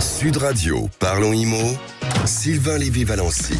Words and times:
Sud 0.00 0.36
Radio, 0.36 0.88
parlons 0.98 1.32
IMO, 1.32 1.76
Sylvain 2.24 2.78
Lévy-Valency. 2.78 3.54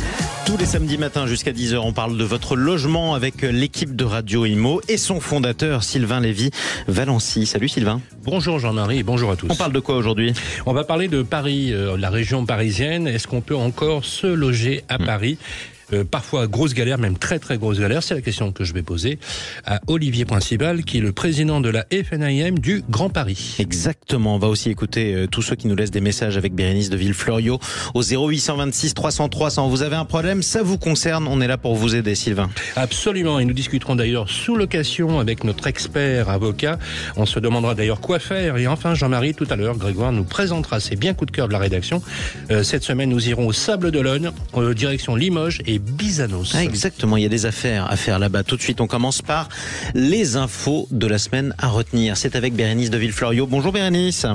Tous 0.47 0.57
les 0.57 0.67
samedis 0.67 0.99
matins 0.99 1.27
jusqu'à 1.27 1.53
10h, 1.53 1.77
on 1.77 1.93
parle 1.93 2.17
de 2.17 2.25
votre 2.25 2.57
logement 2.57 3.15
avec 3.15 3.43
l'équipe 3.43 3.95
de 3.95 4.05
Radio 4.05 4.45
Imo 4.45 4.81
et 4.89 4.97
son 4.97 5.21
fondateur 5.21 5.85
Sylvain 5.85 6.21
Lévy 6.21 6.51
Valency. 6.89 7.47
Salut 7.47 7.69
Sylvain. 7.69 8.01
Bonjour 8.25 8.59
Jean-Marie 8.59 8.99
et 8.99 9.03
bonjour 9.03 9.31
à 9.31 9.37
tous. 9.37 9.49
On 9.51 9.55
parle 9.55 9.73
de 9.73 9.81
quoi 9.81 9.97
aujourd'hui? 9.97 10.33
On 10.67 10.73
va 10.73 10.85
parler 10.85 11.09
de 11.09 11.23
Paris, 11.23 11.73
euh, 11.73 11.97
la 11.97 12.11
région 12.11 12.45
parisienne. 12.47 13.07
Est-ce 13.07 13.29
qu'on 13.29 13.41
peut 13.41 13.57
encore 13.57 14.05
se 14.05 14.27
loger 14.27 14.85
à 14.89 14.99
Paris? 14.99 15.39
Euh, 15.93 16.05
parfois 16.05 16.47
grosse 16.47 16.75
galère, 16.75 16.99
même 16.99 17.19
très 17.19 17.39
très 17.39 17.59
grosse 17.59 17.79
galère. 17.79 18.03
C'est 18.03 18.15
la 18.15 18.21
question 18.21 18.53
que 18.53 18.65
je 18.65 18.73
vais 18.73 18.83
poser 18.83 19.19
à 19.65 19.81
Olivier 19.87 20.25
Principal, 20.25 20.85
qui 20.85 20.99
est 20.99 21.01
le 21.01 21.13
président 21.13 21.61
de 21.61 21.69
la 21.69 21.87
FNIM 21.91 22.59
du 22.59 22.83
Grand 22.89 23.11
Paris. 23.11 23.57
Exactement. 23.59 24.37
On 24.37 24.39
va 24.39 24.49
aussi 24.49 24.71
écouter 24.71 25.15
euh, 25.15 25.27
tous 25.27 25.43
ceux 25.43 25.57
qui 25.57 25.67
nous 25.69 25.77
laissent 25.77 25.91
des 25.91 26.01
messages 26.01 26.37
avec 26.37 26.55
Bérénice 26.55 26.91
de 26.91 26.97
Villefloriot 26.97 27.59
au 27.95 28.03
0826 28.03 28.95
300 28.95 29.29
300. 29.29 29.69
Vous 29.69 29.83
avez 29.83 29.97
un 29.97 30.05
problème, 30.05 30.43
ça 30.43 30.63
vous 30.63 30.79
concerne. 30.79 31.27
On 31.29 31.41
est 31.41 31.49
là 31.49 31.59
pour 31.59 31.75
vous 31.75 31.95
aider, 31.95 32.15
Sylvain. 32.15 32.51
Absolument. 32.77 33.39
Et 33.39 33.45
nous 33.45 33.55
discuterons 33.55 33.97
d'ailleurs 33.97 34.29
sous 34.29 34.57
location 34.57 35.21
avec 35.21 35.45
notre 35.45 35.67
expert 35.67 36.29
avocat. 36.31 36.79
On 37.17 37.27
se 37.27 37.39
demandera 37.39 37.75
d'ailleurs 37.75 38.01
quoi 38.01 38.19
faire. 38.19 38.57
Et 38.57 38.67
enfin, 38.67 38.95
Jean-Marie, 38.95 39.35
tout 39.35 39.47
à 39.51 39.57
l'heure, 39.57 39.77
Grégoire 39.77 40.13
nous 40.13 40.25
présentera 40.25 40.81
ses 40.81 40.97
bien 40.97 41.15
coups 41.15 41.33
de 41.33 41.37
cœur 41.37 41.49
de 41.49 41.53
la 41.53 41.59
rédaction. 41.59 42.03
Euh, 42.51 42.63
cette 42.63 42.85
semaine, 42.85 43.11
nous 43.11 43.29
irons 43.29 43.47
au 43.47 43.53
Sable 43.53 43.91
d'Olonne, 43.91 44.33
direction 44.75 45.17
Limoges 45.17 45.61
et 45.67 45.80
Bizanos. 45.81 46.53
Ah, 46.55 46.63
exactement, 46.63 47.17
il 47.17 47.23
y 47.23 47.27
a 47.27 47.31
des 47.31 47.47
affaires 47.47 47.91
à 47.91 47.97
faire 47.97 48.19
là-bas. 48.19 48.43
Tout 48.43 48.57
de 48.57 48.63
suite, 48.63 48.81
on 48.81 48.87
commence 48.87 49.23
par 49.23 49.49
les 49.95 50.37
infos 50.37 50.87
de 50.91 51.07
la 51.07 51.19
semaine 51.19 51.55
à 51.59 51.69
retenir. 51.69 52.17
C'est 52.17 52.37
avec 52.37 52.55
Bérénice 52.55 52.91
de 52.91 52.99
Villefloriot. 52.99 53.47
Bonjour 53.47 53.73
Bérénice. 53.73 54.27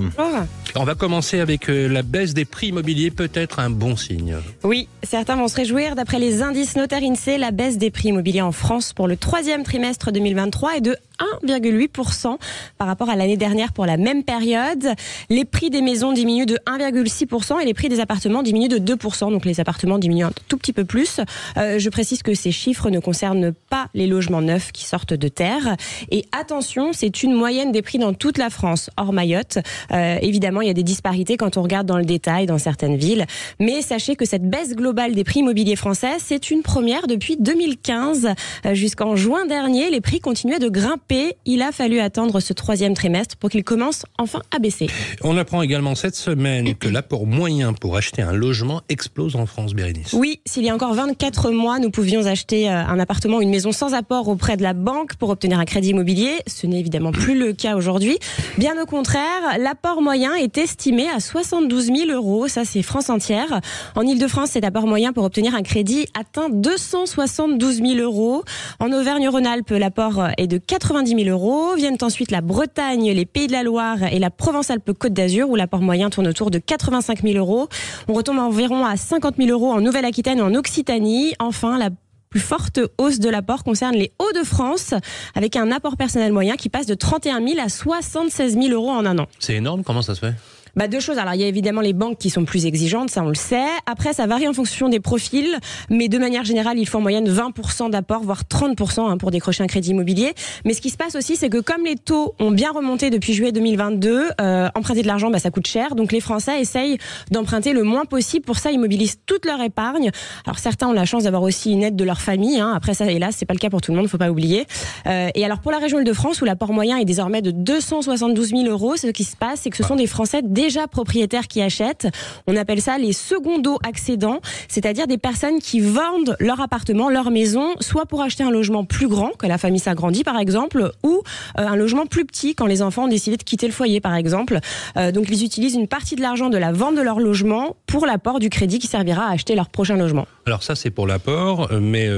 On 0.77 0.83
va 0.83 0.95
commencer 0.95 1.39
avec 1.39 1.69
euh, 1.69 1.87
la 1.87 2.01
baisse 2.01 2.33
des 2.33 2.43
prix 2.43 2.67
immobiliers, 2.67 3.11
peut-être 3.11 3.59
un 3.59 3.69
bon 3.69 3.95
signe. 3.95 4.35
Oui, 4.63 4.89
certains 5.03 5.37
vont 5.37 5.47
se 5.47 5.55
réjouir. 5.55 5.95
D'après 5.95 6.19
les 6.19 6.41
indices 6.41 6.75
notaires 6.75 7.03
INSEE, 7.03 7.37
la 7.37 7.51
baisse 7.51 7.77
des 7.77 7.91
prix 7.91 8.09
immobiliers 8.09 8.41
en 8.41 8.51
France 8.51 8.91
pour 8.91 9.07
le 9.07 9.15
troisième 9.15 9.63
trimestre 9.63 10.11
2023 10.11 10.77
est 10.77 10.81
de 10.81 10.97
1,8% 11.43 12.37
par 12.77 12.87
rapport 12.87 13.09
à 13.09 13.15
l'année 13.15 13.37
dernière 13.37 13.73
pour 13.73 13.85
la 13.85 13.97
même 13.97 14.23
période. 14.23 14.93
Les 15.29 15.45
prix 15.45 15.69
des 15.69 15.81
maisons 15.81 16.13
diminuent 16.13 16.45
de 16.45 16.57
1,6% 16.67 17.61
et 17.61 17.65
les 17.65 17.73
prix 17.73 17.89
des 17.89 17.99
appartements 17.99 18.43
diminuent 18.43 18.67
de 18.67 18.95
2%. 18.95 19.31
Donc 19.31 19.45
les 19.45 19.59
appartements 19.59 19.97
diminuent 19.97 20.25
un 20.25 20.33
tout 20.47 20.57
petit 20.57 20.73
peu 20.73 20.85
plus. 20.85 21.19
Euh, 21.57 21.79
je 21.79 21.89
précise 21.89 22.23
que 22.23 22.33
ces 22.33 22.51
chiffres 22.51 22.89
ne 22.89 22.99
concernent 22.99 23.53
pas 23.69 23.87
les 23.93 24.07
logements 24.07 24.41
neufs 24.41 24.71
qui 24.71 24.85
sortent 24.85 25.13
de 25.13 25.27
terre. 25.27 25.75
Et 26.11 26.25
attention, 26.31 26.91
c'est 26.93 27.23
une 27.23 27.33
moyenne 27.33 27.71
des 27.71 27.81
prix 27.81 27.97
dans 27.97 28.13
toute 28.13 28.37
la 28.37 28.49
France, 28.49 28.89
hors 28.97 29.13
Mayotte. 29.13 29.59
Euh, 29.91 30.17
évidemment, 30.21 30.61
il 30.61 30.67
y 30.67 30.71
a 30.71 30.73
des 30.73 30.83
disparités 30.83 31.37
quand 31.37 31.57
on 31.57 31.63
regarde 31.63 31.87
dans 31.87 31.97
le 31.97 32.05
détail 32.05 32.45
dans 32.45 32.57
certaines 32.57 32.97
villes. 32.97 33.25
Mais 33.59 33.81
sachez 33.81 34.15
que 34.15 34.25
cette 34.25 34.49
baisse 34.49 34.75
globale 34.75 35.13
des 35.13 35.23
prix 35.23 35.39
immobiliers 35.39 35.75
français, 35.75 36.17
c'est 36.19 36.51
une 36.51 36.61
première 36.61 37.07
depuis 37.07 37.37
2015. 37.39 38.29
Euh, 38.65 38.73
Jusqu'en 38.73 39.15
juin 39.15 39.45
dernier, 39.45 39.89
les 39.89 40.01
prix 40.01 40.19
continuaient 40.19 40.59
de 40.59 40.69
grimper. 40.69 41.04
Il 41.45 41.61
a 41.61 41.71
fallu 41.71 41.99
attendre 41.99 42.39
ce 42.39 42.53
troisième 42.53 42.93
trimestre 42.93 43.35
pour 43.37 43.49
qu'ils 43.49 43.63
commencent 43.63 44.05
enfin 44.17 44.41
à 44.55 44.59
baisser. 44.59 44.87
On 45.23 45.37
apprend 45.37 45.61
également 45.61 45.93
cette 45.95 46.15
semaine 46.15 46.75
que 46.75 46.89
l'apport 46.89 47.27
moyen 47.27 47.73
pour 47.73 47.95
acheter 47.95 48.21
un 48.21 48.33
logement 48.33 48.81
explose 48.89 49.35
en 49.35 49.45
France, 49.45 49.73
Bérénice. 49.73 50.13
Oui, 50.13 50.41
s'il 50.45 50.63
y 50.63 50.69
a 50.69 50.73
encore 50.73 50.93
24 50.93 51.51
mois, 51.51 51.79
nous 51.79 51.91
pouvions 51.91 52.25
acheter 52.25 52.69
euh, 52.69 52.85
un 52.85 52.99
appartement 52.99 53.39
une 53.39 53.49
maison 53.49 53.71
sans 53.71 53.93
apport 53.93 54.27
auprès 54.27 54.57
de 54.57 54.63
la 54.63 54.73
banque 54.73 55.15
pour 55.15 55.29
obtenir 55.29 55.59
un 55.59 55.65
crédit 55.65 55.89
immobilier. 55.89 56.39
Ce 56.47 56.65
n'est 56.65 56.79
évidemment 56.79 57.11
plus 57.11 57.37
le 57.37 57.53
cas 57.53 57.75
aujourd'hui. 57.75 58.17
Bien 58.57 58.81
au 58.81 58.85
contraire, 58.85 59.57
l'apport 59.59 60.01
moyen 60.01 60.33
est 60.33 60.57
estimé 60.57 61.07
à 61.09 61.19
72 61.19 61.85
000 61.85 62.11
euros. 62.11 62.47
Ça, 62.47 62.65
c'est 62.65 62.81
France 62.81 63.09
entière. 63.09 63.61
En 63.95 64.01
Ile-de-France, 64.01 64.51
cet 64.51 64.63
apport 64.63 64.87
moyen 64.87 65.13
pour 65.13 65.23
obtenir 65.23 65.53
un 65.55 65.61
crédit 65.61 66.07
atteint 66.17 66.49
272 66.49 67.77
000 67.77 67.97
euros. 67.99 68.43
En 68.79 68.91
Auvergne-Rhône-Alpes, 68.91 69.69
l'apport 69.71 70.29
est 70.37 70.47
de 70.47 70.57
90 70.95 71.25
000 71.25 71.29
euros. 71.29 71.75
Viennent 71.75 71.97
ensuite 72.01 72.31
la 72.31 72.39
Bretagne, 72.39 73.11
les 73.11 73.25
Pays 73.25 73.47
de 73.47 73.51
la 73.51 73.63
Loire 73.63 74.01
et 74.03 74.17
la 74.17 74.29
Provence-Alpes-Côte 74.29 75.11
d'Azur 75.11 75.49
où 75.49 75.55
l'apport 75.57 75.81
moyen 75.81 76.09
tourne 76.09 76.27
autour 76.27 76.51
de 76.51 76.57
85 76.57 77.21
000 77.21 77.37
euros. 77.37 77.67
On 78.07 78.13
retombe 78.13 78.39
environ 78.39 78.85
à 78.85 78.95
50 78.95 79.35
000 79.37 79.49
euros 79.49 79.73
en 79.73 79.81
Nouvelle-Aquitaine 79.81 80.39
et 80.39 80.41
en 80.41 80.55
Occitanie. 80.55 81.33
Enfin, 81.39 81.77
la 81.77 81.89
plus 82.29 82.39
forte 82.39 82.79
hausse 82.97 83.19
de 83.19 83.29
l'apport 83.29 83.65
concerne 83.65 83.95
les 83.95 84.13
Hauts-de-France, 84.19 84.93
avec 85.35 85.57
un 85.57 85.69
apport 85.71 85.97
personnel 85.97 86.31
moyen 86.31 86.55
qui 86.55 86.69
passe 86.69 86.85
de 86.85 86.95
31 86.95 87.45
000 87.45 87.59
à 87.59 87.67
76 87.67 88.53
000 88.53 88.67
euros 88.69 88.91
en 88.91 89.05
un 89.05 89.19
an. 89.19 89.27
C'est 89.39 89.55
énorme, 89.55 89.83
comment 89.83 90.01
ça 90.01 90.15
se 90.15 90.21
fait? 90.21 90.33
Bah, 90.75 90.87
deux 90.87 90.99
choses. 90.99 91.17
Alors, 91.17 91.33
il 91.33 91.41
y 91.41 91.43
a 91.43 91.47
évidemment 91.47 91.81
les 91.81 91.93
banques 91.93 92.17
qui 92.17 92.29
sont 92.29 92.45
plus 92.45 92.65
exigeantes, 92.65 93.09
ça 93.09 93.23
on 93.23 93.29
le 93.29 93.35
sait. 93.35 93.65
Après, 93.85 94.13
ça 94.13 94.27
varie 94.27 94.47
en 94.47 94.53
fonction 94.53 94.89
des 94.89 94.99
profils, 94.99 95.57
mais 95.89 96.07
de 96.07 96.17
manière 96.17 96.43
générale, 96.43 96.77
il 96.77 96.85
faut 96.85 96.97
en 96.97 97.01
moyenne 97.01 97.29
20% 97.29 97.89
d'apport, 97.89 98.23
voire 98.23 98.43
30% 98.43 99.09
hein, 99.09 99.17
pour 99.17 99.31
décrocher 99.31 99.63
un 99.63 99.67
crédit 99.67 99.91
immobilier. 99.91 100.33
Mais 100.65 100.73
ce 100.73 100.81
qui 100.81 100.89
se 100.89 100.97
passe 100.97 101.15
aussi, 101.15 101.35
c'est 101.35 101.49
que 101.49 101.59
comme 101.59 101.85
les 101.85 101.95
taux 101.95 102.35
ont 102.39 102.51
bien 102.51 102.71
remonté 102.71 103.09
depuis 103.09 103.33
juillet 103.33 103.51
2022, 103.51 104.29
euh, 104.41 104.69
emprunter 104.75 105.01
de 105.01 105.07
l'argent, 105.07 105.29
bah, 105.29 105.39
ça 105.39 105.51
coûte 105.51 105.67
cher. 105.67 105.95
Donc, 105.95 106.11
les 106.11 106.19
Français 106.19 106.59
essayent 106.59 106.97
d'emprunter 107.31 107.73
le 107.73 107.83
moins 107.83 108.05
possible. 108.05 108.45
Pour 108.45 108.57
ça, 108.57 108.71
ils 108.71 108.79
mobilisent 108.79 109.19
toute 109.25 109.45
leur 109.45 109.61
épargne. 109.61 110.11
Alors, 110.45 110.59
certains 110.59 110.87
ont 110.87 110.93
la 110.93 111.05
chance 111.05 111.23
d'avoir 111.23 111.43
aussi 111.43 111.71
une 111.71 111.83
aide 111.83 111.95
de 111.95 112.03
leur 112.03 112.21
famille. 112.21 112.59
Hein. 112.59 112.73
Après 112.75 112.93
ça, 112.93 113.09
hélas, 113.09 113.35
c'est 113.37 113.45
pas 113.45 113.53
le 113.53 113.59
cas 113.59 113.69
pour 113.69 113.81
tout 113.81 113.91
le 113.91 113.97
monde, 113.97 114.07
faut 114.07 114.17
pas 114.17 114.29
oublier. 114.29 114.65
Euh, 115.07 115.29
et 115.35 115.45
alors, 115.45 115.59
pour 115.59 115.71
la 115.71 115.79
région 115.79 115.99
Île-de-France, 115.99 116.41
où 116.41 116.45
l'apport 116.45 116.73
moyen 116.73 116.97
est 116.97 117.05
désormais 117.05 117.41
de 117.41 117.51
272 117.51 118.49
000 118.49 118.63
euros, 118.65 118.97
ce 118.97 119.07
qui 119.07 119.23
se 119.23 119.35
passe, 119.35 119.61
c'est 119.61 119.69
que 119.69 119.77
ce 119.77 119.83
sont 119.83 119.95
des 119.95 120.07
Français 120.07 120.41
déjà 120.65 120.87
propriétaires 120.87 121.47
qui 121.47 121.61
achètent. 121.61 122.07
On 122.47 122.55
appelle 122.55 122.81
ça 122.81 122.97
les 122.97 123.13
secondo 123.13 123.77
accédants, 123.87 124.39
c'est-à-dire 124.67 125.05
des 125.05 125.19
personnes 125.19 125.59
qui 125.59 125.79
vendent 125.79 126.35
leur 126.39 126.59
appartement, 126.59 127.07
leur 127.07 127.29
maison, 127.29 127.75
soit 127.81 128.07
pour 128.07 128.23
acheter 128.23 128.43
un 128.43 128.49
logement 128.49 128.83
plus 128.83 129.07
grand, 129.07 129.29
que 129.37 129.45
la 129.45 129.59
famille 129.59 129.79
s'agrandit 129.79 130.23
par 130.23 130.39
exemple, 130.39 130.91
ou 131.03 131.21
euh, 131.59 131.67
un 131.67 131.75
logement 131.75 132.07
plus 132.07 132.25
petit 132.25 132.55
quand 132.55 132.65
les 132.65 132.81
enfants 132.81 133.03
ont 133.03 133.07
décidé 133.07 133.37
de 133.37 133.43
quitter 133.43 133.67
le 133.67 133.73
foyer 133.73 134.01
par 134.01 134.15
exemple. 134.15 134.57
Euh, 134.97 135.11
donc 135.11 135.27
ils 135.29 135.43
utilisent 135.43 135.75
une 135.75 135.87
partie 135.87 136.15
de 136.15 136.21
l'argent 136.21 136.49
de 136.49 136.57
la 136.57 136.71
vente 136.71 136.95
de 136.95 137.01
leur 137.01 137.19
logement 137.19 137.75
pour 137.85 138.07
l'apport 138.07 138.39
du 138.39 138.49
crédit 138.49 138.79
qui 138.79 138.87
servira 138.87 139.27
à 139.27 139.33
acheter 139.33 139.53
leur 139.53 139.69
prochain 139.69 139.97
logement. 139.97 140.25
Alors 140.47 140.63
ça, 140.63 140.73
c'est 140.75 140.89
pour 140.89 141.05
l'apport, 141.05 141.71
euh, 141.71 141.79
mais 141.79 142.09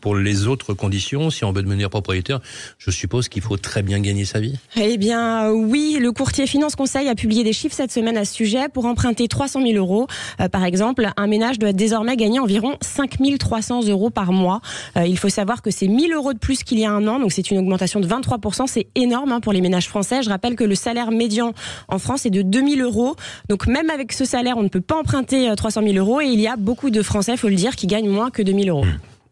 pour 0.00 0.16
les 0.16 0.46
autres 0.46 0.72
conditions, 0.72 1.28
si 1.28 1.44
on 1.44 1.52
veut 1.52 1.62
devenir 1.62 1.90
propriétaire, 1.90 2.40
je 2.78 2.90
suppose 2.90 3.28
qu'il 3.28 3.42
faut 3.42 3.58
très 3.58 3.82
bien 3.82 4.00
gagner 4.00 4.24
sa 4.24 4.40
vie. 4.40 4.56
Eh 4.76 4.96
bien, 4.96 5.50
oui, 5.50 5.98
le 6.00 6.12
courtier 6.12 6.46
Finance 6.46 6.76
Conseil 6.76 7.08
a 7.08 7.14
publié 7.14 7.44
des 7.44 7.52
chiffres 7.52 7.74
cette 7.74 7.89
semaine 7.90 8.16
à 8.16 8.24
ce 8.24 8.34
sujet. 8.34 8.68
Pour 8.68 8.86
emprunter 8.86 9.28
300 9.28 9.62
000 9.62 9.74
euros, 9.74 10.06
euh, 10.40 10.48
par 10.48 10.64
exemple, 10.64 11.08
un 11.16 11.26
ménage 11.26 11.58
doit 11.58 11.72
désormais 11.72 12.16
gagner 12.16 12.38
environ 12.38 12.76
5 12.80 13.18
300 13.38 13.88
euros 13.88 14.10
par 14.10 14.32
mois. 14.32 14.60
Euh, 14.96 15.06
il 15.06 15.18
faut 15.18 15.28
savoir 15.28 15.62
que 15.62 15.70
c'est 15.70 15.88
1000 15.88 16.12
euros 16.12 16.32
de 16.32 16.38
plus 16.38 16.62
qu'il 16.62 16.78
y 16.78 16.84
a 16.84 16.90
un 16.90 17.06
an, 17.06 17.18
donc 17.18 17.32
c'est 17.32 17.50
une 17.50 17.58
augmentation 17.58 18.00
de 18.00 18.06
23%. 18.06 18.66
C'est 18.66 18.86
énorme 18.94 19.32
hein, 19.32 19.40
pour 19.40 19.52
les 19.52 19.60
ménages 19.60 19.88
français. 19.88 20.22
Je 20.22 20.30
rappelle 20.30 20.56
que 20.56 20.64
le 20.64 20.74
salaire 20.74 21.10
médian 21.10 21.52
en 21.88 21.98
France 21.98 22.26
est 22.26 22.30
de 22.30 22.42
2000 22.42 22.82
euros. 22.82 23.16
Donc 23.48 23.66
même 23.66 23.90
avec 23.90 24.12
ce 24.12 24.24
salaire, 24.24 24.56
on 24.58 24.62
ne 24.62 24.68
peut 24.68 24.80
pas 24.80 24.96
emprunter 24.96 25.50
euh, 25.50 25.54
300 25.54 25.82
000 25.82 25.94
euros. 25.94 26.20
Et 26.20 26.26
il 26.26 26.40
y 26.40 26.48
a 26.48 26.56
beaucoup 26.56 26.90
de 26.90 27.02
Français, 27.02 27.36
faut 27.36 27.48
le 27.48 27.54
dire, 27.54 27.76
qui 27.76 27.86
gagnent 27.86 28.10
moins 28.10 28.30
que 28.30 28.42
2000 28.42 28.70
euros. 28.70 28.84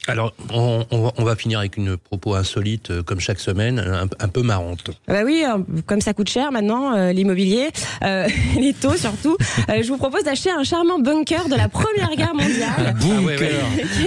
Alors, 0.08 0.32
on, 0.52 0.84
on 0.90 1.02
va, 1.02 1.12
on 1.18 1.24
va 1.24 1.36
finir 1.36 1.58
avec 1.58 1.76
une 1.76 1.96
propos 1.96 2.34
insolite, 2.34 2.90
euh, 2.90 3.02
comme 3.02 3.20
chaque 3.20 3.40
semaine, 3.40 3.78
un, 3.78 4.08
un 4.24 4.28
peu 4.28 4.42
marrante. 4.42 4.90
Bah 5.06 5.20
oui, 5.24 5.44
euh, 5.46 5.58
comme 5.86 6.00
ça 6.00 6.14
coûte 6.14 6.28
cher 6.30 6.50
maintenant, 6.50 6.94
euh, 6.96 7.12
l'immobilier, 7.12 7.68
euh, 8.02 8.26
les 8.58 8.72
taux 8.72 8.96
surtout. 8.96 9.36
Euh, 9.68 9.82
je 9.82 9.88
vous 9.88 9.98
propose 9.98 10.24
d'acheter 10.24 10.50
un 10.50 10.64
charmant 10.64 10.98
bunker 10.98 11.48
de 11.48 11.54
la 11.56 11.68
Première 11.68 12.10
Guerre 12.16 12.32
Un 12.32 12.42
mondiale. 12.42 12.94
bunker, 13.00 13.50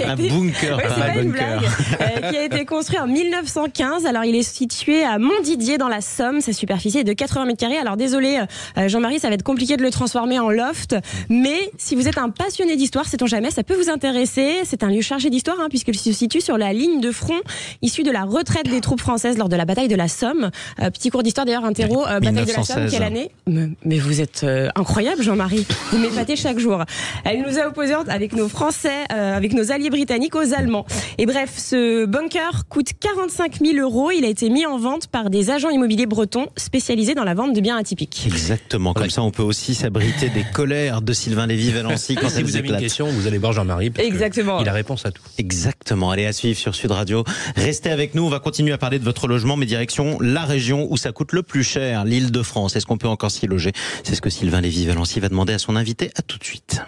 un 0.08 0.16
bunker, 0.16 0.76
Ouais, 0.76 0.82
pas 0.82 0.94
c'est 0.96 1.02
un 1.02 1.22
une 1.22 1.30
bunker. 1.30 1.58
blague. 1.60 1.70
Euh, 2.00 2.30
qui 2.30 2.36
a 2.36 2.44
été 2.44 2.64
construit 2.64 2.98
en 2.98 3.06
1915. 3.06 4.06
Alors, 4.06 4.24
il 4.24 4.34
est 4.34 4.42
situé 4.42 5.04
à 5.04 5.18
Montdidier 5.18 5.78
dans 5.78 5.88
la 5.88 6.00
Somme. 6.00 6.40
Sa 6.40 6.52
superficie 6.52 6.98
est 6.98 7.04
de 7.04 7.12
80 7.12 7.44
mètres 7.46 7.58
carrés. 7.60 7.78
Alors, 7.78 7.96
désolé, 7.96 8.40
euh, 8.78 8.88
Jean-Marie, 8.88 9.18
ça 9.20 9.28
va 9.28 9.34
être 9.34 9.42
compliqué 9.42 9.76
de 9.76 9.82
le 9.82 9.90
transformer 9.90 10.38
en 10.38 10.50
loft. 10.50 10.96
Mais 11.28 11.70
si 11.78 11.94
vous 11.94 12.08
êtes 12.08 12.18
un 12.18 12.30
passionné 12.30 12.76
d'histoire, 12.76 13.06
sait-on 13.06 13.26
jamais, 13.26 13.50
ça 13.50 13.62
peut 13.62 13.74
vous 13.74 13.90
intéresser. 13.90 14.60
C'est 14.64 14.82
un 14.82 14.88
lieu 14.88 15.00
chargé 15.02 15.30
d'histoire, 15.30 15.58
hein, 15.60 15.68
puisqu'il 15.92 16.12
se 16.12 16.18
situe 16.18 16.40
sur 16.40 16.58
la 16.58 16.72
ligne 16.72 17.00
de 17.00 17.12
front 17.12 17.40
issue 17.82 18.02
de 18.02 18.10
la 18.10 18.24
retraite 18.24 18.68
des 18.68 18.80
troupes 18.80 19.00
françaises 19.00 19.38
lors 19.38 19.48
de 19.48 19.56
la 19.56 19.64
bataille 19.64 19.88
de 19.88 19.96
la 19.96 20.08
Somme. 20.08 20.50
Euh, 20.80 20.90
petit 20.90 21.10
cours 21.10 21.22
d'histoire 21.22 21.46
d'ailleurs, 21.46 21.64
interro, 21.64 22.06
euh, 22.06 22.20
bataille 22.20 22.46
de 22.46 22.52
la 22.52 22.64
Somme, 22.64 22.84
1916. 22.84 22.90
quelle 22.90 23.02
année 23.02 23.30
mais, 23.46 23.68
mais 23.84 23.98
vous 23.98 24.20
êtes 24.20 24.42
euh, 24.44 24.68
incroyable, 24.74 25.22
Jean-Marie. 25.22 25.66
Vous 25.90 25.98
m'épatez 25.98 26.36
chaque 26.36 26.58
jour. 26.58 26.82
Elle 27.24 27.42
nous 27.42 27.58
a 27.58 27.68
opposés 27.68 27.92
avec 28.08 28.32
nos 28.34 28.48
Français, 28.48 29.04
euh, 29.12 29.36
avec 29.36 29.52
nos 29.52 29.70
alliés 29.70 29.90
britanniques 29.90 30.34
aux 30.34 30.54
Allemands. 30.54 30.86
Et 31.18 31.26
bref, 31.26 31.52
ce 31.56 32.06
bunker 32.06 32.64
coûte 32.68 32.88
45 32.98 33.58
000 33.60 33.78
euros. 33.78 34.10
Il 34.10 34.24
a 34.24 34.28
été 34.28 34.48
mis 34.48 34.66
en 34.66 34.78
vente 34.78 35.08
par 35.08 35.30
des 35.30 35.50
agents 35.50 35.70
immobiliers 35.70 36.06
bretons 36.06 36.46
spécialisés 36.56 37.14
dans 37.14 37.24
la 37.24 37.34
vente 37.34 37.52
de 37.52 37.60
biens 37.60 37.76
atypiques. 37.76 38.24
Exactement. 38.26 38.94
Comme 38.94 39.10
ça, 39.10 39.22
on 39.22 39.30
peut 39.30 39.42
aussi 39.42 39.74
s'abriter 39.74 40.28
des 40.28 40.44
colères 40.52 41.02
de 41.02 41.12
Sylvain 41.12 41.46
Lévy-Valency 41.46 42.14
quand 42.16 42.28
si 42.30 42.42
vous 42.42 42.56
avez 42.56 42.68
une 42.68 42.78
question, 42.78 43.06
vous 43.06 43.26
allez 43.26 43.38
voir 43.38 43.52
Jean-Marie. 43.52 43.92
Exactement. 43.98 44.60
Il 44.60 44.68
a 44.68 44.72
réponse 44.72 45.04
à 45.04 45.10
tout. 45.10 45.22
Exactement. 45.38 45.81
Exactement. 45.82 46.12
Allez 46.12 46.26
à 46.26 46.32
suivre 46.32 46.56
sur 46.56 46.76
Sud 46.76 46.92
Radio. 46.92 47.24
Restez 47.56 47.90
avec 47.90 48.14
nous. 48.14 48.24
On 48.24 48.28
va 48.28 48.38
continuer 48.38 48.72
à 48.72 48.78
parler 48.78 49.00
de 49.00 49.04
votre 49.04 49.26
logement, 49.26 49.56
mais 49.56 49.66
direction 49.66 50.16
la 50.20 50.44
région 50.44 50.86
où 50.88 50.96
ça 50.96 51.10
coûte 51.10 51.32
le 51.32 51.42
plus 51.42 51.64
cher, 51.64 52.04
l'île 52.04 52.30
de 52.30 52.42
France. 52.42 52.76
Est-ce 52.76 52.86
qu'on 52.86 52.98
peut 52.98 53.08
encore 53.08 53.32
s'y 53.32 53.48
loger? 53.48 53.72
C'est 54.04 54.14
ce 54.14 54.20
que 54.20 54.30
Sylvain 54.30 54.60
Lévy-Valency 54.60 55.18
va 55.18 55.28
demander 55.28 55.54
à 55.54 55.58
son 55.58 55.74
invité. 55.74 56.12
À 56.14 56.22
tout 56.22 56.38
de 56.38 56.44
suite. 56.44 56.82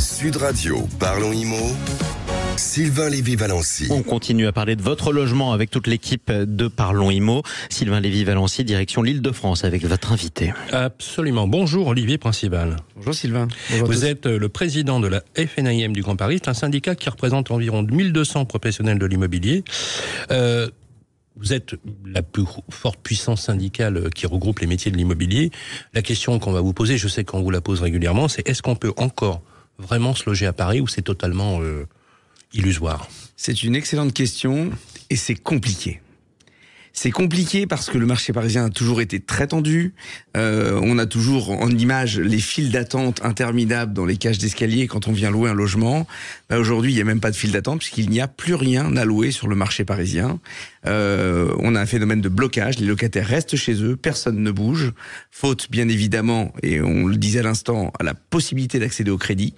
Sud 0.00 0.36
Radio, 0.36 0.88
parlons 0.98 1.30
IMO. 1.30 1.76
Sylvain 2.58 3.08
Lévy-Valency. 3.08 3.86
On 3.90 4.02
continue 4.02 4.48
à 4.48 4.52
parler 4.52 4.74
de 4.74 4.82
votre 4.82 5.12
logement 5.12 5.52
avec 5.52 5.70
toute 5.70 5.86
l'équipe 5.86 6.32
de 6.32 6.66
Parlons 6.66 7.08
Imo. 7.08 7.44
Sylvain 7.70 8.00
Lévy-Valency, 8.00 8.64
direction 8.64 9.02
l'île 9.02 9.22
de 9.22 9.30
France 9.30 9.62
avec 9.64 9.84
votre 9.84 10.10
invité. 10.10 10.52
Absolument. 10.72 11.46
Bonjour 11.46 11.86
Olivier 11.86 12.18
Principal. 12.18 12.74
Bonjour 12.96 13.14
Sylvain. 13.14 13.46
Vous 13.84 14.04
êtes 14.04 14.26
euh, 14.26 14.40
le 14.40 14.48
président 14.48 14.98
de 14.98 15.06
la 15.06 15.22
FNIM 15.36 15.92
du 15.92 16.02
Grand 16.02 16.16
Paris, 16.16 16.42
un 16.46 16.54
syndicat 16.54 16.96
qui 16.96 17.08
représente 17.08 17.52
environ 17.52 17.84
1200 17.84 18.44
professionnels 18.44 18.98
de 18.98 19.06
l'immobilier. 19.06 19.62
Euh, 20.32 20.68
vous 21.36 21.52
êtes 21.52 21.76
la 22.04 22.22
plus 22.22 22.42
forte 22.70 22.98
puissance 23.00 23.42
syndicale 23.42 24.10
qui 24.12 24.26
regroupe 24.26 24.58
les 24.58 24.66
métiers 24.66 24.90
de 24.90 24.96
l'immobilier. 24.96 25.52
La 25.94 26.02
question 26.02 26.40
qu'on 26.40 26.50
va 26.50 26.60
vous 26.60 26.72
poser, 26.72 26.98
je 26.98 27.06
sais 27.06 27.22
qu'on 27.22 27.40
vous 27.40 27.52
la 27.52 27.60
pose 27.60 27.80
régulièrement, 27.80 28.26
c'est 28.26 28.46
est-ce 28.48 28.62
qu'on 28.62 28.74
peut 28.74 28.92
encore 28.96 29.42
vraiment 29.78 30.16
se 30.16 30.28
loger 30.28 30.46
à 30.46 30.52
Paris 30.52 30.80
ou 30.80 30.88
c'est 30.88 31.02
totalement 31.02 31.60
euh, 31.62 31.86
C'est 33.36 33.62
une 33.62 33.76
excellente 33.76 34.12
question 34.12 34.70
et 35.10 35.16
c'est 35.16 35.34
compliqué. 35.34 36.00
C'est 37.00 37.12
compliqué 37.12 37.68
parce 37.68 37.90
que 37.90 37.96
le 37.96 38.06
marché 38.06 38.32
parisien 38.32 38.64
a 38.64 38.70
toujours 38.70 39.00
été 39.00 39.20
très 39.20 39.46
tendu. 39.46 39.94
Euh, 40.36 40.80
on 40.82 40.98
a 40.98 41.06
toujours 41.06 41.50
en 41.50 41.70
image 41.70 42.18
les 42.18 42.40
files 42.40 42.72
d'attente 42.72 43.24
interminables 43.24 43.92
dans 43.92 44.04
les 44.04 44.16
cages 44.16 44.38
d'escalier 44.38 44.88
quand 44.88 45.06
on 45.06 45.12
vient 45.12 45.30
louer 45.30 45.48
un 45.48 45.54
logement. 45.54 46.08
Bah, 46.50 46.58
Aujourd'hui, 46.58 46.90
il 46.90 46.96
n'y 46.96 47.00
a 47.00 47.04
même 47.04 47.20
pas 47.20 47.30
de 47.30 47.36
file 47.36 47.52
d'attente 47.52 47.78
puisqu'il 47.78 48.10
n'y 48.10 48.20
a 48.20 48.26
plus 48.26 48.54
rien 48.54 48.96
à 48.96 49.04
louer 49.04 49.30
sur 49.30 49.46
le 49.46 49.54
marché 49.54 49.84
parisien. 49.84 50.40
Euh, 50.86 51.54
on 51.60 51.76
a 51.76 51.80
un 51.80 51.86
phénomène 51.86 52.20
de 52.20 52.28
blocage. 52.28 52.80
Les 52.80 52.86
locataires 52.86 53.28
restent 53.28 53.54
chez 53.54 53.80
eux, 53.80 53.94
personne 53.94 54.42
ne 54.42 54.50
bouge, 54.50 54.92
faute 55.30 55.70
bien 55.70 55.88
évidemment, 55.88 56.52
et 56.64 56.80
on 56.80 57.06
le 57.06 57.16
disait 57.16 57.38
à 57.38 57.44
l'instant, 57.44 57.92
à 58.00 58.02
la 58.02 58.14
possibilité 58.14 58.80
d'accéder 58.80 59.12
au 59.12 59.18
crédit. 59.18 59.54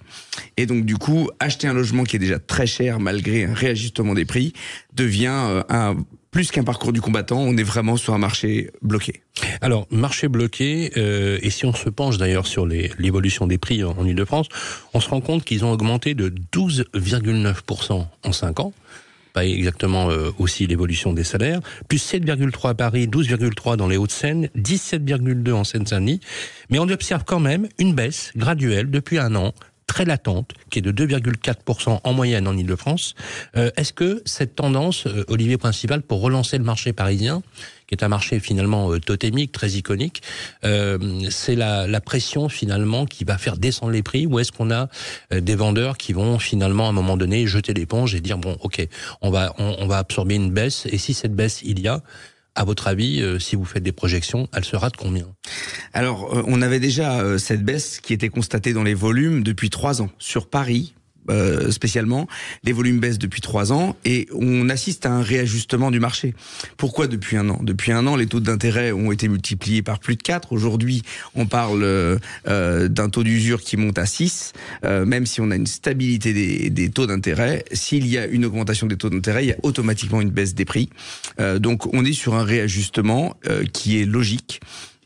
Et 0.57 0.67
donc 0.67 0.85
du 0.85 0.95
coup, 0.95 1.27
acheter 1.39 1.67
un 1.67 1.73
logement 1.73 2.03
qui 2.03 2.17
est 2.17 2.19
déjà 2.19 2.37
très 2.37 2.67
cher 2.67 2.99
malgré 2.99 3.45
un 3.45 3.55
réajustement 3.55 4.13
des 4.13 4.25
prix 4.25 4.53
devient 4.93 5.33
euh, 5.49 5.63
un 5.69 5.97
plus 6.31 6.49
qu'un 6.49 6.63
parcours 6.63 6.93
du 6.93 7.01
combattant, 7.01 7.39
on 7.39 7.57
est 7.57 7.63
vraiment 7.63 7.97
sur 7.97 8.13
un 8.13 8.17
marché 8.17 8.71
bloqué. 8.81 9.21
Alors, 9.59 9.85
marché 9.91 10.29
bloqué, 10.29 10.91
euh, 10.95 11.37
et 11.41 11.49
si 11.49 11.65
on 11.65 11.73
se 11.73 11.89
penche 11.89 12.17
d'ailleurs 12.17 12.47
sur 12.47 12.65
l'évolution 12.65 13.47
des 13.47 13.57
prix 13.57 13.83
en, 13.83 14.05
Ile-de-France, 14.05 14.47
on 14.93 15.01
se 15.01 15.09
rend 15.09 15.19
compte 15.19 15.43
qu'ils 15.43 15.65
ont 15.65 15.71
augmenté 15.71 16.13
de 16.13 16.33
12,9% 16.53 18.07
en 18.23 18.31
5 18.31 18.59
ans. 18.61 18.73
Pas 19.33 19.45
exactement 19.45 20.09
euh, 20.09 20.31
aussi 20.39 20.67
l'évolution 20.67 21.13
des 21.13 21.23
salaires, 21.23 21.59
plus 21.87 22.13
7,3 22.13 22.69
à 22.69 22.73
Paris, 22.73 23.07
12,3 23.07 23.77
dans 23.77 23.87
les 23.87 23.97
Hauts-de-Seine, 23.97 24.49
17,2 24.57 25.51
en 25.51 25.63
Seine-Saint-Denis, 25.63 26.19
mais 26.69 26.79
on 26.79 26.89
observe 26.89 27.23
quand 27.25 27.39
même 27.39 27.67
une 27.77 27.93
baisse 27.93 28.31
graduelle 28.35 28.89
depuis 28.89 29.19
un 29.19 29.35
an 29.35 29.53
très 29.91 30.05
latente, 30.05 30.53
qui 30.69 30.79
est 30.79 30.81
de 30.81 30.93
2,4% 30.93 31.99
en 32.01 32.13
moyenne 32.13 32.47
en 32.47 32.55
Ile-de-France. 32.55 33.13
Euh, 33.57 33.71
Est-ce 33.75 33.91
que 33.91 34.21
cette 34.25 34.55
tendance, 34.55 35.05
euh, 35.05 35.25
Olivier 35.27 35.57
Principal, 35.57 36.01
pour 36.01 36.21
relancer 36.21 36.57
le 36.57 36.63
marché 36.63 36.93
parisien, 36.93 37.41
qui 37.87 37.95
est 37.95 38.03
un 38.05 38.07
marché 38.07 38.39
finalement 38.39 38.89
euh, 38.93 39.01
totémique, 39.01 39.51
très 39.51 39.71
iconique, 39.71 40.21
c'est 41.29 41.55
la, 41.55 41.87
la, 41.87 41.99
pression 41.99 42.47
finalement 42.47 43.05
qui 43.05 43.25
va 43.25 43.37
faire 43.37 43.57
descendre 43.57 43.91
les 43.91 44.01
prix, 44.01 44.25
ou 44.27 44.39
est-ce 44.39 44.53
qu'on 44.53 44.71
a 44.71 44.87
des 45.29 45.55
vendeurs 45.55 45.97
qui 45.97 46.13
vont 46.13 46.39
finalement 46.39 46.85
à 46.85 46.89
un 46.91 46.93
moment 46.93 47.17
donné 47.17 47.45
jeter 47.45 47.73
l'éponge 47.73 48.15
et 48.15 48.21
dire 48.21 48.37
bon, 48.37 48.55
ok, 48.61 48.87
on 49.21 49.29
va 49.29 49.53
on 49.57 49.87
va 49.87 49.97
absorber 49.97 50.35
une 50.35 50.51
baisse, 50.51 50.85
et 50.85 50.97
si 50.97 51.13
cette 51.13 51.35
baisse 51.35 51.61
il 51.63 51.81
y 51.81 51.89
a, 51.89 52.01
à 52.55 52.63
votre 52.63 52.87
avis, 52.87 53.21
euh, 53.21 53.39
si 53.39 53.55
vous 53.55 53.65
faites 53.65 53.83
des 53.83 53.91
projections, 53.91 54.47
elle 54.53 54.65
sera 54.65 54.89
de 54.89 54.97
combien? 54.97 55.27
Alors, 55.93 56.35
euh, 56.35 56.43
on 56.47 56.61
avait 56.61 56.79
déjà 56.79 57.21
euh, 57.21 57.37
cette 57.37 57.63
baisse 57.63 57.99
qui 57.99 58.13
était 58.13 58.29
constatée 58.29 58.73
dans 58.73 58.83
les 58.83 58.93
volumes 58.93 59.43
depuis 59.43 59.69
trois 59.69 60.01
ans. 60.01 60.09
Sur 60.19 60.49
Paris, 60.49 60.93
euh, 61.31 61.71
spécialement, 61.71 62.27
les 62.63 62.73
volumes 62.73 62.99
baissent 62.99 63.19
depuis 63.19 63.41
trois 63.41 63.71
ans 63.73 63.95
et 64.05 64.27
on 64.33 64.69
assiste 64.69 65.05
à 65.05 65.11
un 65.11 65.21
réajustement 65.21 65.89
du 65.89 65.99
marché. 65.99 66.33
Pourquoi 66.77 67.07
depuis 67.07 67.37
un 67.37 67.49
an? 67.49 67.59
Depuis 67.63 67.91
un 67.91 68.05
an, 68.07 68.15
les 68.15 68.27
taux 68.27 68.39
d'intérêt 68.39 68.91
ont 68.91 69.11
été 69.11 69.27
multipliés 69.27 69.81
par 69.81 69.99
plus 69.99 70.15
de 70.15 70.21
4. 70.21 70.51
Aujourd'hui, 70.51 71.03
on 71.35 71.45
parle 71.45 71.83
euh, 71.83 72.87
d'un 72.87 73.09
taux 73.09 73.23
d'usure 73.23 73.61
qui 73.61 73.77
monte 73.77 73.97
à 73.97 74.05
6, 74.05 74.53
euh, 74.83 75.05
même 75.05 75.25
si 75.25 75.41
on 75.41 75.51
a 75.51 75.55
une 75.55 75.67
stabilité 75.67 76.33
des, 76.69 76.89
taux 76.89 77.07
d'intérêt. 77.07 77.63
S'il 77.71 78.07
y 78.07 78.17
a 78.17 78.25
une 78.25 78.45
augmentation 78.45 78.87
des 78.87 78.97
taux 78.97 79.09
d'intérêt, 79.09 79.45
il 79.45 79.49
y 79.49 79.53
a 79.53 79.57
automatiquement 79.63 80.21
une 80.21 80.29
baisse 80.29 80.53
des 80.53 80.65
prix. 80.65 80.89
Euh, 81.39 81.59
donc 81.59 81.93
on 81.93 82.03
est 82.03 82.13
sur 82.13 82.35
un 82.35 82.43
réajustement 82.43 83.35
qui 83.73 83.99
est 83.99 84.05
logique. 84.05 84.59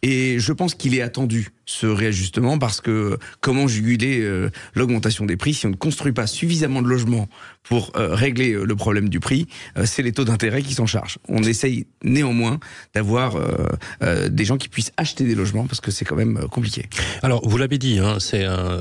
Et 0.08 0.38
je 0.38 0.54
pense 0.54 0.76
qu'il 0.76 0.94
est 0.94 1.02
attendu 1.02 1.50
ce 1.66 1.88
réajustement 1.88 2.60
parce 2.60 2.80
que 2.80 3.18
comment 3.42 3.68
juguler 3.68 4.20
euh, 4.22 4.52
l'augmentation 4.76 5.26
des 5.26 5.36
prix 5.36 5.56
si 5.56 5.66
on 5.66 5.72
ne 5.72 5.76
construit 5.76 6.12
pas 6.12 6.28
suffisamment 6.28 6.84
de 6.84 6.88
logements 6.88 7.28
pour 7.64 7.92
euh, 7.96 8.14
régler 8.14 8.52
euh, 8.52 8.66
le 8.66 8.76
problème 8.76 9.10
du 9.10 9.20
prix 9.20 9.48
C'est 9.84 10.04
les 10.04 10.12
taux 10.12 10.24
d'intérêt 10.24 10.62
qui 10.62 10.76
s'en 10.76 10.86
chargent. 10.86 11.18
On 11.28 11.42
essaye 11.42 11.88
néanmoins 12.04 12.60
d'avoir 12.94 13.40
des 14.30 14.46
gens 14.46 14.58
qui 14.58 14.70
puissent 14.70 14.92
acheter 14.96 15.24
des 15.24 15.34
logements 15.34 15.66
parce 15.66 15.82
que 15.82 15.90
c'est 15.90 16.06
quand 16.06 16.16
même 16.16 16.48
compliqué. 16.52 16.86
Alors 17.24 17.48
vous 17.48 17.58
l'avez 17.58 17.80
dit, 17.80 17.98
hein, 17.98 18.18
c'est 18.20 18.44
un 18.44 18.78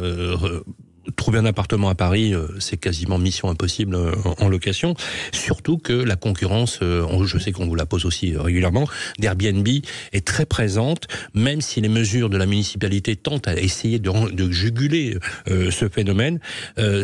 trouver 1.17 1.39
un 1.39 1.45
appartement 1.45 1.89
à 1.89 1.95
Paris, 1.95 2.35
euh, 2.35 2.47
c'est 2.59 2.77
quasiment 2.77 3.19
mission 3.19 3.49
impossible 3.49 3.95
euh, 3.95 4.13
en 4.39 4.49
location. 4.49 4.95
Surtout 5.33 5.79
que 5.79 5.93
la 5.93 6.17
concurrence, 6.17 6.81
euh, 6.83 7.25
je 7.25 7.39
sais 7.39 7.53
qu'on 7.53 7.67
vous 7.67 7.75
la 7.75 7.87
pose 7.87 8.05
aussi 8.05 8.37
régulièrement, 8.37 8.87
d'Airbnb 9.19 9.67
est 10.13 10.27
très 10.27 10.47
présente, 10.47 11.07
même 11.35 11.61
si 11.61 11.81
les 11.81 11.89
mesures 11.89 12.31
de 12.31 12.37
la 12.37 12.47
municipalité 12.47 13.17
tentent 13.17 13.49
à 13.49 13.55
essayer 13.55 13.99
de, 13.99 14.31
de 14.31 14.51
juguler 14.51 15.19
ce 15.47 15.89
phénomène. 15.89 16.39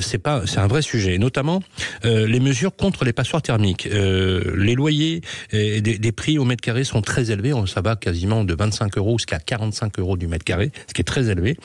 c'est 0.01 0.19
pas, 0.19 0.43
c'est 0.47 0.59
un 0.59 0.67
vrai 0.67 0.83
sujet. 0.83 1.19
Notamment 1.19 1.63
les 2.05 2.41
mesures 2.41 2.75
contre 2.75 3.05
les 3.05 3.13
passoires 3.13 3.43
thermiques. 3.43 3.89
les 3.91 4.75
loyers 4.75 5.23
des, 5.53 5.81
des, 5.81 6.13
prix 6.13 6.39
au 6.39 6.45
mètre 6.45 6.63
carré 6.63 6.85
sont 6.85 7.03
très 7.03 7.31
élevés. 7.31 7.53
Ça 7.67 7.81
va 7.81 7.97
quasiment 7.97 8.45
de 8.45 8.55
25 8.55 8.99
euros 8.99 9.19
jusqu'à 9.19 9.39
45 9.39 9.99
euros 9.99 10.17
du 10.17 10.27
mètre 10.27 10.45
carré, 10.45 10.71
ce 10.87 10.95
qui 10.95 11.01
est 11.01 11.05
très 11.05 11.31
élevé. 11.31 11.57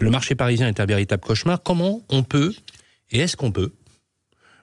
Le 0.00 0.10
marché 0.10 0.34
parisien 0.34 0.68
est 0.68 0.80
un 0.80 0.86
véritable 0.86 1.22
cauchemar. 1.22 1.62
Comment 1.80 2.04
on 2.10 2.22
peut, 2.22 2.52
et 3.10 3.20
est-ce 3.20 3.38
qu'on 3.38 3.52
peut, 3.52 3.72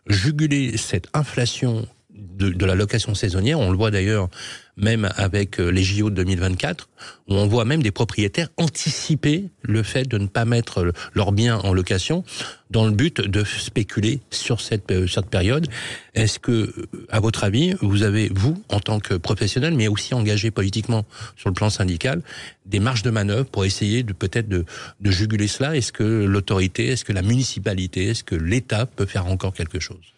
juguler 0.06 0.78
cette 0.78 1.08
inflation 1.16 1.88
de, 2.18 2.50
de, 2.50 2.66
la 2.66 2.76
location 2.76 3.16
saisonnière. 3.16 3.60
On 3.60 3.72
le 3.72 3.78
voit 3.78 3.92
d'ailleurs 3.92 4.30
même 4.78 5.10
avec 5.16 5.58
les 5.58 5.84
JO 5.84 6.10
de 6.10 6.16
2024, 6.16 6.88
où 7.28 7.34
on 7.34 7.48
voit 7.48 7.66
même 7.66 7.82
des 7.82 7.92
propriétaires 7.92 8.50
anticiper 8.58 9.46
le 9.64 9.82
fait 9.82 10.04
de 10.04 10.18
ne 10.18 10.28
pas 10.28 10.46
mettre 10.46 10.94
leurs 11.14 11.32
biens 11.32 11.58
en 11.58 11.74
location 11.74 12.24
dans 12.70 12.86
le 12.86 12.92
but 12.92 13.20
de 13.22 13.44
spéculer 13.44 14.20
sur 14.30 14.62
cette, 14.62 15.08
cette 15.08 15.30
période. 15.30 15.68
Est-ce 16.14 16.38
que, 16.38 16.72
à 17.10 17.20
votre 17.20 17.44
avis, 17.44 17.74
vous 17.82 18.04
avez, 18.04 18.30
vous, 18.34 18.62
en 18.70 18.80
tant 18.80 19.00
que 19.00 19.16
professionnel, 19.16 19.74
mais 19.74 19.88
aussi 19.88 20.14
engagé 20.14 20.52
politiquement 20.52 21.06
sur 21.38 21.50
le 21.50 21.56
plan 21.56 21.70
syndical, 21.70 22.22
des 22.66 22.80
marges 22.80 23.04
de 23.04 23.10
manœuvre 23.10 23.46
pour 23.46 23.66
essayer 23.66 24.04
de 24.04 24.14
peut-être 24.14 24.48
de 24.48 24.66
juguler 25.04 25.48
cela? 25.48 25.76
Est-ce 25.76 25.92
que 25.92 26.04
l'autorité, 26.04 26.88
est-ce 26.88 27.06
que 27.06 27.14
la 27.14 27.24
municipalité, 27.24 28.10
est-ce 28.10 28.24
que 28.24 28.36
l'État 28.36 28.86
peut 28.86 29.06
faire 29.06 29.26
encore 29.26 29.54
quelque 29.54 29.80
chose? 29.80 30.14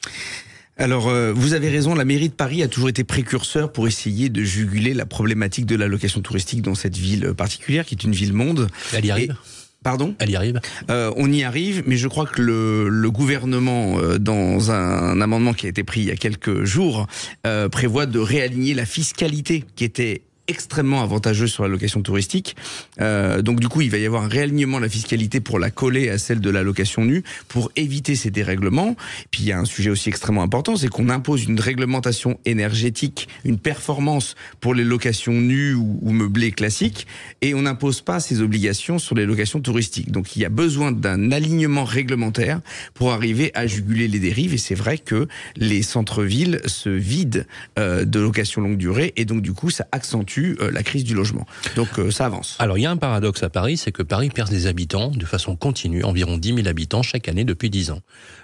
Alors, 0.80 1.10
euh, 1.10 1.34
vous 1.34 1.54
avez 1.54 1.70
raison, 1.70 1.94
la 1.94 2.06
mairie 2.06 2.30
de 2.30 2.34
Paris 2.34 2.64
a 2.64 2.68
toujours 2.68 2.90
été 2.90 3.04
précurseur 3.04 3.72
pour 3.72 3.88
essayer 3.88 4.30
de 4.30 4.42
juguler 4.44 4.94
la 4.94 5.06
problématique 5.06 5.66
de 5.66 5.76
la 5.76 5.88
location 5.88 6.22
touristique 6.22 6.62
dans 6.62 6.76
cette 6.76 6.98
ville 6.98 7.34
particulière, 7.36 7.86
qui 7.86 7.96
est 7.96 8.04
une 8.04 8.14
ville-monde. 8.14 8.70
Elle 8.94 9.06
y 9.06 9.12
arrive. 9.12 9.32
Et... 9.32 9.60
Pardon? 9.84 10.14
Elle 10.20 10.30
y 10.30 10.36
arrive. 10.36 10.60
Euh, 10.90 11.14
On 11.16 11.32
y 11.32 11.44
arrive, 11.44 11.84
mais 11.86 11.96
je 11.96 12.08
crois 12.08 12.26
que 12.26 12.42
le, 12.42 12.90
le 12.90 13.12
gouvernement, 13.12 13.98
euh, 13.98 14.18
dans 14.18 14.72
un, 14.72 14.76
un, 14.76 15.22
amendement 15.22 15.54
qui 15.54 15.68
a 15.68 15.70
été 15.70 15.84
pris 15.84 16.02
il 16.02 16.08
y 16.08 16.12
a 16.12 16.18
quelques 16.18 16.66
jours, 16.66 17.08
euh, 17.48 17.70
prévoit 17.70 18.06
de 18.06 18.20
réaligner 18.20 18.74
la 18.74 18.86
fiscalité 18.86 19.64
qui 19.76 19.86
était 19.86 20.24
extrêmement 20.50 21.02
avantageuse 21.02 21.52
sur 21.52 21.64
la 21.64 21.70
location 21.70 22.02
touristique. 22.02 22.56
Euh, 23.00 23.42
donc 23.42 23.60
du 23.60 23.70
coup, 23.70 23.82
il 23.82 23.92
va 23.92 23.98
y 23.98 24.06
avoir 24.06 24.24
un 24.24 24.28
réalignement 24.28 24.78
de 24.78 24.84
la 24.84 24.90
fiscalité 24.90 25.40
pour 25.40 25.60
la 25.60 25.70
coller 25.70 26.10
à 26.10 26.18
celle 26.18 26.42
de 26.42 26.50
la 26.50 26.64
location 26.64 27.06
nue, 27.06 27.24
pour 27.48 27.72
éviter 27.76 28.16
ces 28.16 28.32
dérèglements. 28.32 28.96
Puis 29.30 29.44
il 29.44 29.46
y 29.46 29.52
a 29.52 29.60
un 29.60 29.66
sujet 29.66 29.92
aussi 29.92 30.10
extrêmement 30.10 30.42
important, 30.42 30.76
c'est 30.76 30.90
qu'on 30.90 31.10
impose 31.10 31.46
une 31.46 31.60
réglementation 31.60 32.40
énergétique, 32.46 33.30
une 33.46 33.60
performance 33.60 34.36
pour 34.60 34.74
les 34.74 34.84
locations 34.84 35.34
nues 35.34 35.76
ou, 35.76 36.00
ou 36.02 36.12
meublées 36.12 36.52
classiques, 36.52 37.06
et 37.42 37.54
on 37.54 37.62
n'impose 37.62 38.02
pas 38.02 38.20
ces 38.20 38.42
obligations 38.42 38.98
sur 38.98 39.16
les 39.16 39.28
locations 39.28 39.62
touristiques. 39.62 40.12
Donc 40.12 40.36
il 40.36 40.42
y 40.42 40.46
a 40.46 40.50
besoin 40.50 40.92
d'un 40.92 41.32
alignement 41.32 41.84
réglementaire 41.84 42.62
pour 42.96 43.12
arriver 43.12 43.52
à 43.54 43.68
juguler 43.68 44.08
les 44.08 44.20
dérives. 44.20 44.56
Et 44.56 44.58
c'est 44.58 44.76
vrai 44.76 44.98
que 44.98 45.28
les 45.56 45.84
centres-villes 45.84 46.62
se 46.66 46.90
vident 46.90 47.46
euh, 47.78 48.04
de 48.04 48.20
locations 48.20 48.62
longue 48.62 48.78
durée, 48.78 49.14
et 49.16 49.26
donc 49.26 49.44
du 49.44 49.54
coup, 49.54 49.70
ça 49.70 49.86
accentue 49.92 50.39
euh, 50.40 50.72
la 50.72 50.84
crise 50.84 51.04
du 51.04 51.14
logement. 51.14 51.46
Donc 51.76 52.00
euh, 52.00 52.12
ça 52.12 52.26
avance. 52.26 52.56
Alors 52.60 52.78
il 52.78 52.82
y 52.82 52.86
a 52.86 52.92
un 52.92 52.98
paradoxe 52.98 53.44
à 53.44 53.50
Paris, 53.50 53.78
c'est 53.78 53.92
que 53.92 54.04
Paris 54.04 54.30
perd 54.30 54.50
des 54.50 54.68
habitants 54.68 55.12
de 55.12 55.26
façon 55.26 55.56
continue, 55.56 56.04
environ 56.04 56.38
10 56.38 56.56
000 56.56 56.68
habitants 56.68 57.04
chaque 57.04 57.28
année 57.28 57.44
depuis 57.44 57.70
10 57.70 57.92
ans. 57.92 58.02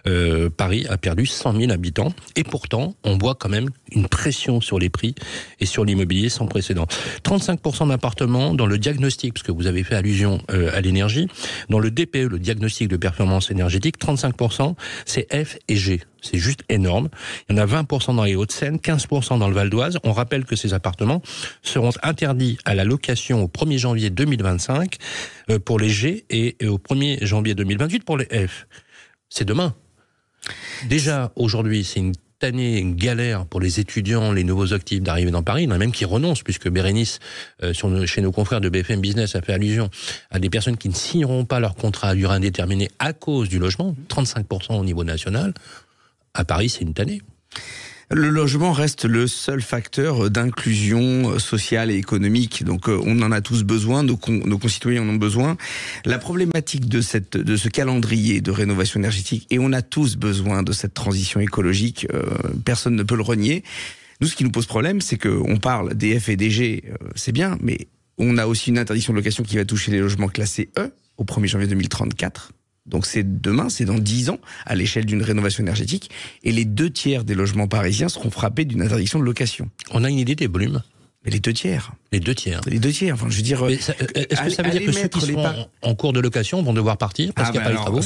Euh, 0.07 0.50
Paris 0.50 0.85
a 0.89 0.97
perdu 0.97 1.25
100 1.25 1.59
000 1.59 1.71
habitants 1.71 2.13
et 2.35 2.43
pourtant 2.43 2.95
on 3.03 3.17
voit 3.17 3.35
quand 3.35 3.50
même 3.50 3.69
une 3.91 4.07
pression 4.07 4.62
sur 4.62 4.79
les 4.79 4.89
prix 4.89 5.15
et 5.59 5.65
sur 5.65 5.85
l'immobilier 5.85 6.29
sans 6.29 6.47
précédent. 6.47 6.85
35% 7.24 7.89
d'appartements 7.89 8.53
dans 8.53 8.65
le 8.65 8.77
diagnostic, 8.77 9.33
parce 9.33 9.43
que 9.43 9.51
vous 9.51 9.67
avez 9.67 9.83
fait 9.83 9.95
allusion 9.95 10.39
euh, 10.51 10.69
à 10.74 10.81
l'énergie, 10.81 11.27
dans 11.69 11.79
le 11.79 11.91
DPE, 11.91 12.29
le 12.29 12.39
diagnostic 12.39 12.88
de 12.88 12.97
performance 12.97 13.51
énergétique, 13.51 13.97
35% 14.00 14.75
c'est 15.05 15.27
F 15.33 15.57
et 15.67 15.75
G. 15.75 16.01
C'est 16.21 16.38
juste 16.39 16.62
énorme. 16.69 17.09
Il 17.50 17.55
y 17.55 17.59
en 17.59 17.62
a 17.62 17.67
20% 17.67 18.15
dans 18.15 18.24
les 18.24 18.35
Hauts-de-Seine, 18.35 18.77
15% 18.77 19.38
dans 19.38 19.47
le 19.47 19.53
Val 19.53 19.69
d'Oise. 19.69 20.00
On 20.03 20.12
rappelle 20.12 20.43
que 20.43 20.55
ces 20.55 20.74
appartements 20.74 21.21
seront 21.62 21.91
interdits 22.01 22.57
à 22.65 22.74
la 22.74 22.83
location 22.83 23.43
au 23.43 23.47
1er 23.47 23.77
janvier 23.77 24.09
2025 24.09 24.97
euh, 25.51 25.59
pour 25.59 25.79
les 25.79 25.89
G 25.89 26.25
et 26.31 26.57
au 26.65 26.77
1er 26.77 27.24
janvier 27.24 27.53
2028 27.53 28.03
pour 28.03 28.17
les 28.17 28.25
F. 28.25 28.65
C'est 29.29 29.45
demain. 29.45 29.75
Déjà, 30.87 31.31
aujourd'hui, 31.35 31.83
c'est 31.83 31.99
une 31.99 32.13
année 32.41 32.77
une 32.77 32.95
galère 32.95 33.45
pour 33.45 33.59
les 33.59 33.79
étudiants, 33.79 34.31
les 34.31 34.43
nouveaux 34.43 34.73
actifs 34.73 35.01
d'arriver 35.01 35.31
dans 35.31 35.43
Paris. 35.43 35.63
Il 35.63 35.69
y 35.69 35.71
en 35.71 35.75
a 35.75 35.77
même 35.77 35.91
qui 35.91 36.05
renoncent, 36.05 36.43
puisque 36.43 36.69
Bérénice, 36.69 37.19
euh, 37.63 37.73
sur 37.73 37.89
nos, 37.89 38.05
chez 38.05 38.21
nos 38.21 38.31
confrères 38.31 38.61
de 38.61 38.69
BFM 38.69 39.01
Business, 39.01 39.35
a 39.35 39.41
fait 39.41 39.53
allusion 39.53 39.89
à 40.29 40.39
des 40.39 40.49
personnes 40.49 40.77
qui 40.77 40.89
ne 40.89 40.93
signeront 40.93 41.45
pas 41.45 41.59
leur 41.59 41.75
contrat 41.75 42.09
à 42.09 42.15
durée 42.15 42.35
indéterminée 42.35 42.89
à 42.99 43.13
cause 43.13 43.49
du 43.49 43.59
logement, 43.59 43.95
35% 44.09 44.79
au 44.79 44.83
niveau 44.83 45.03
national. 45.03 45.53
À 46.33 46.45
Paris, 46.45 46.69
c'est 46.69 46.81
une 46.81 46.93
tannée. 46.93 47.21
Le 48.12 48.29
logement 48.29 48.71
reste 48.71 49.05
le 49.05 49.25
seul 49.25 49.62
facteur 49.62 50.29
d'inclusion 50.29 51.39
sociale 51.39 51.89
et 51.89 51.95
économique. 51.95 52.63
Donc 52.63 52.88
euh, 52.88 53.01
on 53.03 53.19
en 53.24 53.31
a 53.31 53.41
tous 53.41 53.63
besoin, 53.63 54.03
nos, 54.03 54.15
concitoyens 54.15 55.01
en 55.01 55.09
ont 55.09 55.15
besoin. 55.15 55.57
La 56.05 56.19
problématique 56.19 56.88
de, 56.88 57.01
cette, 57.01 57.35
de 57.35 57.57
ce 57.57 57.67
calendrier 57.67 58.41
de 58.41 58.51
rénovation 58.51 59.00
énergétique, 59.00 59.47
et 59.50 59.57
on 59.57 59.74
a 59.74 59.81
tous 59.81 60.17
besoin 60.17 60.62
de 60.62 60.71
cette 60.71 60.93
transition 60.93 61.39
écologique, 61.39 62.05
euh, 62.13 62.24
personne 62.63 62.95
ne 62.95 63.03
peut 63.03 63.15
le 63.15 63.24
renier. 63.24 63.63
Nous, 64.21 64.27
ce 64.27 64.35
qui 64.35 64.43
nous 64.43 64.51
pose 64.51 64.67
problème, 64.67 65.01
c'est 65.01 65.17
qu'on 65.17 65.57
parle 65.57 65.95
des 65.95 66.19
F 66.19 66.29
et 66.29 66.35
des 66.35 66.51
G, 66.51 66.83
euh, 66.88 67.07
c'est 67.15 67.31
bien, 67.31 67.57
mais 67.62 67.88
on 68.19 68.38
a 68.38 68.45
aussi 68.45 68.69
une 68.69 68.77
interdiction 68.77 69.13
de 69.13 69.17
location 69.17 69.43
qui 69.43 69.55
va 69.55 69.65
toucher 69.65 69.91
les 69.91 70.00
logements 70.00 70.29
classés 70.29 70.69
E 70.77 70.93
au 71.17 71.24
1er 71.24 71.47
janvier 71.47 71.67
2034. 71.67 72.51
Donc 72.85 73.05
c'est 73.05 73.41
demain, 73.41 73.69
c'est 73.69 73.85
dans 73.85 73.97
10 73.97 74.29
ans, 74.29 74.39
à 74.65 74.75
l'échelle 74.75 75.05
d'une 75.05 75.23
rénovation 75.23 75.63
énergétique, 75.63 76.11
et 76.43 76.51
les 76.51 76.65
deux 76.65 76.89
tiers 76.89 77.23
des 77.23 77.33
logements 77.33 77.67
parisiens 77.67 78.09
seront 78.09 78.29
frappés 78.29 78.65
d'une 78.65 78.81
interdiction 78.81 79.19
de 79.19 79.25
location. 79.25 79.69
On 79.91 80.03
a 80.03 80.09
une 80.09 80.19
idée 80.19 80.35
des 80.35 80.47
volumes? 80.47 80.83
Mais 81.25 81.32
les 81.32 81.39
deux 81.39 81.53
tiers. 81.53 81.91
Les 82.12 82.20
deux 82.20 82.36
tiers. 82.36 82.62
Les 82.67 82.79
deux 82.79 82.91
tiers. 82.91 83.15
Enfin, 83.15 83.27
je 83.29 83.38
veux 83.38 83.41
dire. 83.41 83.65
Euh, 83.65 83.70
est-ce 83.70 84.41
que 84.41 84.50
ça 84.50 84.62
veut 84.62 84.70
dire 84.70 84.86
que 84.86 84.91
ceux 84.91 85.08
qui 85.08 85.22
sont 85.22 85.67
en 85.82 85.96
cours 85.96 86.13
de 86.13 86.20
location 86.20 86.62
vont 86.62 86.74
devoir 86.74 86.98
partir 86.98 87.34
parce 87.34 87.50
ah 87.50 87.51
qu'il 87.51 87.62
n'y 87.62 87.67
a 87.67 87.70
pas 87.70 87.75
de 87.75 87.82
travaux 87.82 88.01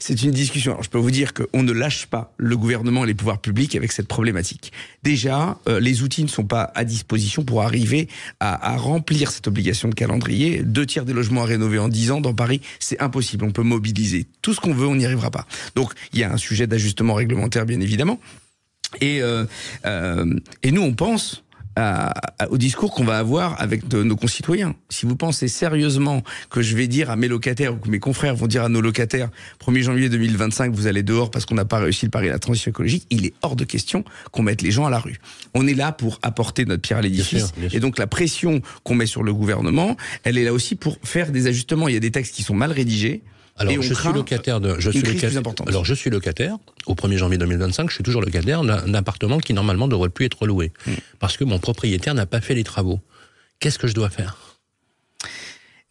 C'est 0.00 0.22
une 0.22 0.32
discussion. 0.32 0.72
Alors, 0.72 0.82
je 0.82 0.90
peux 0.90 0.98
vous 0.98 1.12
dire 1.12 1.32
qu'on 1.32 1.62
ne 1.62 1.72
lâche 1.72 2.06
pas 2.06 2.34
le 2.36 2.56
gouvernement 2.56 3.04
et 3.04 3.06
les 3.06 3.14
pouvoirs 3.14 3.38
publics 3.38 3.76
avec 3.76 3.92
cette 3.92 4.08
problématique. 4.08 4.72
Déjà, 5.04 5.58
euh, 5.68 5.78
les 5.78 6.02
outils 6.02 6.24
ne 6.24 6.28
sont 6.28 6.44
pas 6.44 6.72
à 6.74 6.84
disposition 6.84 7.44
pour 7.44 7.62
arriver 7.62 8.08
à, 8.40 8.72
à, 8.72 8.76
remplir 8.76 9.30
cette 9.30 9.46
obligation 9.46 9.88
de 9.88 9.94
calendrier. 9.94 10.62
Deux 10.64 10.86
tiers 10.86 11.04
des 11.04 11.12
logements 11.12 11.42
à 11.42 11.46
rénover 11.46 11.78
en 11.78 11.88
10 11.88 12.10
ans 12.10 12.20
dans 12.20 12.34
Paris, 12.34 12.60
c'est 12.80 13.00
impossible. 13.00 13.44
On 13.44 13.52
peut 13.52 13.62
mobiliser 13.62 14.26
tout 14.42 14.54
ce 14.54 14.60
qu'on 14.60 14.74
veut, 14.74 14.88
on 14.88 14.96
n'y 14.96 15.06
arrivera 15.06 15.30
pas. 15.30 15.46
Donc, 15.76 15.92
il 16.12 16.18
y 16.18 16.24
a 16.24 16.32
un 16.32 16.36
sujet 16.36 16.66
d'ajustement 16.66 17.14
réglementaire, 17.14 17.64
bien 17.64 17.80
évidemment. 17.80 18.18
Et, 19.00 19.22
euh, 19.22 19.44
euh, 19.84 20.38
et 20.62 20.72
nous, 20.72 20.82
on 20.82 20.94
pense 20.94 21.42
au 22.50 22.58
discours 22.58 22.92
qu'on 22.92 23.04
va 23.04 23.18
avoir 23.18 23.60
avec 23.60 23.92
nos 23.92 24.16
concitoyens. 24.16 24.74
Si 24.88 25.06
vous 25.06 25.16
pensez 25.16 25.48
sérieusement 25.48 26.22
que 26.50 26.62
je 26.62 26.76
vais 26.76 26.86
dire 26.86 27.10
à 27.10 27.16
mes 27.16 27.28
locataires 27.28 27.74
ou 27.74 27.76
que 27.76 27.90
mes 27.90 27.98
confrères 27.98 28.34
vont 28.34 28.46
dire 28.46 28.64
à 28.64 28.68
nos 28.68 28.80
locataires 28.80 29.28
1er 29.64 29.82
janvier 29.82 30.08
2025 30.08 30.72
vous 30.72 30.86
allez 30.86 31.02
dehors 31.02 31.30
parce 31.30 31.44
qu'on 31.46 31.54
n'a 31.54 31.64
pas 31.64 31.78
réussi 31.78 32.06
le 32.06 32.10
pari 32.10 32.26
de 32.26 32.32
la 32.32 32.38
transition 32.38 32.70
écologique, 32.70 33.06
il 33.10 33.26
est 33.26 33.34
hors 33.42 33.56
de 33.56 33.64
question 33.64 34.04
qu'on 34.32 34.42
mette 34.42 34.62
les 34.62 34.70
gens 34.70 34.86
à 34.86 34.90
la 34.90 34.98
rue. 34.98 35.16
On 35.54 35.66
est 35.66 35.74
là 35.74 35.92
pour 35.92 36.18
apporter 36.22 36.64
notre 36.64 36.82
pierre 36.82 36.98
à 36.98 37.02
l'édifice 37.02 37.52
et 37.72 37.80
donc 37.80 37.98
la 37.98 38.06
pression 38.06 38.60
qu'on 38.82 38.94
met 38.94 39.06
sur 39.06 39.22
le 39.22 39.34
gouvernement, 39.34 39.96
elle 40.24 40.38
est 40.38 40.44
là 40.44 40.52
aussi 40.52 40.76
pour 40.76 40.98
faire 41.02 41.30
des 41.30 41.46
ajustements. 41.46 41.88
Il 41.88 41.94
y 41.94 41.98
a 41.98 42.00
des 42.00 42.10
textes 42.10 42.34
qui 42.34 42.42
sont 42.42 42.54
mal 42.54 42.72
rédigés. 42.72 43.22
Alors, 43.58 43.80
je 43.80 43.94
suis 43.94 44.12
locataire 44.12 44.60
de, 44.60 44.76
je 44.78 44.90
suis 44.90 45.00
locataire, 45.00 45.42
alors 45.66 45.84
je 45.84 45.94
suis 45.94 46.10
locataire, 46.10 46.56
au 46.86 46.94
1er 46.94 47.16
janvier 47.16 47.38
2025, 47.38 47.88
je 47.88 47.94
suis 47.94 48.04
toujours 48.04 48.20
locataire 48.20 48.62
d'un 48.62 48.92
appartement 48.94 49.38
qui 49.38 49.54
normalement 49.54 49.88
devrait 49.88 50.10
plus 50.10 50.26
être 50.26 50.46
loué. 50.46 50.72
Hmm. 50.86 50.92
Parce 51.18 51.36
que 51.36 51.44
mon 51.44 51.58
propriétaire 51.58 52.14
n'a 52.14 52.26
pas 52.26 52.42
fait 52.42 52.54
les 52.54 52.64
travaux. 52.64 53.00
Qu'est-ce 53.58 53.78
que 53.78 53.86
je 53.86 53.94
dois 53.94 54.10
faire? 54.10 54.36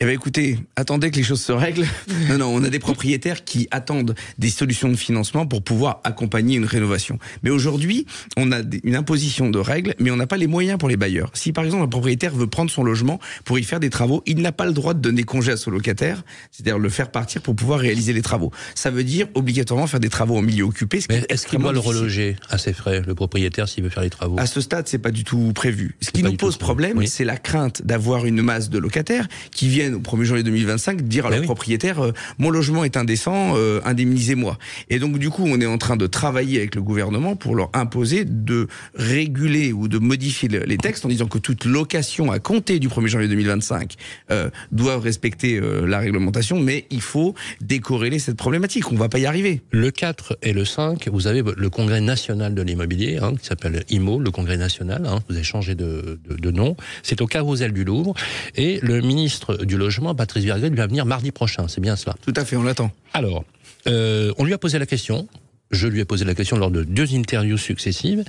Eh 0.02 0.04
bien 0.04 0.14
écoutez, 0.14 0.60
attendez 0.76 1.10
que 1.10 1.16
les 1.16 1.24
choses 1.24 1.42
se 1.42 1.54
règlent. 1.54 1.86
Non, 2.30 2.38
non, 2.40 2.48
on 2.48 2.64
a 2.64 2.70
des 2.70 2.80
propriétaires 2.80 3.44
qui 3.46 3.68
attendent 3.72 4.16
des 4.40 4.50
solutions 4.50 4.90
de 4.90 4.96
financement 4.96 5.46
pour 5.46 5.62
pouvoir 5.62 6.02
accompagner 6.04 6.58
une 6.58 6.66
rénovation. 6.66 7.20
Mais 7.44 7.52
aujourd'hui, 7.52 8.08
on 8.36 8.52
a 8.52 8.62
une 8.84 8.96
imposition 8.96 9.50
de 9.50 9.60
règles, 9.60 9.94
mais 10.00 10.10
on 10.10 10.16
n'a 10.16 10.26
pas 10.26 10.38
les 10.38 10.48
moyens 10.48 10.80
pour 10.80 10.90
les 10.90 10.98
bailleurs. 10.98 11.30
Si 11.34 11.54
par 11.54 11.64
exemple 11.64 11.84
un 11.84 11.88
propriétaire 11.88 12.34
veut 12.34 12.48
prendre 12.48 12.72
son 12.72 12.84
logement 12.84 13.20
pour 13.44 13.60
y 13.60 13.64
faire 13.64 13.80
des 13.80 13.92
travaux, 13.92 14.24
il 14.26 14.42
n'a 14.42 14.52
pas 14.52 14.66
le 14.66 14.74
droit 14.74 14.96
de 14.96 15.00
donner 15.00 15.24
congé 15.24 15.52
à 15.52 15.58
son 15.58 15.70
locataire, 15.70 16.24
c'est-à-dire 16.52 16.80
le 16.80 16.90
faire 16.90 17.12
partir 17.12 17.42
pour 17.42 17.56
pouvoir 17.56 17.80
réaliser 17.80 18.12
les 18.12 18.24
travaux. 18.24 18.52
Ça 18.74 18.90
veut 18.90 19.04
dire 19.04 19.28
obligatoirement 19.36 19.88
faire 19.88 20.00
des 20.00 20.10
travaux 20.10 20.38
en 20.38 20.42
milieu 20.42 20.64
occupé. 20.64 21.00
mais 21.10 21.24
est-ce 21.30 21.46
qu'il 21.46 21.60
doit 21.60 21.74
le 21.74 21.80
reloger 21.80 22.38
à 22.50 22.58
ses 22.58 22.74
frais, 22.74 23.02
le 23.06 23.14
propriétaire, 23.14 23.70
s'il 23.70 23.84
veut 23.84 23.90
faire 23.90 24.04
les 24.04 24.10
travaux? 24.10 24.40
À 24.40 24.48
ce 24.48 24.62
stade, 24.62 24.88
c'est 24.88 24.98
pas 24.98 25.12
du 25.12 25.24
tout 25.24 25.52
prévu. 25.54 25.96
Ce 26.02 26.10
qui 26.10 26.24
nous 26.24 26.36
pose 26.36 26.58
problème, 26.58 27.06
c'est 27.06 27.26
la 27.26 27.38
crainte 27.38 27.86
d'avoir 27.86 28.26
une 28.26 28.42
masse 28.42 28.70
de 28.70 28.80
locataires 28.80 29.28
qui 29.52 29.68
viennent 29.68 29.85
au 29.94 30.00
1er 30.00 30.24
janvier 30.24 30.44
2025 30.44 31.02
dire 31.04 31.26
à 31.26 31.30
ben 31.30 31.38
leur 31.38 31.46
propriétaire 31.46 32.04
euh, 32.04 32.12
mon 32.38 32.50
logement 32.50 32.84
est 32.84 32.98
indécent, 32.98 33.54
euh, 33.56 33.82
indemnisez-moi. 33.86 34.58
Et 34.90 35.00
donc 35.00 35.18
du 35.18 35.30
coup, 35.30 35.44
on 35.46 35.60
est 35.62 35.66
en 35.66 35.78
train 35.78 35.98
de 35.98 36.08
travailler 36.08 36.58
avec 36.60 36.76
le 36.76 36.82
gouvernement 36.82 37.36
pour 37.36 37.56
leur 37.56 37.70
imposer 37.74 38.26
de 38.26 38.68
réguler 38.96 39.74
ou 39.74 39.88
de 39.88 39.98
modifier 39.98 40.50
les 40.50 40.78
textes 40.78 41.06
en 41.06 41.10
disant 41.10 41.28
que 41.28 41.38
toute 41.38 41.66
location 41.66 42.32
à 42.32 42.40
compter 42.40 42.80
du 42.80 42.88
1er 42.88 43.08
janvier 43.08 43.28
2025 43.28 43.96
euh, 44.32 44.50
doit 44.72 45.00
respecter 45.00 45.60
la 45.86 46.00
réglementation, 46.00 46.60
mais 46.60 46.86
il 46.90 47.02
faut 47.02 47.36
décorréler 47.62 48.20
cette 48.20 48.38
problématique. 48.38 48.92
On 48.92 48.96
va 48.96 49.10
pas 49.10 49.20
y 49.20 49.26
arriver. 49.26 49.62
Le 49.72 49.92
4 49.92 50.38
et 50.42 50.54
le 50.54 50.66
5, 50.66 51.08
vous 51.10 51.28
avez 51.28 51.44
le 51.56 51.70
congrès 51.70 52.02
national 52.02 52.56
de 52.56 52.62
l'immobilier 52.62 53.20
hein, 53.22 53.34
qui 53.40 53.46
s'appelle 53.46 53.84
IMO, 53.90 54.20
le 54.20 54.32
congrès 54.32 54.58
national. 54.58 55.06
Hein, 55.06 55.20
vous 55.30 55.36
avez 55.36 55.44
changé 55.44 55.76
de, 55.76 56.20
de, 56.28 56.36
de 56.36 56.52
nom. 56.52 56.76
C'est 57.04 57.22
au 57.22 57.28
Carrousel 57.28 57.72
du 57.72 57.84
Louvre 57.84 58.14
et 58.56 58.80
le 58.82 59.02
ministre 59.02 59.66
du 59.66 59.75
logement, 59.78 60.16
Patrice 60.16 60.46
Vergret, 60.46 60.70
va 60.70 60.88
venir 60.88 61.06
mardi 61.06 61.32
prochain. 61.32 61.68
C'est 61.68 61.82
bien 61.82 61.96
cela. 61.96 62.16
Tout 62.22 62.34
à 62.36 62.46
fait, 62.46 62.56
on 62.56 62.64
l'attend. 62.64 62.92
Alors, 63.14 63.46
euh, 63.88 64.34
on 64.38 64.46
lui 64.46 64.54
a 64.54 64.58
posé 64.58 64.80
la 64.80 64.86
question. 64.86 65.28
Je 65.72 65.88
lui 65.88 66.00
ai 66.00 66.06
posé 66.06 66.26
la 66.26 66.36
question 66.36 66.58
lors 66.58 66.72
de 66.72 66.84
deux 66.84 67.16
interviews 67.16 67.58
successives. 67.58 68.24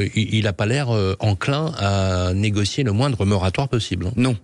Euh, 0.00 0.08
il 0.14 0.44
n'a 0.44 0.52
pas 0.52 0.66
l'air 0.66 0.90
euh, 0.90 1.14
enclin 1.20 1.72
à 1.78 2.32
négocier 2.34 2.84
le 2.84 2.92
moindre 2.92 3.24
moratoire 3.24 3.68
possible. 3.68 4.10
Non. 4.16 4.36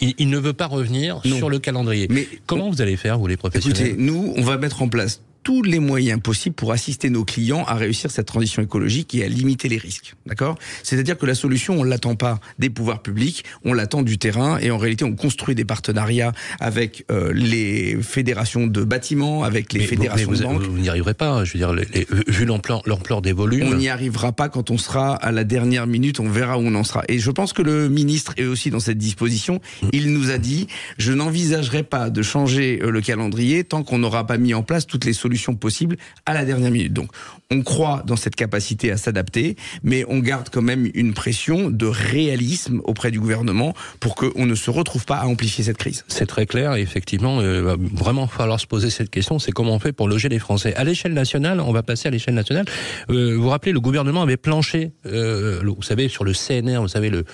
Il, 0.00 0.14
il 0.18 0.30
ne 0.30 0.38
veut 0.38 0.52
pas 0.52 0.66
revenir 0.66 1.20
sur 1.24 1.50
le 1.50 1.58
calendrier. 1.58 2.06
Mais 2.10 2.26
comment 2.46 2.70
vous 2.70 2.80
allez 2.80 2.96
faire, 2.96 3.18
vous 3.18 3.26
les 3.26 3.36
professionnels? 3.36 3.86
Écoutez, 3.86 4.02
nous, 4.02 4.32
on 4.36 4.42
va 4.42 4.56
mettre 4.56 4.82
en 4.82 4.88
place 4.88 5.20
tous 5.42 5.62
les 5.62 5.78
moyens 5.78 6.20
possibles 6.20 6.54
pour 6.54 6.72
assister 6.72 7.10
nos 7.10 7.24
clients 7.24 7.64
à 7.64 7.74
réussir 7.74 8.10
cette 8.10 8.26
transition 8.26 8.62
écologique 8.62 9.14
et 9.14 9.24
à 9.24 9.28
limiter 9.28 9.68
les 9.68 9.78
risques. 9.78 10.14
D'accord? 10.26 10.58
C'est-à-dire 10.82 11.18
que 11.18 11.26
la 11.26 11.34
solution, 11.34 11.80
on 11.80 11.84
l'attend 11.84 12.14
pas 12.14 12.40
des 12.58 12.70
pouvoirs 12.70 13.02
publics, 13.02 13.44
on 13.64 13.72
l'attend 13.72 14.02
du 14.02 14.18
terrain 14.18 14.58
et 14.58 14.70
en 14.70 14.78
réalité, 14.78 15.04
on 15.04 15.14
construit 15.14 15.54
des 15.54 15.64
partenariats 15.64 16.32
avec 16.60 17.04
euh, 17.10 17.32
les 17.34 17.98
fédérations 18.02 18.66
de 18.66 18.84
bâtiments, 18.84 19.42
avec 19.42 19.72
les 19.72 19.80
fédérations 19.80 20.30
vous, 20.30 20.36
de 20.36 20.42
banques. 20.42 20.62
Vous, 20.62 20.78
n'y 20.78 20.88
arriverez 20.88 21.14
pas. 21.14 21.44
Je 21.44 21.54
veux 21.54 21.58
dire, 21.58 21.72
les, 21.72 22.06
vu 22.28 22.44
l'ampleur 22.44 23.22
des 23.22 23.32
volumes. 23.32 23.68
On 23.72 23.76
n'y 23.76 23.88
arrivera 23.88 24.32
pas 24.32 24.48
quand 24.48 24.70
on 24.70 24.78
sera 24.78 25.14
à 25.14 25.32
la 25.32 25.44
dernière 25.44 25.86
minute. 25.86 26.20
On 26.20 26.28
verra 26.28 26.58
où 26.58 26.62
on 26.62 26.74
en 26.74 26.84
sera. 26.84 27.02
Et 27.08 27.18
je 27.18 27.30
pense 27.30 27.52
que 27.52 27.62
le 27.62 27.88
ministre 27.88 28.34
est 28.36 28.44
aussi 28.44 28.70
dans 28.70 28.80
cette 28.80 28.98
disposition. 28.98 29.60
Mm. 29.82 29.88
Il 29.92 30.12
nous 30.12 30.30
a 30.30 30.38
dit 30.38 30.68
je 30.98 31.12
n'envisagerai 31.12 31.82
pas 31.82 32.10
de 32.10 32.22
changer 32.22 32.80
euh, 32.82 32.90
le 32.90 33.00
calendrier 33.00 33.64
tant 33.64 33.82
qu'on 33.82 33.98
n'aura 33.98 34.26
pas 34.26 34.38
mis 34.38 34.54
en 34.54 34.62
place 34.62 34.86
toutes 34.86 35.04
les 35.04 35.12
solutions 35.12 35.31
possible 35.58 35.96
à 36.26 36.34
la 36.34 36.44
dernière 36.44 36.70
minute. 36.70 36.92
Donc, 36.92 37.10
on 37.50 37.62
croit 37.62 38.02
dans 38.06 38.16
cette 38.16 38.34
capacité 38.34 38.90
à 38.90 38.96
s'adapter, 38.96 39.56
mais 39.82 40.04
on 40.08 40.18
garde 40.18 40.48
quand 40.50 40.62
même 40.62 40.90
une 40.94 41.12
pression 41.12 41.70
de 41.70 41.86
réalisme 41.86 42.80
auprès 42.84 43.10
du 43.10 43.20
gouvernement 43.20 43.74
pour 44.00 44.14
qu'on 44.14 44.46
ne 44.46 44.54
se 44.54 44.70
retrouve 44.70 45.04
pas 45.04 45.16
à 45.16 45.26
amplifier 45.26 45.64
cette 45.64 45.76
crise. 45.76 46.04
C'est 46.08 46.26
très 46.26 46.46
clair, 46.46 46.74
effectivement, 46.74 47.40
il 47.40 47.46
euh, 47.46 47.62
va 47.62 47.76
vraiment 47.78 48.26
falloir 48.26 48.58
se 48.58 48.66
poser 48.66 48.90
cette 48.90 49.10
question, 49.10 49.38
c'est 49.38 49.52
comment 49.52 49.74
on 49.74 49.78
fait 49.78 49.92
pour 49.92 50.08
loger 50.08 50.28
les 50.28 50.38
Français. 50.38 50.74
À 50.76 50.84
l'échelle 50.84 51.12
nationale, 51.12 51.60
on 51.60 51.72
va 51.72 51.82
passer 51.82 52.08
à 52.08 52.10
l'échelle 52.10 52.34
nationale. 52.34 52.64
Euh, 53.10 53.36
vous 53.36 53.42
vous 53.42 53.48
rappelez, 53.48 53.72
le 53.72 53.80
gouvernement 53.80 54.22
avait 54.22 54.36
planché, 54.36 54.92
euh, 55.06 55.62
vous 55.64 55.82
savez, 55.82 56.08
sur 56.08 56.24
le 56.24 56.32
CNR, 56.32 56.80
vous 56.80 56.88
savez, 56.88 57.10
le, 57.10 57.24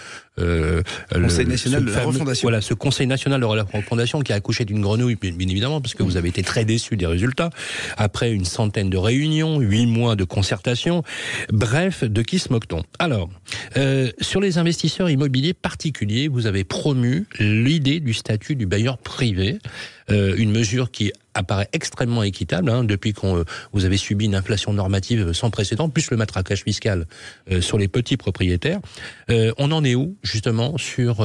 euh, 0.41 0.83
Conseil 1.13 1.47
national 1.47 1.85
de 1.85 1.91
la 1.91 2.01
refondation. 2.01 2.43
Voilà, 2.47 2.61
ce 2.61 2.75
Conseil 2.75 3.07
national 3.07 3.41
de 3.41 3.47
la 3.47 3.65
refondation 3.65 4.21
qui 4.21 4.33
a 4.33 4.37
accouché 4.37 4.65
d'une 4.65 4.81
grenouille, 4.81 5.17
bien 5.17 5.49
évidemment, 5.49 5.81
parce 5.81 5.95
que 5.95 6.03
vous 6.03 6.17
avez 6.17 6.29
été 6.29 6.43
très 6.43 6.65
déçus 6.65 6.97
des 6.97 7.07
résultats. 7.07 7.51
Après 7.97 8.33
une 8.33 8.45
centaine 8.45 8.91
de 8.91 8.97
réunions, 8.97 9.61
huit 9.61 9.87
mois 9.87 10.17
de 10.17 10.25
concertation. 10.25 11.03
Bref, 11.51 12.05
de 12.05 12.23
qui 12.23 12.39
se 12.39 12.53
moque-t-on? 12.53 12.83
Alors, 12.99 13.29
euh, 13.77 14.11
sur 14.21 14.41
les 14.41 14.59
investisseurs 14.59 15.11
immobiliers 15.11 15.55
particuliers, 15.55 16.29
vous 16.29 16.47
avez 16.47 16.65
promu 16.65 17.27
l'idée 17.39 18.01
du 18.01 18.15
statut 18.15 18.57
du 18.57 18.67
bailleur 18.67 18.99
privé, 18.99 19.59
euh, 20.11 20.35
une 20.37 20.51
mesure 20.51 20.91
qui 20.91 21.13
apparaît 21.39 21.69
extrêmement 21.73 22.23
équitable 22.23 22.71
hein, 22.71 22.85
depuis 22.85 23.13
qu'on 23.13 23.39
euh, 23.39 23.45
vous 23.73 23.85
avez 23.85 23.97
subi 23.97 24.27
une 24.27 24.35
inflation 24.35 24.73
normative 24.73 25.33
sans 25.33 25.51
précédent, 25.51 25.89
plus 25.89 26.11
le 26.11 26.17
matraquage 26.17 26.65
fiscal 26.65 27.07
euh, 27.51 27.61
sur 27.61 27.79
les 27.79 27.89
petits 27.89 28.17
propriétaires. 28.17 28.81
Euh, 29.31 29.53
on 29.57 29.71
en 29.73 29.85
est 29.85 29.95
où 29.95 30.17
justement 30.23 30.77
sur 30.79 31.19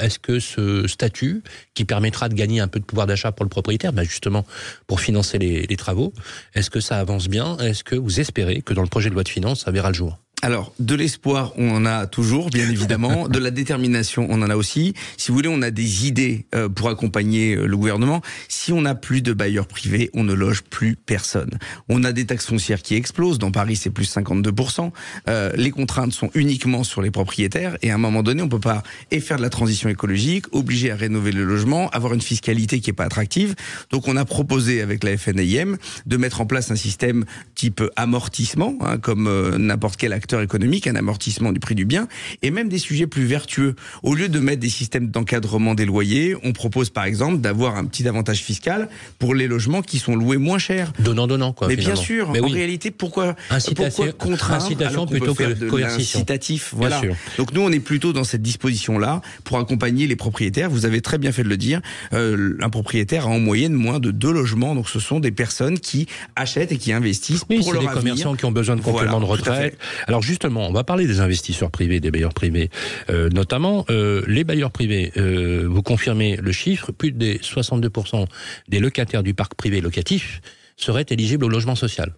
est-ce 0.00 0.18
que 0.18 0.38
ce 0.38 0.86
statut 0.86 1.42
qui 1.74 1.84
permettra 1.84 2.28
de 2.28 2.34
gagner 2.34 2.60
un 2.60 2.68
peu 2.68 2.78
de 2.78 2.84
pouvoir 2.84 3.06
d'achat 3.06 3.32
pour 3.32 3.44
le 3.44 3.50
propriétaire, 3.50 3.92
bah, 3.92 4.04
justement 4.04 4.46
pour 4.86 5.00
financer 5.00 5.38
les, 5.38 5.66
les 5.66 5.76
travaux, 5.76 6.12
est-ce 6.54 6.70
que 6.70 6.80
ça 6.80 6.98
avance 6.98 7.28
bien? 7.28 7.56
Est-ce 7.58 7.84
que 7.84 7.96
vous 7.96 8.20
espérez 8.20 8.62
que 8.62 8.74
dans 8.74 8.82
le 8.82 8.88
projet 8.88 9.08
de 9.08 9.14
loi 9.14 9.24
de 9.24 9.28
finances 9.28 9.64
ça 9.64 9.70
verra 9.70 9.88
le 9.88 9.94
jour? 9.94 10.18
Alors, 10.44 10.74
de 10.80 10.96
l'espoir, 10.96 11.52
on 11.56 11.70
en 11.70 11.86
a 11.86 12.08
toujours, 12.08 12.50
bien 12.50 12.68
évidemment. 12.68 13.28
de 13.28 13.38
la 13.38 13.52
détermination, 13.52 14.26
on 14.28 14.42
en 14.42 14.50
a 14.50 14.56
aussi. 14.56 14.92
Si 15.16 15.30
vous 15.30 15.36
voulez, 15.36 15.48
on 15.48 15.62
a 15.62 15.70
des 15.70 16.08
idées 16.08 16.46
euh, 16.56 16.68
pour 16.68 16.88
accompagner 16.88 17.54
euh, 17.54 17.66
le 17.66 17.76
gouvernement. 17.76 18.22
Si 18.48 18.72
on 18.72 18.80
n'a 18.80 18.96
plus 18.96 19.22
de 19.22 19.32
bailleurs 19.32 19.68
privés, 19.68 20.10
on 20.14 20.24
ne 20.24 20.32
loge 20.32 20.62
plus 20.62 20.96
personne. 20.96 21.50
On 21.88 22.02
a 22.02 22.10
des 22.10 22.26
taxes 22.26 22.46
foncières 22.46 22.82
qui 22.82 22.96
explosent. 22.96 23.38
Dans 23.38 23.52
Paris, 23.52 23.76
c'est 23.76 23.90
plus 23.90 24.12
52%. 24.12 24.90
Euh, 25.28 25.52
les 25.54 25.70
contraintes 25.70 26.12
sont 26.12 26.30
uniquement 26.34 26.82
sur 26.82 27.02
les 27.02 27.12
propriétaires. 27.12 27.78
Et 27.82 27.92
à 27.92 27.94
un 27.94 27.98
moment 27.98 28.24
donné, 28.24 28.42
on 28.42 28.48
peut 28.48 28.58
pas 28.58 28.82
et 29.12 29.20
faire 29.20 29.36
de 29.36 29.42
la 29.42 29.50
transition 29.50 29.88
écologique, 29.90 30.46
obliger 30.50 30.90
à 30.90 30.96
rénover 30.96 31.30
le 31.30 31.44
logement, 31.44 31.88
avoir 31.90 32.14
une 32.14 32.20
fiscalité 32.20 32.80
qui 32.80 32.90
est 32.90 32.94
pas 32.94 33.04
attractive. 33.04 33.54
Donc, 33.90 34.08
on 34.08 34.16
a 34.16 34.24
proposé 34.24 34.82
avec 34.82 35.04
la 35.04 35.16
FNIM 35.16 35.76
de 36.06 36.16
mettre 36.16 36.40
en 36.40 36.46
place 36.46 36.72
un 36.72 36.76
système 36.76 37.26
type 37.54 37.80
amortissement, 37.94 38.76
hein, 38.80 38.98
comme 38.98 39.30
n'importe 39.56 39.98
quel 39.98 40.12
acteur 40.12 40.31
économique, 40.40 40.86
un 40.86 40.96
amortissement 40.96 41.52
du 41.52 41.60
prix 41.60 41.74
du 41.74 41.84
bien, 41.84 42.08
et 42.42 42.50
même 42.50 42.68
des 42.68 42.78
sujets 42.78 43.06
plus 43.06 43.24
vertueux. 43.24 43.74
Au 44.02 44.14
lieu 44.14 44.28
de 44.28 44.38
mettre 44.38 44.60
des 44.60 44.68
systèmes 44.68 45.08
d'encadrement 45.08 45.74
des 45.74 45.84
loyers, 45.84 46.36
on 46.42 46.52
propose 46.52 46.90
par 46.90 47.04
exemple 47.04 47.38
d'avoir 47.38 47.76
un 47.76 47.84
petit 47.84 48.08
avantage 48.08 48.38
fiscal 48.38 48.88
pour 49.18 49.34
les 49.34 49.46
logements 49.46 49.82
qui 49.82 49.98
sont 49.98 50.16
loués 50.16 50.38
moins 50.38 50.58
cher. 50.58 50.92
Donnant, 50.98 51.26
donnant, 51.26 51.52
quoi. 51.52 51.68
Mais 51.68 51.76
bien 51.76 51.96
sûr, 51.96 52.30
en 52.30 52.48
réalité, 52.48 52.90
pourquoi, 52.90 53.34
pourquoi 53.76 54.12
contraindre 54.12 54.64
Incitation 54.64 55.06
plutôt 55.06 55.34
que 55.34 55.52
de 55.52 55.82
incitatif 55.82 56.72
Voilà. 56.76 57.00
Donc 57.38 57.52
nous, 57.52 57.62
on 57.62 57.70
est 57.70 57.80
plutôt 57.80 58.12
dans 58.12 58.24
cette 58.24 58.42
disposition-là 58.42 59.20
pour 59.44 59.58
accompagner 59.58 60.06
les 60.06 60.16
propriétaires. 60.16 60.70
Vous 60.70 60.86
avez 60.86 61.00
très 61.00 61.18
bien 61.18 61.32
fait 61.32 61.42
de 61.42 61.48
le 61.48 61.56
dire. 61.56 61.80
Euh, 62.12 62.56
un 62.60 62.70
propriétaire 62.70 63.26
a 63.26 63.30
en 63.30 63.40
moyenne 63.40 63.72
moins 63.72 63.98
de 63.98 64.10
deux 64.10 64.32
logements. 64.32 64.74
Donc 64.74 64.88
ce 64.88 65.00
sont 65.00 65.20
des 65.20 65.32
personnes 65.32 65.78
qui 65.78 66.06
achètent 66.36 66.72
et 66.72 66.78
qui 66.78 66.92
investissent 66.92 67.44
oui, 67.50 67.60
pour 67.60 67.72
leur 67.72 67.82
des 67.82 67.88
commerçants 67.88 68.34
qui 68.34 68.44
ont 68.44 68.52
besoin 68.52 68.76
de 68.76 68.80
compléments 68.80 69.20
de 69.20 69.24
retraite. 69.24 69.78
Alors 70.06 70.21
justement, 70.22 70.68
on 70.68 70.72
va 70.72 70.84
parler 70.84 71.06
des 71.06 71.20
investisseurs 71.20 71.70
privés, 71.70 72.00
des 72.00 72.10
bailleurs 72.10 72.34
privés, 72.34 72.70
euh, 73.10 73.28
notamment 73.30 73.84
euh, 73.90 74.22
les 74.26 74.44
bailleurs 74.44 74.70
privés. 74.70 75.12
Euh, 75.16 75.66
vous 75.68 75.82
confirmez 75.82 76.36
le 76.36 76.52
chiffre, 76.52 76.92
plus 76.92 77.12
de 77.12 77.34
62% 77.34 78.26
des 78.68 78.80
locataires 78.80 79.22
du 79.22 79.34
parc 79.34 79.54
privé 79.54 79.80
locatif 79.80 80.40
seraient 80.76 81.06
éligibles 81.10 81.44
au 81.44 81.48
logement 81.48 81.74
social. 81.74 82.14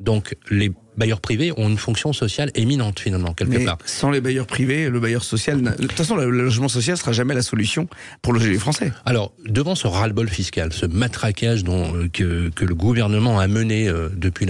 Donc 0.00 0.36
les 0.50 0.70
bailleurs 0.96 1.20
privés 1.20 1.52
ont 1.56 1.68
une 1.68 1.78
fonction 1.78 2.12
sociale 2.12 2.50
éminente 2.54 3.00
finalement 3.00 3.32
quelque 3.34 3.58
Mais 3.58 3.64
part. 3.64 3.78
Sans 3.84 4.10
les 4.10 4.20
bailleurs 4.20 4.46
privés, 4.46 4.88
le 4.88 5.00
bailleur 5.00 5.24
social, 5.24 5.60
de 5.62 5.70
toute 5.70 5.92
façon, 5.92 6.16
le 6.16 6.30
logement 6.30 6.68
social 6.68 6.96
sera 6.96 7.12
jamais 7.12 7.34
la 7.34 7.42
solution 7.42 7.88
pour 8.22 8.32
loger 8.32 8.50
les 8.50 8.58
Français. 8.58 8.92
Alors 9.04 9.32
devant 9.46 9.74
ce 9.74 9.86
ras-le-bol 9.86 10.28
fiscal, 10.28 10.72
ce 10.72 10.86
matraquage 10.86 11.64
dont 11.64 11.94
euh, 11.94 12.08
que, 12.12 12.48
que, 12.50 12.64
le 12.64 12.74
gouvernement 12.74 13.38
a 13.38 13.46
mené 13.48 13.88
euh, 13.88 14.08
depuis 14.14 14.46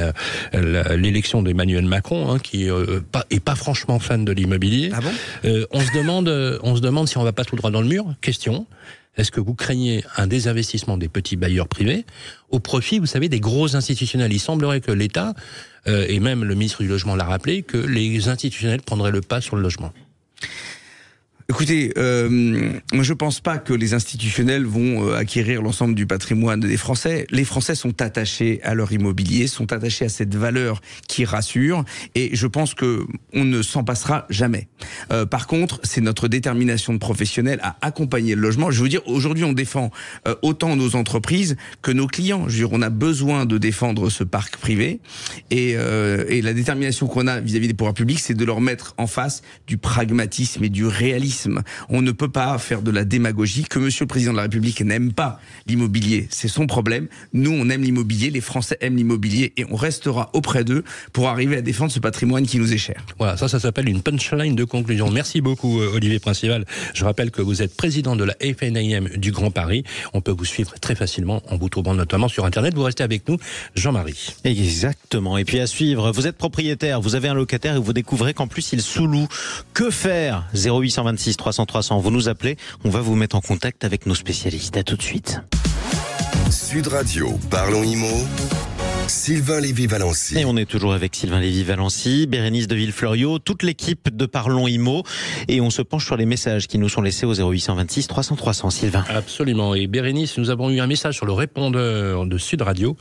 l'élection 0.52 1.42
d'Emmanuel 1.42 1.84
Macron, 1.84 2.30
hein, 2.30 2.38
qui 2.38 2.70
euh, 2.70 3.00
pas, 3.12 3.24
est 3.30 3.40
pas 3.40 3.54
franchement 3.54 3.98
fan 3.98 4.24
de 4.24 4.32
l'immobilier, 4.32 4.90
ah 4.92 5.00
bon? 5.00 5.10
euh, 5.44 5.66
on 5.72 5.80
se 5.80 5.92
demande, 5.92 6.28
on 6.62 6.76
se 6.76 6.80
demande 6.80 7.08
si 7.08 7.18
on 7.18 7.24
va 7.24 7.32
pas 7.32 7.44
tout 7.44 7.56
droit 7.56 7.70
dans 7.70 7.80
le 7.80 7.88
mur? 7.88 8.06
Question. 8.20 8.66
Est-ce 9.16 9.30
que 9.30 9.40
vous 9.40 9.54
craignez 9.54 10.04
un 10.16 10.26
désinvestissement 10.26 10.96
des 10.96 11.08
petits 11.08 11.36
bailleurs 11.36 11.68
privés 11.68 12.04
au 12.50 12.58
profit, 12.58 12.98
vous 12.98 13.06
savez, 13.06 13.28
des 13.28 13.40
gros 13.40 13.76
institutionnels? 13.76 14.32
Il 14.32 14.40
semblerait 14.40 14.80
que 14.80 14.90
l'État, 14.90 15.34
euh, 15.86 16.06
et 16.08 16.20
même 16.20 16.44
le 16.44 16.54
ministre 16.54 16.82
du 16.82 16.88
Logement 16.88 17.14
l'a 17.14 17.24
rappelé, 17.24 17.62
que 17.62 17.78
les 17.78 18.28
institutionnels 18.28 18.82
prendraient 18.82 19.12
le 19.12 19.20
pas 19.20 19.40
sur 19.40 19.56
le 19.56 19.62
logement. 19.62 19.92
Écoutez, 21.50 21.92
euh, 21.98 22.70
moi 22.94 23.02
je 23.02 23.12
pense 23.12 23.40
pas 23.40 23.58
que 23.58 23.74
les 23.74 23.92
institutionnels 23.92 24.64
vont 24.64 25.06
euh, 25.06 25.16
acquérir 25.16 25.60
l'ensemble 25.60 25.94
du 25.94 26.06
patrimoine 26.06 26.58
des 26.60 26.78
Français. 26.78 27.26
Les 27.30 27.44
Français 27.44 27.74
sont 27.74 28.00
attachés 28.00 28.62
à 28.62 28.72
leur 28.72 28.90
immobilier, 28.92 29.46
sont 29.46 29.70
attachés 29.70 30.06
à 30.06 30.08
cette 30.08 30.34
valeur 30.34 30.80
qui 31.06 31.26
rassure, 31.26 31.84
et 32.14 32.34
je 32.34 32.46
pense 32.46 32.72
que 32.72 33.04
on 33.34 33.44
ne 33.44 33.60
s'en 33.60 33.84
passera 33.84 34.24
jamais. 34.30 34.68
Euh, 35.12 35.26
par 35.26 35.46
contre, 35.46 35.80
c'est 35.82 36.00
notre 36.00 36.28
détermination 36.28 36.94
de 36.94 36.98
professionnels 36.98 37.60
à 37.62 37.76
accompagner 37.82 38.34
le 38.34 38.40
logement. 38.40 38.70
Je 38.70 38.82
veux 38.82 38.88
dire, 38.88 39.06
aujourd'hui, 39.06 39.44
on 39.44 39.52
défend 39.52 39.90
euh, 40.26 40.36
autant 40.40 40.76
nos 40.76 40.96
entreprises 40.96 41.56
que 41.82 41.90
nos 41.90 42.06
clients. 42.06 42.48
Je 42.48 42.52
veux 42.52 42.68
dire, 42.68 42.72
on 42.72 42.80
a 42.80 42.90
besoin 42.90 43.44
de 43.44 43.58
défendre 43.58 44.08
ce 44.08 44.24
parc 44.24 44.56
privé, 44.56 45.00
et, 45.50 45.74
euh, 45.76 46.24
et 46.26 46.40
la 46.40 46.54
détermination 46.54 47.06
qu'on 47.06 47.26
a 47.26 47.38
vis-à-vis 47.38 47.66
-vis 47.66 47.68
des 47.68 47.74
pouvoirs 47.74 47.92
publics, 47.92 48.20
c'est 48.20 48.32
de 48.32 48.44
leur 48.46 48.62
mettre 48.62 48.94
en 48.96 49.06
face 49.06 49.42
du 49.66 49.76
pragmatisme 49.76 50.64
et 50.64 50.70
du 50.70 50.86
réalisme 50.86 51.33
on 51.88 52.02
ne 52.02 52.12
peut 52.12 52.28
pas 52.28 52.56
faire 52.58 52.82
de 52.82 52.90
la 52.90 53.04
démagogie. 53.04 53.64
Que 53.64 53.78
Monsieur 53.78 54.04
le 54.04 54.08
Président 54.08 54.32
de 54.32 54.36
la 54.36 54.42
République 54.44 54.80
n'aime 54.80 55.12
pas 55.12 55.40
l'immobilier, 55.66 56.26
c'est 56.30 56.48
son 56.48 56.66
problème. 56.66 57.08
Nous, 57.32 57.50
on 57.50 57.68
aime 57.70 57.82
l'immobilier, 57.82 58.30
les 58.30 58.40
Français 58.40 58.76
aiment 58.80 58.96
l'immobilier 58.96 59.52
et 59.56 59.64
on 59.70 59.76
restera 59.76 60.30
auprès 60.32 60.64
d'eux 60.64 60.84
pour 61.12 61.28
arriver 61.28 61.56
à 61.56 61.62
défendre 61.62 61.92
ce 61.92 62.00
patrimoine 62.00 62.46
qui 62.46 62.58
nous 62.58 62.72
est 62.72 62.78
cher. 62.78 63.04
Voilà, 63.18 63.36
ça, 63.36 63.48
ça 63.48 63.60
s'appelle 63.60 63.88
une 63.88 64.02
punchline 64.02 64.54
de 64.54 64.64
conclusion. 64.64 65.10
Merci 65.10 65.40
beaucoup, 65.40 65.80
euh, 65.80 65.94
Olivier 65.94 66.18
Principal. 66.18 66.64
Je 66.94 67.04
rappelle 67.04 67.30
que 67.30 67.42
vous 67.42 67.62
êtes 67.62 67.76
président 67.76 68.16
de 68.16 68.24
la 68.24 68.34
FNIM 68.40 69.16
du 69.16 69.32
Grand 69.32 69.50
Paris. 69.50 69.84
On 70.12 70.20
peut 70.20 70.32
vous 70.32 70.44
suivre 70.44 70.72
très 70.80 70.94
facilement 70.94 71.42
en 71.48 71.56
vous 71.56 71.68
trouvant 71.68 71.94
notamment 71.94 72.28
sur 72.28 72.44
Internet. 72.44 72.74
Vous 72.74 72.82
restez 72.82 73.02
avec 73.02 73.28
nous, 73.28 73.38
Jean-Marie. 73.74 74.34
Exactement. 74.44 75.38
Et 75.38 75.44
puis 75.44 75.60
à 75.60 75.66
suivre, 75.66 76.12
vous 76.12 76.26
êtes 76.26 76.36
propriétaire, 76.36 77.00
vous 77.00 77.14
avez 77.14 77.28
un 77.28 77.34
locataire 77.34 77.76
et 77.76 77.80
vous 77.80 77.92
découvrez 77.92 78.34
qu'en 78.34 78.46
plus 78.46 78.72
il 78.72 78.82
sous-loue. 78.82 79.28
Que 79.72 79.90
faire? 79.90 80.44
0826 80.54 81.23
300 81.32 81.66
300. 81.66 81.98
Vous 81.98 82.10
nous 82.10 82.28
appelez, 82.28 82.56
on 82.84 82.90
va 82.90 83.00
vous 83.00 83.16
mettre 83.16 83.36
en 83.36 83.40
contact 83.40 83.84
avec 83.84 84.06
nos 84.06 84.14
spécialistes. 84.14 84.76
À 84.76 84.82
tout 84.82 84.96
de 84.96 85.02
suite. 85.02 85.40
Sud 86.50 86.88
Radio, 86.88 87.38
parlons 87.50 87.82
IMO. 87.82 88.26
Sylvain 89.08 89.60
Lévy-Valency. 89.60 90.38
Et 90.38 90.44
on 90.44 90.56
est 90.56 90.64
toujours 90.64 90.94
avec 90.94 91.14
Sylvain 91.14 91.40
Lévy-Valency, 91.40 92.26
Bérénice 92.26 92.68
de 92.68 92.74
Villefloriot, 92.74 93.38
toute 93.38 93.62
l'équipe 93.62 94.14
de 94.14 94.24
Parlons 94.24 94.66
IMO. 94.66 95.02
Et 95.48 95.60
on 95.60 95.70
se 95.70 95.82
penche 95.82 96.06
sur 96.06 96.16
les 96.16 96.24
messages 96.24 96.68
qui 96.68 96.78
nous 96.78 96.88
sont 96.88 97.02
laissés 97.02 97.26
au 97.26 97.34
0826 97.34 98.06
300 98.06 98.36
300. 98.36 98.70
Sylvain. 98.70 99.04
Absolument. 99.08 99.74
Et 99.74 99.86
Bérénice, 99.86 100.38
nous 100.38 100.50
avons 100.50 100.70
eu 100.70 100.80
un 100.80 100.86
message 100.86 101.16
sur 101.16 101.26
le 101.26 101.32
répondeur 101.32 102.26
de 102.26 102.38
Sud 102.38 102.62
Radio, 102.62 102.96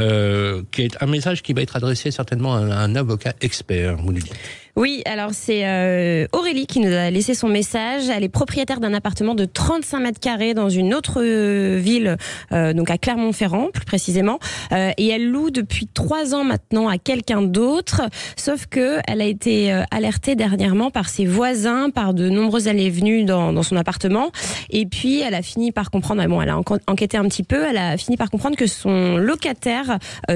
euh, 0.00 0.62
qui 0.72 0.82
est 0.82 1.02
un 1.02 1.06
message 1.06 1.42
qui 1.42 1.52
va 1.52 1.62
être 1.62 1.76
adressé 1.76 2.10
certainement 2.10 2.54
à 2.54 2.58
un 2.58 2.94
avocat 2.94 3.34
expert, 3.40 3.96
vous 3.96 4.12
nous 4.12 4.20
dites. 4.20 4.34
Oui, 4.74 5.02
alors 5.04 5.30
c'est 5.32 5.66
euh, 5.66 6.26
Aurélie 6.32 6.66
qui 6.66 6.80
nous 6.80 6.90
a 6.90 7.10
laissé 7.10 7.34
son 7.34 7.48
message. 7.48 8.08
Elle 8.08 8.24
est 8.24 8.30
propriétaire 8.30 8.80
d'un 8.80 8.94
appartement 8.94 9.34
de 9.34 9.44
35 9.44 10.00
mètres 10.00 10.18
carrés 10.20 10.54
dans 10.54 10.70
une 10.70 10.94
autre 10.94 11.20
euh, 11.22 11.78
ville, 11.78 12.16
euh, 12.52 12.72
donc 12.72 12.90
à 12.90 12.96
Clermont-Ferrand 12.96 13.68
plus 13.70 13.84
précisément, 13.84 14.38
euh, 14.72 14.90
et 14.96 15.08
elle 15.08 15.28
loue 15.28 15.50
depuis 15.50 15.88
trois 15.88 16.34
ans 16.34 16.44
maintenant 16.44 16.88
à 16.88 16.96
quelqu'un 16.96 17.42
d'autre. 17.42 18.00
Sauf 18.36 18.64
que 18.64 18.98
elle 19.06 19.20
a 19.20 19.26
été 19.26 19.74
euh, 19.74 19.82
alertée 19.90 20.36
dernièrement 20.36 20.90
par 20.90 21.10
ses 21.10 21.26
voisins, 21.26 21.90
par 21.90 22.14
de 22.14 22.30
nombreuses 22.30 22.66
allées 22.66 22.88
venues 22.88 23.24
dans, 23.24 23.52
dans 23.52 23.62
son 23.62 23.76
appartement, 23.76 24.32
et 24.70 24.86
puis 24.86 25.20
elle 25.20 25.34
a 25.34 25.42
fini 25.42 25.70
par 25.70 25.90
comprendre. 25.90 26.26
Bon, 26.28 26.40
elle 26.40 26.48
a 26.48 26.56
enquêté 26.86 27.18
un 27.18 27.24
petit 27.24 27.42
peu. 27.42 27.62
Elle 27.62 27.76
a 27.76 27.98
fini 27.98 28.16
par 28.16 28.30
comprendre 28.30 28.56
que 28.56 28.66
son 28.66 29.18
locataire 29.18 29.81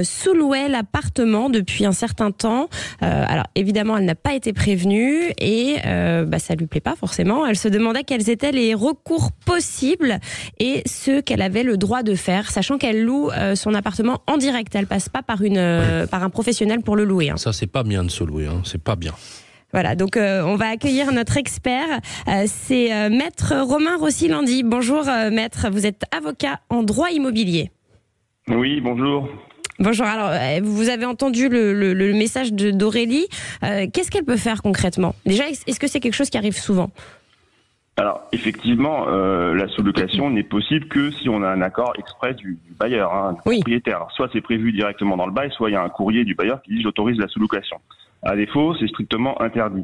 sous-louait 0.01 0.69
l'appartement 0.69 1.49
depuis 1.49 1.85
un 1.85 1.91
certain 1.91 2.31
temps. 2.31 2.69
alors 3.01 3.45
évidemment, 3.55 3.97
elle 3.97 4.05
n'a 4.05 4.15
pas 4.15 4.33
été 4.33 4.53
prévenue 4.53 5.31
et 5.39 5.77
euh, 5.85 6.25
bah, 6.25 6.39
ça 6.39 6.55
lui 6.55 6.67
plaît 6.67 6.81
pas 6.81 6.95
forcément. 6.95 7.45
Elle 7.45 7.57
se 7.57 7.67
demandait 7.67 8.03
quels 8.03 8.29
étaient 8.29 8.51
les 8.51 8.73
recours 8.73 9.31
possibles 9.31 10.19
et 10.59 10.83
ce 10.85 11.21
qu'elle 11.21 11.41
avait 11.41 11.63
le 11.63 11.77
droit 11.77 12.03
de 12.03 12.15
faire, 12.15 12.51
sachant 12.51 12.77
qu'elle 12.77 13.03
loue 13.03 13.29
euh, 13.31 13.55
son 13.55 13.73
appartement 13.73 14.21
en 14.27 14.37
direct. 14.37 14.73
Elle 14.75 14.87
passe 14.87 15.09
pas 15.09 15.21
par 15.21 15.41
une 15.41 15.57
euh, 15.57 16.07
par 16.07 16.23
un 16.23 16.29
professionnel 16.29 16.81
pour 16.81 16.95
le 16.95 17.03
louer. 17.03 17.29
Hein. 17.29 17.37
Ça 17.37 17.53
c'est 17.53 17.67
pas 17.67 17.83
bien 17.83 18.03
de 18.03 18.11
se 18.11 18.23
louer, 18.23 18.47
hein. 18.47 18.61
c'est 18.63 18.81
pas 18.81 18.95
bien. 18.95 19.13
Voilà, 19.73 19.95
donc 19.95 20.15
euh, 20.15 20.43
on 20.43 20.55
va 20.55 20.69
accueillir 20.69 21.11
notre 21.11 21.35
expert. 21.37 21.99
Euh, 22.27 22.45
c'est 22.47 22.93
euh, 22.93 23.09
Maître 23.09 23.53
Romain 23.53 23.97
Rossi-Landy. 23.97 24.63
Bonjour 24.63 25.03
Maître, 25.31 25.67
vous 25.69 25.85
êtes 25.85 26.03
avocat 26.15 26.61
en 26.69 26.83
droit 26.83 27.11
immobilier. 27.11 27.71
Oui, 28.49 28.81
bonjour. 28.81 29.29
Bonjour. 29.79 30.05
Alors, 30.05 30.29
euh, 30.29 30.59
vous 30.63 30.89
avez 30.89 31.05
entendu 31.05 31.49
le, 31.49 31.73
le, 31.73 31.93
le 31.93 32.13
message 32.13 32.53
d'Aurélie. 32.53 33.27
Euh, 33.63 33.85
Qu'est-ce 33.93 34.09
qu'elle 34.09 34.23
peut 34.25 34.37
faire 34.37 34.61
concrètement? 34.63 35.13
Déjà, 35.25 35.49
est-ce 35.49 35.79
que 35.79 35.87
c'est 35.87 35.99
quelque 35.99 36.15
chose 36.15 36.29
qui 36.29 36.37
arrive 36.37 36.55
souvent? 36.57 36.89
Alors 37.99 38.21
effectivement, 38.31 39.07
euh, 39.07 39.55
la 39.55 39.67
sous-location 39.69 40.29
n'est 40.29 40.43
possible 40.43 40.87
que 40.87 41.09
si 41.09 41.29
on 41.29 41.41
a 41.41 41.47
un 41.49 41.61
accord 41.63 41.93
exprès 41.97 42.35
du, 42.35 42.59
du 42.63 42.73
bailleur, 42.79 43.11
hein, 43.11 43.33
du 43.33 43.39
Oui. 43.47 43.55
propriétaire. 43.57 43.95
Alors, 43.97 44.11
soit 44.11 44.29
c'est 44.33 44.41
prévu 44.41 44.71
directement 44.71 45.17
dans 45.17 45.25
le 45.25 45.31
bail, 45.31 45.49
soit 45.51 45.71
il 45.71 45.73
y 45.73 45.75
a 45.75 45.81
un 45.83 45.89
courrier 45.89 46.23
du 46.23 46.35
bailleur 46.35 46.61
qui 46.61 46.75
dit 46.75 46.81
j'autorise 46.83 47.17
la 47.17 47.27
sous-location. 47.27 47.77
À 48.21 48.35
défaut, 48.35 48.75
c'est 48.79 48.87
strictement 48.87 49.41
interdit. 49.41 49.83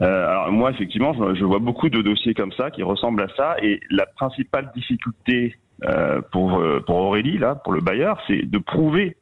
Euh, 0.00 0.28
alors 0.28 0.50
moi, 0.50 0.70
effectivement, 0.72 1.12
je, 1.14 1.36
je 1.36 1.44
vois 1.44 1.60
beaucoup 1.60 1.88
de 1.88 2.02
dossiers 2.02 2.34
comme 2.34 2.52
ça 2.52 2.70
qui 2.72 2.82
ressemblent 2.82 3.22
à 3.22 3.28
ça, 3.36 3.54
et 3.62 3.78
la 3.90 4.06
principale 4.06 4.72
difficulté 4.74 5.56
euh, 5.86 6.20
pour 6.32 6.58
euh, 6.58 6.80
pour 6.86 6.96
Aurélie 6.96 7.38
là, 7.38 7.54
pour 7.54 7.72
le 7.72 7.80
bailleur, 7.80 8.20
c'est 8.26 8.48
de 8.48 8.58
prouver 8.58 9.16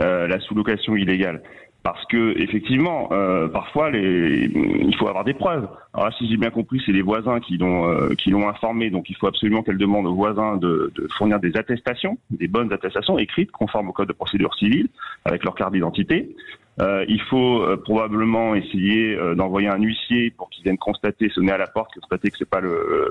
euh, 0.00 0.26
la 0.28 0.40
sous-location 0.40 0.96
illégale. 0.96 1.42
Parce 1.82 2.04
que 2.06 2.38
effectivement, 2.38 3.08
euh, 3.10 3.48
parfois, 3.48 3.90
les, 3.90 4.50
il 4.52 4.94
faut 4.96 5.08
avoir 5.08 5.24
des 5.24 5.32
preuves. 5.32 5.66
Alors 5.94 6.08
là, 6.08 6.14
si 6.18 6.28
j'ai 6.28 6.36
bien 6.36 6.50
compris, 6.50 6.82
c'est 6.84 6.92
les 6.92 7.00
voisins 7.00 7.40
qui 7.40 7.56
l'ont 7.56 7.88
euh, 7.88 8.10
qui 8.16 8.28
l'ont 8.30 8.50
informé, 8.50 8.90
donc 8.90 9.08
il 9.08 9.16
faut 9.16 9.26
absolument 9.26 9.62
qu'elle 9.62 9.78
demande 9.78 10.06
aux 10.06 10.14
voisins 10.14 10.58
de, 10.58 10.92
de 10.94 11.08
fournir 11.16 11.40
des 11.40 11.56
attestations, 11.56 12.18
des 12.30 12.48
bonnes 12.48 12.70
attestations 12.70 13.16
écrites, 13.18 13.50
conformes 13.50 13.88
au 13.88 13.92
code 13.92 14.08
de 14.08 14.12
procédure 14.12 14.54
civile, 14.56 14.88
avec 15.24 15.42
leur 15.42 15.54
carte 15.54 15.72
d'identité. 15.72 16.36
Euh, 16.82 17.06
il 17.08 17.20
faut 17.22 17.62
euh, 17.62 17.78
probablement 17.78 18.54
essayer 18.54 19.16
d'envoyer 19.34 19.68
un 19.68 19.78
huissier 19.78 20.30
pour 20.36 20.50
qu'il 20.50 20.64
vienne 20.64 20.76
constater, 20.76 21.30
sonner 21.30 21.52
à 21.52 21.58
la 21.58 21.66
porte, 21.66 21.94
constater 21.94 22.30
que 22.30 22.36
c'est 22.36 22.48
pas 22.48 22.60
le, 22.60 23.08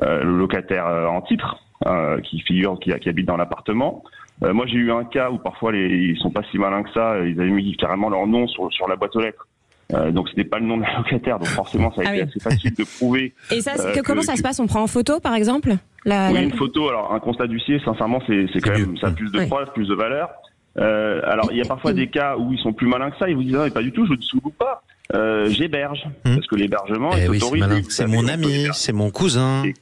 le 0.00 0.38
locataire 0.38 0.86
en 0.86 1.20
titre 1.20 1.58
euh, 1.86 2.20
qui 2.20 2.40
figure, 2.40 2.78
qui, 2.80 2.92
qui 2.98 3.08
habite 3.08 3.26
dans 3.26 3.36
l'appartement. 3.36 4.02
Euh, 4.42 4.52
moi, 4.54 4.66
j'ai 4.66 4.76
eu 4.78 4.90
un 4.92 5.04
cas 5.04 5.30
où 5.30 5.38
parfois 5.38 5.72
les, 5.72 5.86
ils 5.88 6.18
sont 6.18 6.30
pas 6.30 6.42
si 6.50 6.58
malins 6.58 6.82
que 6.82 6.92
ça. 6.92 7.18
Ils 7.26 7.38
avaient 7.40 7.50
mis 7.50 7.76
carrément 7.76 8.08
leur 8.08 8.26
nom 8.26 8.46
sur, 8.48 8.72
sur 8.72 8.88
la 8.88 8.96
boîte 8.96 9.14
aux 9.16 9.20
lettres. 9.20 9.46
Euh, 9.92 10.12
donc 10.12 10.28
c'était 10.28 10.44
pas 10.44 10.58
le 10.60 10.66
nom 10.66 10.76
de 10.78 10.82
la 10.82 10.96
locataire. 10.98 11.38
Donc 11.38 11.48
forcément, 11.48 11.92
ça 11.94 12.02
a 12.02 12.04
Ah 12.06 12.14
été 12.14 12.22
oui. 12.24 12.28
assez 12.30 12.40
facile 12.40 12.74
de 12.74 12.84
prouver. 12.84 13.34
Et 13.50 13.60
ça, 13.60 13.72
c'est 13.76 13.86
Euh, 13.88 13.92
que- 13.92 14.00
que- 14.00 14.06
comment 14.06 14.22
ça 14.22 14.36
se 14.36 14.42
passe? 14.42 14.60
On 14.60 14.66
prend 14.66 14.82
en 14.82 14.86
photo, 14.86 15.20
par 15.20 15.34
exemple? 15.34 15.72
La, 16.04 16.28
Oui, 16.28 16.34
la- 16.34 16.42
une 16.42 16.52
photo. 16.52 16.88
Alors 16.88 17.12
un 17.12 17.18
constat 17.20 17.46
d'huissier, 17.48 17.80
sincèrement, 17.84 18.22
c'est 18.26 18.46
c'est 18.52 18.60
quand 18.60 18.72
même 18.72 18.96
ça 18.98 19.08
a 19.08 19.10
plus 19.10 19.30
de 19.32 19.38
Ouais. 19.38 19.46
preuves, 19.46 19.70
plus 19.74 19.88
de 19.88 19.94
valeur. 19.94 20.30
Euh, 20.78 21.20
alors 21.24 21.48
il 21.50 21.58
y 21.58 21.60
a 21.60 21.64
parfois 21.64 21.92
des 21.92 22.06
cas 22.06 22.36
où 22.36 22.52
ils 22.52 22.58
sont 22.60 22.72
plus 22.72 22.86
malins 22.86 23.10
que 23.10 23.18
ça. 23.18 23.28
Ils 23.28 23.34
vous 23.36 23.42
disent 23.42 23.54
non, 23.54 23.64
mais 23.64 23.70
pas 23.70 23.82
du 23.82 23.92
tout. 23.92 24.06
Je 24.06 24.12
ne 24.12 24.20
sous-loue 24.20 24.50
pas. 24.58 24.82
Euh, 25.14 25.46
J'héberge 25.50 26.04
Hmm. 26.24 26.36
parce 26.36 26.46
que 26.46 26.54
l'hébergement 26.54 27.10
Eh 27.18 27.22
est 27.24 27.28
oui, 27.28 27.40
c'est 27.40 27.46
autorisé. 27.46 27.82
C'est 27.90 28.06
mon 28.06 28.28
ami, 28.28 28.68
c'est 28.72 28.92
mon 28.92 29.10
cousin. 29.10 29.64
Et- 29.64 29.74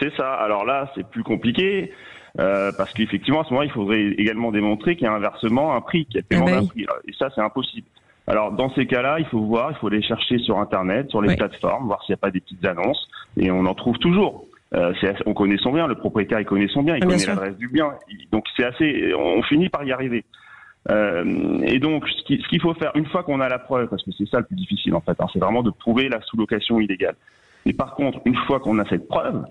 C'est 0.00 0.14
ça. 0.16 0.32
Alors 0.34 0.64
là, 0.64 0.90
c'est 0.94 1.06
plus 1.08 1.22
compliqué. 1.22 1.92
euh, 2.40 2.72
parce 2.72 2.90
qu'effectivement, 2.94 3.42
à 3.42 3.44
ce 3.44 3.50
moment-là, 3.50 3.66
il 3.66 3.72
faudrait 3.72 4.00
également 4.16 4.52
démontrer 4.52 4.96
qu'il 4.96 5.04
y 5.04 5.06
a 5.06 5.12
un 5.12 5.18
versement, 5.18 5.74
un 5.76 5.82
prix, 5.82 6.06
qu'il 6.06 6.16
y 6.16 6.18
a 6.20 6.22
paiement 6.22 6.46
Ah 6.48 6.52
bah 6.52 6.60
d'un 6.62 6.66
prix. 6.66 6.86
Et 7.06 7.12
ça, 7.18 7.28
c'est 7.34 7.42
impossible. 7.42 7.86
Alors, 8.26 8.52
dans 8.52 8.72
ces 8.74 8.86
cas-là, 8.86 9.18
il 9.18 9.26
faut 9.26 9.40
voir, 9.42 9.70
il 9.72 9.76
faut 9.76 9.88
aller 9.88 10.00
chercher 10.00 10.38
sur 10.38 10.58
Internet, 10.58 11.10
sur 11.10 11.20
les 11.20 11.28
Oui. 11.30 11.36
plateformes, 11.36 11.86
voir 11.88 12.02
s'il 12.04 12.12
n'y 12.14 12.18
a 12.18 12.22
pas 12.22 12.30
des 12.30 12.40
petites 12.40 12.64
annonces. 12.64 13.06
Et 13.36 13.50
on 13.50 13.66
en 13.66 13.74
trouve 13.74 13.98
toujours. 13.98 14.46
Euh, 14.74 14.94
on 15.26 15.34
connaît 15.34 15.58
son 15.58 15.72
bien, 15.72 15.86
le 15.86 15.94
propriétaire, 15.96 16.40
il 16.40 16.46
connaît 16.46 16.68
son 16.68 16.82
bien, 16.82 16.96
il 16.96 17.02
Ah, 17.02 17.06
bien 17.06 17.16
connaît 17.16 17.26
l'adresse 17.26 17.56
du 17.58 17.68
bien. 17.68 17.92
Donc, 18.30 18.46
c'est 18.56 18.64
assez, 18.64 19.12
on 19.14 19.42
finit 19.42 19.68
par 19.68 19.84
y 19.84 19.92
arriver. 19.92 20.24
Euh, 20.90 21.58
et 21.64 21.78
donc, 21.80 22.08
ce 22.08 22.22
qui- 22.24 22.40
ce 22.42 22.48
qu'il 22.48 22.60
faut 22.62 22.72
faire, 22.74 22.92
une 22.94 23.06
fois 23.06 23.22
qu'on 23.24 23.40
a 23.40 23.48
la 23.50 23.58
preuve, 23.58 23.88
parce 23.88 24.02
que 24.02 24.10
c'est 24.16 24.26
ça 24.28 24.38
le 24.38 24.44
plus 24.46 24.56
difficile 24.56 24.94
en 24.94 25.00
fait, 25.00 25.20
hein, 25.20 25.26
c'est 25.32 25.38
vraiment 25.38 25.62
de 25.62 25.70
prouver 25.70 26.08
la 26.08 26.20
sous-location 26.22 26.80
illégale. 26.80 27.14
Mais 27.66 27.72
par 27.74 27.94
contre, 27.94 28.20
une 28.24 28.34
fois 28.46 28.58
qu'on 28.58 28.78
a 28.78 28.88
cette 28.88 29.06
preuve, 29.06 29.44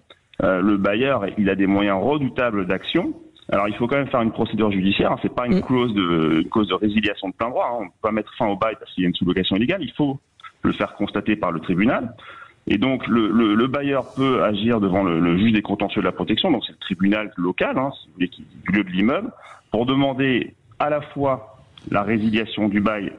euh, 0.43 0.62
le 0.62 0.77
bailleur, 0.77 1.25
il 1.38 1.49
a 1.49 1.56
des 1.56 1.67
moyens 1.67 2.01
redoutables 2.04 2.65
d'action. 2.67 3.13
Alors, 3.51 3.67
il 3.67 3.75
faut 3.75 3.88
quand 3.88 3.97
même 3.97 4.08
faire 4.08 4.21
une 4.21 4.32
procédure 4.32 4.71
judiciaire. 4.71 5.12
Hein, 5.12 5.17
c'est 5.21 5.34
pas 5.34 5.45
une 5.45 5.58
Mm. 5.58 5.62
clause 5.62 5.93
de 5.93 6.41
une 6.41 6.49
cause 6.49 6.67
de 6.69 6.73
résiliation 6.73 7.30
de 7.30 7.34
plein 7.34 7.49
droit. 7.49 7.65
Hein, 7.71 7.77
on 7.82 7.86
peut 7.88 7.93
pas 8.01 8.12
mettre 8.12 8.34
fin 8.38 8.47
au 8.47 8.56
bail 8.56 8.75
parce 8.80 8.91
qu'il 8.93 9.04
y 9.04 9.06
a 9.06 9.10
une 9.10 9.15
sous-location 9.15 9.56
illégale. 9.58 9.82
Il 9.84 9.91
faut 9.93 10.19
le 10.63 10.71
faire 10.73 10.93
constater 10.93 11.36
par 11.36 11.51
le 11.51 11.60
tribunal. 11.60 12.13
Et 12.67 12.77
donc, 12.77 13.08
le, 13.08 13.27
le, 13.30 13.56
le 13.56 13.67
bailleur 13.67 14.13
peut 14.13 14.43
agir 14.43 14.80
devant 14.80 15.04
le, 15.04 15.19
le 15.19 15.38
juge 15.38 15.51
des 15.51 15.63
contentieux 15.63 16.01
de 16.01 16.06
la 16.06 16.12
protection. 16.12 16.51
Donc, 16.51 16.63
c'est 16.65 16.71
le 16.73 16.77
tribunal 16.77 17.32
local, 17.36 17.77
hein, 17.77 17.91
si 17.99 18.08
vous 18.08 18.13
voulez, 18.13 18.27
qui, 18.30 18.45
du 18.67 18.71
lieu 18.77 18.84
de 18.84 18.89
l'immeuble, 18.91 19.32
pour 19.71 19.86
demander 19.86 20.54
à 20.80 20.89
la 20.89 21.01
fois 21.01 21.58
la 21.89 22.04
résiliation 22.04 22.69
du 22.69 22.80
bail 22.80 23.12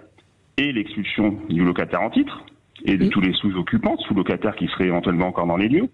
et 0.57 0.73
l'expulsion 0.73 1.37
du 1.49 1.65
locataire 1.65 2.01
en 2.03 2.11
titre 2.11 2.45
et 2.85 2.97
de 2.97 3.07
Mm. 3.07 3.11
tous 3.11 3.21
les 3.21 3.33
sous-occupants, 3.35 3.97
sous-locataires 4.07 4.55
qui 4.55 4.69
seraient 4.69 4.87
éventuellement 4.87 5.27
encore 5.27 5.47
dans 5.47 5.57
les 5.57 5.69
lieux. 5.69 5.89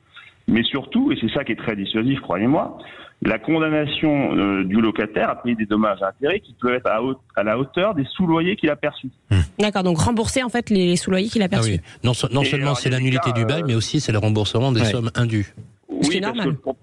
Mais 0.48 0.62
surtout, 0.64 1.12
et 1.12 1.18
c'est 1.20 1.30
ça 1.32 1.44
qui 1.44 1.52
est 1.52 1.56
très 1.56 1.76
dissuasif, 1.76 2.20
croyez-moi, 2.20 2.78
la 3.22 3.38
condamnation 3.38 4.34
euh, 4.36 4.64
du 4.64 4.80
locataire 4.80 5.28
à 5.28 5.42
payer 5.42 5.54
des 5.56 5.66
dommages 5.66 5.98
et 6.00 6.04
intérêts 6.04 6.40
qui 6.40 6.54
peuvent 6.60 6.74
être 6.74 6.86
à, 6.88 7.02
haute- 7.02 7.18
à 7.36 7.42
la 7.42 7.58
hauteur 7.58 7.94
des 7.94 8.04
sous-loyers 8.04 8.56
qu'il 8.56 8.70
a 8.70 8.76
perçus. 8.76 9.10
D'accord, 9.58 9.82
donc 9.82 9.98
rembourser 9.98 10.42
en 10.42 10.48
fait 10.48 10.70
les 10.70 10.96
sous-loyers 10.96 11.28
qu'il 11.28 11.42
a 11.42 11.46
Ah 11.46 11.48
perçus. 11.48 11.72
oui. 11.72 11.80
Non, 12.04 12.14
seulement 12.14 12.42
c'est 12.44 12.88
il 12.88 12.92
y 12.92 12.94
a 12.94 12.98
des 12.98 13.02
l'annulité 13.04 13.30
cas, 13.30 13.32
du 13.32 13.44
bail, 13.44 13.62
euh, 13.62 13.66
mais 13.66 13.74
aussi 13.74 14.00
c'est 14.00 14.12
le 14.12 14.18
remboursement 14.18 14.72
des 14.72 14.80
Ouais. 14.80 14.86
sommes 14.86 15.10
indues. 15.16 15.52
Est 15.90 16.20
parce 16.20 16.36
normal. 16.36 16.44
que 16.44 16.50
le, 16.50 16.56
pro- 16.56 16.76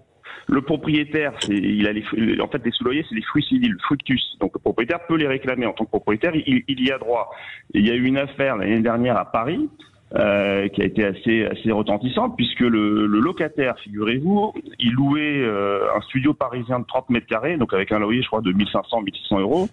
le 0.48 0.62
propriétaire, 0.62 1.32
c'est, 1.40 1.54
il 1.56 1.88
a 1.88 1.94
les, 1.94 2.02
fruits- 2.04 2.40
en 2.42 2.48
fait, 2.50 2.62
les 2.64 2.72
sous-loyers, 2.72 3.06
c'est 3.10 3.16
les 3.16 3.22
fruits 3.24 3.44
civils, 3.44 3.72
le 3.72 3.80
fructus. 3.80 4.22
Donc, 4.42 4.52
le 4.54 4.60
propriétaire 4.60 5.00
peut 5.08 5.16
les 5.16 5.28
réclamer 5.28 5.66
en 5.66 5.72
tant 5.74 5.86
que 5.86 5.90
propriétaire, 5.90 6.34
il, 6.36 6.64
il 6.68 6.86
y 6.86 6.92
a 6.92 6.98
droit. 7.00 7.32
Il 7.74 7.88
y 7.88 7.90
a 7.92 7.96
eu 7.96 8.04
une 8.04 8.18
affaire 8.18 8.58
l'année 8.58 8.82
dernière 8.82 9.18
à 9.18 9.26
Paris, 9.32 9.70
euh, 10.14 10.68
qui 10.70 10.84
a 10.84 10.86
été 10.86 11.04
assez, 11.04 11.46
assez 11.46 11.72
retentissante, 11.72 12.36
puisque 12.38 12.60
le, 12.60 13.08
le 13.08 13.20
locataire, 13.20 13.76
figurez-vous, 13.80 14.54
il 14.80 14.92
louait 14.94 15.42
euh, 15.42 15.88
un 15.98 16.02
studio 16.02 16.34
parisien 16.34 16.80
de 16.80 16.86
30 16.86 17.10
mètres 17.10 17.26
carrés, 17.26 17.58
donc 17.58 17.74
avec 17.74 17.92
un 17.92 17.98
loyer, 17.98 18.22
je 18.22 18.28
crois, 18.28 18.42
de 18.42 18.52
1500, 18.52 19.02
1600 19.02 19.40
euros. 19.40 19.68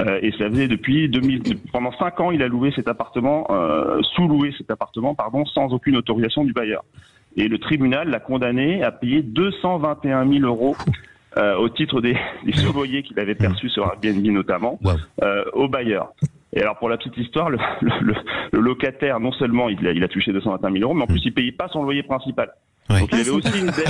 Euh, 0.00 0.18
et 0.20 0.32
ça 0.32 0.50
faisait 0.50 0.68
depuis 0.68 1.08
2000, 1.08 1.56
pendant 1.72 1.92
cinq 1.92 2.20
ans, 2.20 2.30
il 2.30 2.42
a 2.42 2.48
loué 2.48 2.72
cet 2.76 2.88
appartement, 2.88 3.46
sous-loué 4.14 4.52
cet 4.58 4.70
appartement, 4.70 5.14
pardon, 5.14 5.46
sans 5.46 5.72
aucune 5.72 5.96
autorisation 5.96 6.44
du 6.44 6.52
bailleur. 6.52 6.84
Et 7.36 7.48
le 7.48 7.58
tribunal 7.58 8.10
l'a 8.10 8.20
condamné 8.20 8.82
à 8.82 8.92
payer 8.92 9.22
221 9.22 10.28
000 10.30 10.44
euros 10.44 10.76
au 11.36 11.68
titre 11.70 12.02
des, 12.02 12.16
des 12.44 12.52
sous-loyers 12.52 13.02
qu'il 13.02 13.18
avait 13.18 13.34
perçus 13.34 13.70
sur 13.70 13.86
Airbnb 13.86 14.24
notamment, 14.26 14.78
Wow. 14.84 14.92
au 15.54 15.68
bailleur. 15.68 16.12
Et 16.56 16.60
alors 16.62 16.78
pour 16.78 16.88
la 16.88 16.96
petite 16.96 17.16
histoire, 17.16 17.50
le, 17.50 17.58
le, 17.82 17.90
le- 18.00 18.14
le 18.52 18.60
locataire, 18.60 19.18
non 19.20 19.32
seulement 19.32 19.68
il 19.68 19.86
a, 19.86 19.92
il 19.92 20.02
a 20.04 20.08
touché 20.08 20.32
221 20.32 20.70
000 20.72 20.82
euros, 20.84 20.94
mais 20.94 21.02
en 21.02 21.06
plus 21.06 21.20
il 21.24 21.34
payait 21.34 21.52
pas 21.52 21.68
son 21.72 21.82
loyer 21.82 22.02
principal. 22.02 22.50
Ouais. 22.90 23.00
Donc 23.00 23.08
il 23.12 23.20
avait 23.20 23.30
aussi 23.30 23.48
une 23.58 23.66
dette. 23.66 23.88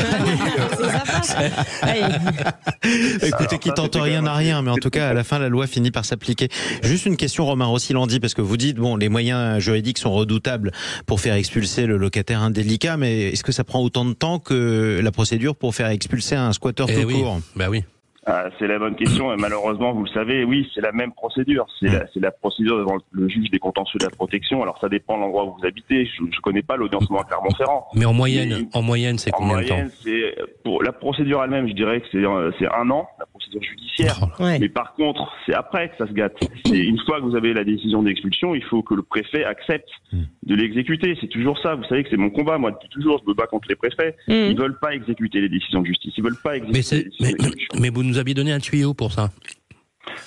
Ouais. 1.82 3.28
Écoutez, 3.28 3.58
qui 3.58 3.72
tente 3.72 3.96
rien 3.96 4.22
n'a 4.22 4.34
rien, 4.34 4.62
mais 4.62 4.70
en 4.70 4.76
tout 4.76 4.90
cas, 4.90 5.08
à 5.08 5.12
la 5.14 5.24
fin, 5.24 5.38
la 5.40 5.48
loi 5.48 5.66
finit 5.66 5.90
par 5.90 6.04
s'appliquer. 6.04 6.48
Juste 6.82 7.06
une 7.06 7.16
question, 7.16 7.44
Romain 7.44 7.64
Rossilandi, 7.66 8.20
parce 8.20 8.34
que 8.34 8.40
vous 8.42 8.56
dites, 8.56 8.76
bon, 8.76 8.96
les 8.96 9.08
moyens 9.08 9.58
juridiques 9.60 9.98
sont 9.98 10.12
redoutables 10.12 10.70
pour 11.06 11.20
faire 11.20 11.34
expulser 11.34 11.86
le 11.86 11.96
locataire 11.96 12.40
indélicat, 12.42 12.96
mais 12.96 13.30
est-ce 13.32 13.42
que 13.42 13.52
ça 13.52 13.64
prend 13.64 13.80
autant 13.82 14.04
de 14.04 14.12
temps 14.12 14.38
que 14.38 15.00
la 15.02 15.10
procédure 15.10 15.56
pour 15.56 15.74
faire 15.74 15.88
expulser 15.88 16.36
un 16.36 16.52
squatteur 16.52 16.86
Eh 16.88 16.94
tout 17.02 17.08
oui. 17.08 17.14
court? 17.14 17.40
Bah 17.56 17.66
oui. 17.70 17.82
Ah, 18.26 18.48
c'est 18.58 18.66
la 18.66 18.78
bonne 18.78 18.96
question 18.96 19.32
et 19.32 19.36
malheureusement, 19.36 19.92
vous 19.92 20.04
le 20.04 20.10
savez, 20.10 20.44
oui, 20.44 20.68
c'est 20.74 20.80
la 20.80 20.92
même 20.92 21.12
procédure. 21.12 21.66
C'est 21.78 21.88
la, 21.88 22.06
c'est 22.12 22.20
la 22.20 22.30
procédure 22.30 22.78
devant 22.78 22.96
le 23.12 23.28
juge 23.28 23.50
des 23.50 23.58
contentieux 23.58 23.98
de 23.98 24.04
la 24.04 24.10
protection. 24.10 24.62
Alors 24.62 24.78
ça 24.80 24.88
dépend 24.88 25.16
de 25.16 25.22
l'endroit 25.22 25.44
où 25.44 25.56
vous 25.58 25.66
habitez. 25.66 26.06
Je 26.06 26.22
ne 26.22 26.30
connais 26.42 26.62
pas 26.62 26.76
l'audiencement 26.76 27.20
à 27.20 27.24
Clermont-Ferrand. 27.24 27.86
Mais 27.94 28.04
en 28.06 28.14
moyenne, 28.14 28.48
Mais- 28.62 28.68
en 28.78 28.82
moyenne, 28.82 29.18
c'est 29.18 29.34
En 29.34 29.38
combien 29.38 29.60
de 29.60 29.66
temps 29.68 29.74
moyenne, 29.74 29.90
c'est 30.02 30.34
pour 30.64 30.82
la 30.82 30.92
procédure 30.92 31.42
elle-même, 31.44 31.68
je 31.68 31.74
dirais 31.74 32.00
que 32.00 32.06
c'est 32.12 32.24
euh, 32.24 32.50
c'est 32.58 32.66
un 32.74 32.88
an, 32.90 33.06
la 33.18 33.26
procédure 33.26 33.62
judiciaire. 33.62 34.16
Oh. 34.22 34.42
Ouais. 34.42 34.58
Mais 34.58 34.68
par 34.68 34.94
contre, 34.94 35.30
c'est 35.46 35.54
après 35.54 35.90
que 35.90 35.96
ça 35.98 36.06
se 36.06 36.12
gâte. 36.12 36.36
C'est 36.64 36.78
une 36.78 36.98
fois 37.04 37.20
que 37.20 37.26
vous 37.26 37.36
avez 37.36 37.52
la 37.52 37.64
décision 37.64 38.02
d'expulsion, 38.02 38.54
il 38.54 38.64
faut 38.64 38.82
que 38.82 38.94
le 38.94 39.02
préfet 39.02 39.44
accepte 39.44 39.88
Hmm. 40.12 40.22
de 40.44 40.54
l'exécuter. 40.54 41.16
C'est 41.20 41.26
toujours 41.28 41.58
ça. 41.58 41.74
Vous 41.74 41.82
savez 41.84 42.04
que 42.04 42.10
c'est 42.10 42.16
mon 42.16 42.30
combat. 42.30 42.56
Moi, 42.56 42.70
depuis 42.70 42.88
toujours, 42.88 43.20
je 43.24 43.28
me 43.28 43.34
bats 43.34 43.46
contre 43.48 43.66
les 43.68 43.74
préfets. 43.74 44.14
Ils 44.28 44.54
Mmh. 44.54 44.58
veulent 44.58 44.78
pas 44.78 44.94
exécuter 44.94 45.40
les 45.40 45.48
décisions 45.48 45.80
de 45.82 45.86
justice. 45.86 46.12
Ils 46.16 46.22
veulent 46.22 46.40
pas 46.42 46.56
exécuter 46.56 46.72
Mais, 46.72 46.78
les 46.78 46.82
c'est- 46.82 47.04
décisions 47.04 47.16
mais, 47.26 47.32
d'exécution. 47.32 47.80
mais 47.80 47.90
vous 47.90 48.02
nous 48.04 48.13
aviez 48.18 48.34
donné 48.34 48.52
un 48.52 48.58
tuyau 48.58 48.94
pour 48.94 49.12
ça. 49.12 49.30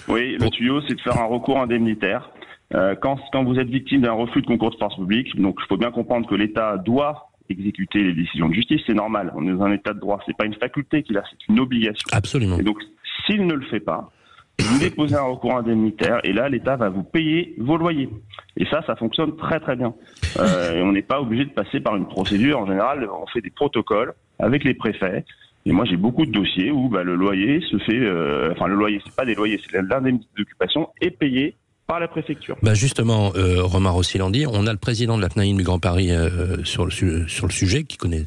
Oui, 0.07 0.37
le 0.39 0.49
tuyau, 0.49 0.81
c'est 0.87 0.95
de 0.95 1.01
faire 1.01 1.19
un 1.19 1.25
recours 1.25 1.59
indemnitaire. 1.59 2.31
Euh, 2.73 2.95
quand, 2.95 3.17
quand 3.31 3.43
vous 3.43 3.59
êtes 3.59 3.69
victime 3.69 4.01
d'un 4.01 4.13
refus 4.13 4.41
de 4.41 4.47
concours 4.47 4.71
de 4.71 4.75
force 4.77 4.95
publique, 4.95 5.39
donc 5.39 5.57
il 5.63 5.67
faut 5.67 5.77
bien 5.77 5.91
comprendre 5.91 6.27
que 6.27 6.35
l'État 6.35 6.77
doit 6.77 7.31
exécuter 7.49 8.03
les 8.03 8.13
décisions 8.13 8.49
de 8.49 8.53
justice, 8.53 8.81
c'est 8.85 8.93
normal. 8.93 9.31
On 9.35 9.47
est 9.47 9.51
dans 9.53 9.63
un 9.63 9.71
État 9.71 9.93
de 9.93 9.99
droit. 9.99 10.19
C'est 10.25 10.35
pas 10.35 10.45
une 10.45 10.55
faculté 10.55 11.03
qu'il 11.03 11.17
a, 11.17 11.23
c'est 11.29 11.47
une 11.47 11.59
obligation. 11.59 12.07
Absolument. 12.11 12.57
Et 12.59 12.63
donc, 12.63 12.77
s'il 13.25 13.45
ne 13.45 13.53
le 13.53 13.65
fait 13.67 13.79
pas, 13.79 14.11
vous 14.59 14.79
déposez 14.79 15.15
un 15.15 15.21
recours 15.21 15.55
indemnitaire 15.55 16.19
et 16.23 16.33
là, 16.33 16.49
l'État 16.49 16.75
va 16.75 16.89
vous 16.89 17.03
payer 17.03 17.53
vos 17.57 17.77
loyers. 17.77 18.09
Et 18.57 18.65
ça, 18.65 18.81
ça 18.87 18.95
fonctionne 18.95 19.35
très 19.37 19.59
très 19.59 19.75
bien. 19.75 19.93
Euh, 20.39 20.79
et 20.79 20.81
on 20.81 20.91
n'est 20.91 21.03
pas 21.03 21.21
obligé 21.21 21.45
de 21.45 21.51
passer 21.51 21.79
par 21.79 21.95
une 21.95 22.07
procédure. 22.07 22.59
En 22.59 22.65
général, 22.65 23.07
on 23.09 23.27
fait 23.27 23.41
des 23.41 23.51
protocoles 23.51 24.13
avec 24.39 24.63
les 24.63 24.73
préfets. 24.73 25.25
Et 25.67 25.73
moi, 25.73 25.85
j'ai 25.85 25.97
beaucoup 25.97 26.25
de 26.25 26.31
dossiers 26.31 26.71
où 26.71 26.87
bah, 26.89 27.03
le 27.03 27.15
loyer 27.15 27.59
se 27.69 27.77
fait, 27.79 27.99
euh, 27.99 28.53
enfin 28.53 28.67
le 28.67 28.75
loyer, 28.75 29.01
c'est 29.05 29.13
pas 29.15 29.25
des 29.25 29.35
loyers, 29.35 29.59
c'est 29.69 29.81
l'indemnité 29.81 30.25
d'occupation 30.37 30.87
est 31.01 31.11
payé 31.11 31.55
par 31.87 31.99
la 31.99 32.07
préfecture. 32.07 32.55
Bah 32.61 32.73
justement, 32.73 33.31
euh, 33.35 33.61
Romain 33.63 33.89
Rossilandi, 33.89 34.45
on 34.47 34.65
a 34.67 34.71
le 34.71 34.77
président 34.77 35.17
de 35.17 35.21
la 35.21 35.29
CNAIM 35.29 35.57
du 35.57 35.63
Grand 35.63 35.79
Paris 35.79 36.11
euh, 36.11 36.63
sur, 36.63 36.85
le, 36.85 36.91
su- 36.91 37.27
sur 37.27 37.47
le 37.47 37.51
sujet, 37.51 37.83
qui 37.83 37.97
connaît 37.97 38.25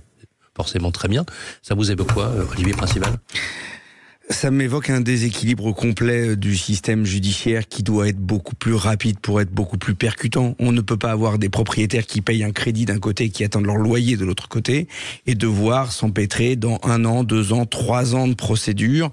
forcément 0.54 0.90
très 0.90 1.08
bien. 1.08 1.24
Ça 1.62 1.74
vous 1.74 1.90
évoque 1.90 2.12
quoi, 2.12 2.26
euh, 2.26 2.44
Olivier 2.52 2.72
Principal? 2.74 3.12
Ça 4.30 4.52
m'évoque 4.52 4.90
un 4.90 5.00
déséquilibre 5.00 5.72
complet 5.72 6.36
du 6.36 6.56
système 6.56 7.04
judiciaire 7.04 7.66
qui 7.66 7.82
doit 7.82 8.08
être 8.08 8.20
beaucoup 8.20 8.54
plus 8.54 8.74
rapide 8.74 9.18
pour 9.18 9.40
être 9.40 9.50
beaucoup 9.50 9.76
plus 9.76 9.96
percutant. 9.96 10.54
On 10.60 10.70
ne 10.70 10.80
peut 10.80 10.96
pas 10.96 11.10
avoir 11.10 11.36
des 11.36 11.48
propriétaires 11.48 12.06
qui 12.06 12.20
payent 12.20 12.44
un 12.44 12.52
crédit 12.52 12.84
d'un 12.84 13.00
côté 13.00 13.30
qui 13.30 13.42
attendent 13.42 13.66
leur 13.66 13.76
loyer 13.76 14.16
de 14.16 14.24
l'autre 14.24 14.48
côté 14.48 14.86
et 15.26 15.34
devoir 15.34 15.90
s'empêtrer 15.90 16.54
dans 16.54 16.78
un 16.84 17.04
an, 17.04 17.24
deux 17.24 17.52
ans, 17.52 17.66
trois 17.66 18.14
ans 18.14 18.28
de 18.28 18.34
procédure 18.34 19.10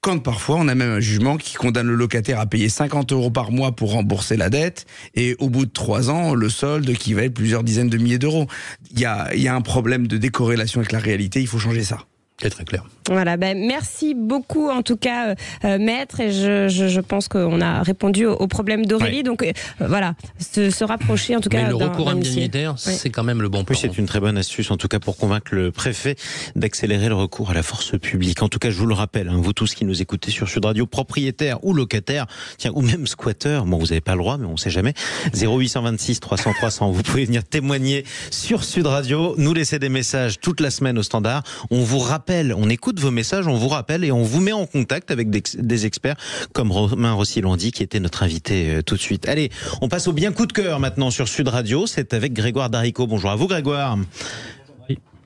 quand 0.00 0.20
parfois 0.20 0.56
on 0.56 0.68
a 0.68 0.74
même 0.74 0.90
un 0.90 1.00
jugement 1.00 1.36
qui 1.36 1.54
condamne 1.54 1.88
le 1.88 1.96
locataire 1.96 2.40
à 2.40 2.46
payer 2.46 2.68
50 2.68 3.12
euros 3.12 3.30
par 3.30 3.50
mois 3.50 3.72
pour 3.72 3.90
rembourser 3.90 4.36
la 4.36 4.50
dette, 4.50 4.86
et 5.16 5.34
au 5.40 5.50
bout 5.50 5.66
de 5.66 5.72
trois 5.72 6.10
ans, 6.10 6.32
le 6.32 6.48
solde 6.48 6.92
qui 6.92 7.12
va 7.12 7.24
être 7.24 7.34
plusieurs 7.34 7.64
dizaines 7.64 7.88
de 7.88 7.98
milliers 7.98 8.18
d'euros. 8.18 8.46
Il 8.92 9.00
y 9.00 9.04
a, 9.04 9.34
y 9.34 9.48
a 9.48 9.54
un 9.56 9.62
problème 9.62 10.06
de 10.06 10.16
décorrélation 10.16 10.78
avec 10.78 10.92
la 10.92 11.00
réalité, 11.00 11.40
il 11.40 11.48
faut 11.48 11.58
changer 11.58 11.82
ça. 11.82 12.06
C'est 12.40 12.50
très 12.50 12.64
clair. 12.64 12.84
Voilà, 13.08 13.36
ben 13.36 13.56
merci 13.66 14.14
beaucoup 14.14 14.68
en 14.68 14.82
tout 14.82 14.96
cas, 14.96 15.28
euh, 15.30 15.34
euh, 15.64 15.78
maître, 15.78 16.20
et 16.20 16.32
je, 16.32 16.68
je, 16.68 16.88
je 16.88 17.00
pense 17.00 17.28
qu'on 17.28 17.60
a 17.60 17.82
répondu 17.82 18.26
au, 18.26 18.32
au 18.34 18.46
problème 18.48 18.84
d'Aurélie. 18.84 19.18
Ouais. 19.18 19.22
Donc 19.22 19.42
euh, 19.42 19.52
voilà, 19.80 20.14
se, 20.40 20.70
se 20.70 20.82
rapprocher 20.84 21.36
en 21.36 21.40
tout 21.40 21.48
cas. 21.48 21.62
Mais 21.62 21.68
le 21.68 21.76
recours 21.76 22.08
indemnitaire, 22.10 22.74
Oui. 22.86 22.94
c'est 22.96 23.10
quand 23.10 23.22
même 23.24 23.40
le 23.42 23.48
bon 23.48 23.64
Oui, 23.68 23.76
c'est 23.80 23.96
une 23.98 24.06
très 24.06 24.20
bonne 24.20 24.36
astuce, 24.36 24.70
en 24.70 24.76
tout 24.76 24.88
cas 24.88 24.98
pour 24.98 25.16
convaincre 25.16 25.54
le 25.54 25.70
préfet 25.70 26.16
d'accélérer 26.56 27.08
le 27.08 27.14
recours 27.14 27.50
à 27.50 27.54
la 27.54 27.62
force 27.62 27.98
publique. 27.98 28.42
En 28.42 28.48
tout 28.48 28.58
cas, 28.58 28.70
je 28.70 28.76
vous 28.78 28.86
le 28.86 28.94
rappelle, 28.94 29.28
hein, 29.28 29.38
vous 29.40 29.52
tous 29.52 29.74
qui 29.74 29.84
nous 29.84 30.02
écoutez 30.02 30.30
sur 30.30 30.48
Sud 30.48 30.64
Radio, 30.64 30.86
propriétaires 30.86 31.62
ou 31.64 31.72
locataires, 31.72 32.26
tiens, 32.58 32.72
ou 32.74 32.82
même 32.82 33.06
squatteurs, 33.06 33.66
bon, 33.66 33.78
vous 33.78 33.86
n'avez 33.86 34.00
pas 34.00 34.12
le 34.12 34.18
droit, 34.18 34.36
mais 34.36 34.46
on 34.46 34.56
sait 34.56 34.70
jamais. 34.70 34.94
0826 35.34 36.20
300 36.20 36.52
300, 36.54 36.90
vous 36.90 37.02
pouvez 37.02 37.24
venir 37.24 37.44
témoigner 37.44 38.04
sur 38.30 38.64
Sud 38.64 38.86
Radio, 38.86 39.34
nous 39.38 39.54
laisser 39.54 39.78
des 39.78 39.88
messages 39.88 40.40
toute 40.40 40.60
la 40.60 40.70
semaine 40.70 40.98
au 40.98 41.02
standard. 41.02 41.42
On 41.70 41.80
vous 41.82 41.98
rappelle, 41.98 42.54
on 42.56 42.68
écoute 42.68 42.95
vos 43.00 43.10
messages, 43.10 43.46
on 43.46 43.56
vous 43.56 43.68
rappelle 43.68 44.04
et 44.04 44.12
on 44.12 44.22
vous 44.22 44.40
met 44.40 44.52
en 44.52 44.66
contact 44.66 45.10
avec 45.10 45.30
des, 45.30 45.86
experts 45.86 46.16
comme 46.52 46.72
Romain 46.72 47.12
Rossi-Landy 47.12 47.72
qui 47.72 47.82
était 47.82 48.00
notre 48.00 48.22
invité 48.22 48.76
euh, 48.76 48.82
tout 48.82 48.96
de 48.96 49.00
suite. 49.00 49.28
Allez, 49.28 49.50
on 49.82 49.88
passe 49.88 50.08
au 50.08 50.12
bien 50.12 50.32
coup 50.32 50.46
de 50.46 50.52
cœur 50.52 50.80
maintenant 50.80 51.10
sur 51.10 51.28
Sud 51.28 51.48
Radio. 51.48 51.86
C'est 51.86 52.14
avec 52.14 52.32
Grégoire 52.32 52.70
Darico. 52.70 53.06
Bonjour 53.06 53.30
à 53.30 53.36
vous, 53.36 53.46
Grégoire. 53.46 53.98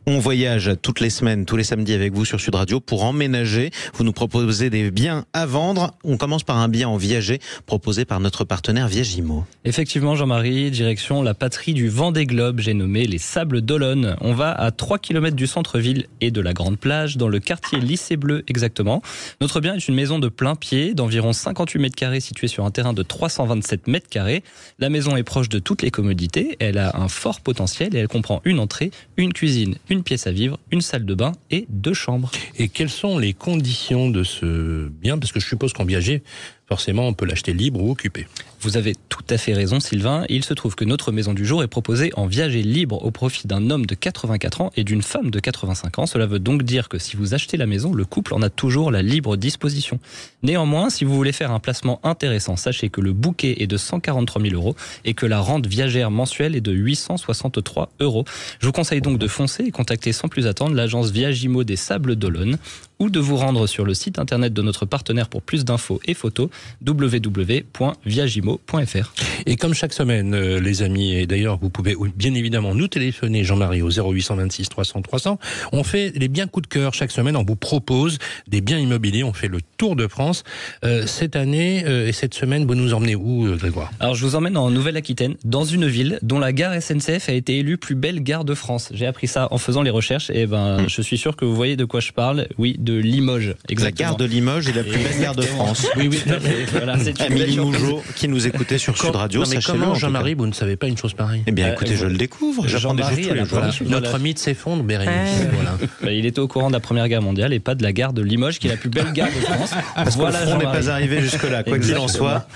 On 0.07 0.19
voyage 0.19 0.73
toutes 0.81 1.01
les 1.01 1.11
semaines, 1.11 1.45
tous 1.45 1.57
les 1.57 1.65
samedis 1.65 1.93
avec 1.93 2.15
vous 2.15 2.25
sur 2.25 2.41
Sud 2.41 2.55
Radio 2.55 2.81
pour 2.81 3.05
emménager. 3.05 3.71
Vous 3.95 4.03
nous 4.03 4.13
proposez 4.13 4.71
des 4.71 4.91
biens 4.91 5.27
à 5.35 5.45
vendre. 5.45 5.93
On 6.05 6.17
commence 6.17 6.43
par 6.43 6.57
un 6.57 6.69
bien 6.69 6.89
en 6.89 6.97
viager 6.97 7.39
proposé 7.67 8.07
par 8.07 8.19
notre 8.19 8.45
partenaire 8.45 8.89
Viagimo. 8.89 9.45
Effectivement, 9.65 10.17
Jean-Marie, 10.17 10.71
direction 10.71 11.23
la 11.23 11.35
patrie 11.35 11.75
du 11.75 11.89
Vendée 11.89 12.25
Globe, 12.25 12.61
j'ai 12.61 12.73
nommé 12.73 13.07
les 13.07 13.19
Sables 13.19 13.61
d'Olonne. 13.61 14.17
On 14.23 14.33
va 14.33 14.53
à 14.53 14.71
3 14.71 14.99
km 14.99 15.37
du 15.37 15.47
centre-ville 15.47 16.07
et 16.23 16.31
de 16.31 16.41
la 16.41 16.55
grande 16.55 16.79
plage, 16.79 17.19
dans 17.19 17.29
le 17.29 17.39
quartier 17.39 17.79
Lycée 17.79 18.17
Bleu 18.17 18.43
exactement. 18.49 19.03
Notre 19.43 19.61
bien 19.61 19.75
est 19.75 19.87
une 19.87 19.95
maison 19.95 20.19
de 20.19 20.29
plein 20.29 20.55
pied 20.55 20.95
d'environ 20.95 21.35
58 21.35 21.79
mètres 21.79 21.97
carrés 21.97 22.21
située 22.21 22.49
sur 22.49 22.65
un 22.65 22.71
terrain 22.71 22.95
de 22.95 23.03
327 23.03 23.87
mètres 23.87 24.09
carrés. 24.09 24.43
La 24.79 24.89
maison 24.89 25.15
est 25.17 25.25
proche 25.25 25.51
de 25.51 25.59
toutes 25.59 25.83
les 25.83 25.91
commodités, 25.91 26.57
elle 26.59 26.79
a 26.79 26.97
un 26.97 27.09
fort 27.09 27.43
potentiel 27.43 27.95
et 27.95 27.99
elle 27.99 28.09
comprend 28.09 28.41
une 28.45 28.59
entrée, 28.59 28.91
une 29.19 29.35
cuisine, 29.35 29.77
une 29.91 30.03
pièce 30.03 30.27
à 30.27 30.33
vivre, 30.33 30.59
une 30.71 30.81
salle 30.81 31.05
de 31.05 31.15
bain 31.15 31.33
et 31.51 31.67
deux 31.69 31.95
chambres. 31.95 32.31
Et 32.57 32.69
quelles 32.69 32.91
sont 32.91 33.19
les 33.19 33.35
conditions 33.35 34.09
de 34.09 34.23
ce 34.23 34.89
bien? 34.89 35.19
Parce 35.19 35.33
que 35.33 35.41
je 35.41 35.47
suppose 35.47 35.73
qu'en 35.73 35.85
viager, 35.85 36.23
forcément, 36.67 37.07
on 37.07 37.13
peut 37.13 37.27
l'acheter 37.27 37.53
libre 37.53 37.83
ou 37.83 37.91
occupé. 37.91 38.27
Vous 38.61 38.77
avez 38.77 38.95
tout 39.21 39.35
à 39.35 39.39
fait 39.39 39.53
raison, 39.53 39.81
Sylvain. 39.81 40.25
Il 40.31 40.45
se 40.45 40.55
trouve 40.55 40.75
que 40.75 40.85
notre 40.85 41.13
maison 41.13 41.35
du 41.35 41.45
jour 41.45 41.63
est 41.63 41.69
proposée 41.69 42.11
en 42.17 42.27
viager 42.27 42.63
libre 42.63 43.05
au 43.05 43.11
profit 43.11 43.47
d'un 43.47 43.69
homme 43.69 43.85
de 43.85 43.95
84 43.95 44.61
ans 44.63 44.71
et 44.77 44.85
d'une 44.85 45.03
femme 45.03 45.31
de 45.31 45.39
85 45.39 45.99
ans. 45.99 46.07
Cela 46.07 46.25
veut 46.25 46.39
donc 46.39 46.63
dire 46.63 46.89
que 46.89 46.99
si 46.99 47.17
vous 47.17 47.35
achetez 47.35 47.59
la 47.59 47.67
maison, 47.67 47.93
le 47.93 48.07
couple 48.07 48.33
en 48.33 48.41
a 48.41 48.49
toujours 48.49 48.91
la 48.91 49.03
libre 49.03 49.37
disposition. 49.37 49.99
Néanmoins, 50.43 50.89
si 50.89 51.05
vous 51.05 51.15
voulez 51.15 51.33
faire 51.33 51.51
un 51.51 51.61
placement 51.61 52.01
intéressant, 52.03 52.57
sachez 52.57 52.89
que 52.89 53.03
le 53.03 53.13
bouquet 53.13 53.57
est 53.59 53.67
de 53.67 53.77
143 53.77 54.41
000 54.41 54.55
euros 54.55 54.75
et 55.05 55.13
que 55.13 55.27
la 55.27 55.41
rente 55.41 55.67
viagère 55.67 56.11
mensuelle 56.11 56.57
est 56.57 56.63
de 56.63 56.73
863 56.73 57.91
euros. 58.01 58.25
Je 58.59 58.67
vous 58.67 58.73
conseille 58.73 59.03
donc 59.03 59.19
de 59.19 59.29
foncer 59.29 59.65
et 59.65 59.71
contacter 59.71 60.13
sans 60.13 60.29
plus 60.29 60.47
attendre 60.47 60.75
l'agence 60.75 61.11
Viagimo 61.11 61.63
des 61.63 61.77
Sables 61.77 62.17
d'Olonne 62.17 62.57
ou 63.01 63.11
de 63.11 63.19
vous 63.19 63.37
rendre 63.37 63.67
sur 63.67 63.85
le 63.85 63.95
site 63.95 64.19
internet 64.19 64.53
de 64.53 64.63
notre 64.63 64.87
partenaire 64.87 65.29
pour 65.29 65.43
plus 65.43 65.65
d'infos 65.65 66.01
et 66.05 66.15
photos 66.15 66.51
www.viagimo.fr. 66.87 69.13
Et 69.47 69.57
comme 69.57 69.75
chaque 69.75 69.95
semaine, 69.95 70.35
euh, 70.35 70.61
les 70.61 70.83
amis, 70.83 71.15
et 71.15 71.27
d'ailleurs, 71.27 71.59
vous 71.61 71.71
pouvez 71.71 71.97
bien 72.15 72.35
évidemment 72.35 72.75
nous 72.75 72.89
téléphoner, 72.89 73.43
Jean-Marie, 73.43 73.81
au 73.83 73.91
0826 73.91 74.69
300 74.69 75.01
300. 75.03 75.39
On 75.73 75.83
fait 75.83 76.13
les 76.15 76.29
biens 76.29 76.47
coup 76.47 76.61
de 76.61 76.67
cœur 76.67 76.93
chaque 76.95 77.11
semaine. 77.11 77.37
On 77.37 77.45
vous 77.45 77.57
propose 77.57 78.19
des 78.47 78.61
biens 78.61 78.79
immobiliers. 78.79 79.25
On 79.25 79.33
fait 79.33 79.49
le 79.49 79.61
tour 79.79 79.97
de 79.97 80.07
France. 80.07 80.45
Euh, 80.85 81.07
cette 81.07 81.37
année 81.37 81.85
euh, 81.87 82.07
et 82.07 82.13
cette 82.13 82.35
semaine, 82.35 82.67
vous 82.67 82.75
nous 82.75 82.93
emmenez 82.93 83.17
où, 83.17 83.49
Grégoire? 83.57 83.91
Alors 83.99 84.15
je 84.15 84.27
vous 84.27 84.35
emmène 84.35 84.59
en 84.59 84.71
Nouvelle-Aquitaine, 84.71 85.37
dans 85.45 85.65
une 85.65 85.87
ville 85.87 86.19
dont 86.23 86.39
la 86.39 86.53
gare 86.53 86.75
SNCF 86.81 87.31
a 87.31 87.33
été 87.33 87.59
élue 87.59 87.79
plus 87.79 87.95
belle 87.95 88.23
gare 88.23 88.45
de 88.45 88.55
France. 88.55 88.91
J'ai 88.93 89.07
appris 89.07 89.27
ça 89.27 89.49
en 89.51 89.59
faisant 89.59 89.83
les 89.83 89.91
recherches 89.91 90.31
et 90.31 90.47
ben 90.47 90.87
je 90.87 91.03
suis 91.03 91.17
sûr 91.17 91.37
que 91.37 91.47
vous 91.47 91.55
voyez 91.55 91.77
de 91.77 91.85
quoi 91.85 92.01
je 92.01 92.13
parle. 92.13 92.47
Oui, 92.59 92.77
de 92.79 92.90
Limoges. 92.99 93.55
La 93.79 93.91
gare 93.91 94.17
de 94.17 94.25
Limoges 94.25 94.69
est 94.69 94.73
la 94.73 94.83
plus 94.83 94.93
belle 94.99 95.21
gare 95.21 95.35
de 95.35 95.43
France. 95.43 95.87
Oui, 95.97 96.09
oui. 96.09 96.23
voilà, 96.73 96.97
Amélie. 97.21 97.57
Mougeot 97.59 98.03
qui 98.17 98.29
nous 98.29 98.47
écoutait 98.47 98.79
sur 98.79 98.97
Sud 98.97 99.15
Radio, 99.15 99.43
Non, 99.43 99.49
mais 99.51 99.59
comment. 99.63 99.95
Jean-Marie, 99.95 100.35
vous 100.35 100.47
ne 100.47 100.53
savez 100.53 100.77
pas 100.77 100.87
une 100.87 100.97
chose 100.97 101.15
pareille 101.15 101.43
Eh 101.47 101.53
bien, 101.53 101.69
Euh, 101.69 101.73
écoutez, 101.73 101.97
je 101.97 102.07
le 102.07 102.17
découvre. 102.17 102.67
J'apprends 102.67 102.95
des 102.95 103.03
choses 103.03 103.29
tous 103.29 103.35
les 103.35 103.45
jours. 103.45 103.61
Notre 103.87 104.19
mythe 104.19 104.39
s'effondre, 104.39 104.83
Bérénice. 104.83 105.15
Ouais. 105.41 105.49
Voilà. 105.53 105.71
Bah, 106.03 106.13
il 106.13 106.25
était 106.25 106.39
au 106.41 106.49
courant 106.49 106.69
de 106.69 106.73
la 106.73 106.81
Première 106.81 107.09
Guerre 107.09 107.21
mondiale 107.23 107.53
et 107.53 107.61
pas 107.61 107.75
de 107.75 107.83
la 107.83 107.93
gare 107.93 108.13
de 108.15 108.23
Limoges, 108.23 108.59
qui 108.59 108.69
est 108.69 108.71
la 108.71 108.77
plus 108.77 108.89
belle 108.89 109.13
gare 109.13 109.29
de 109.29 109.41
France. 109.45 109.71
Parce 109.95 110.15
que 110.15 110.21
voilà, 110.21 110.39
front 110.39 110.57
n'est 110.59 110.65
pas 110.65 110.89
arrivé 110.89 111.21
jusque-là, 111.21 111.63
quoi 111.63 111.79
qu'il 111.79 111.97
en 111.99 112.09
soit. 112.09 112.47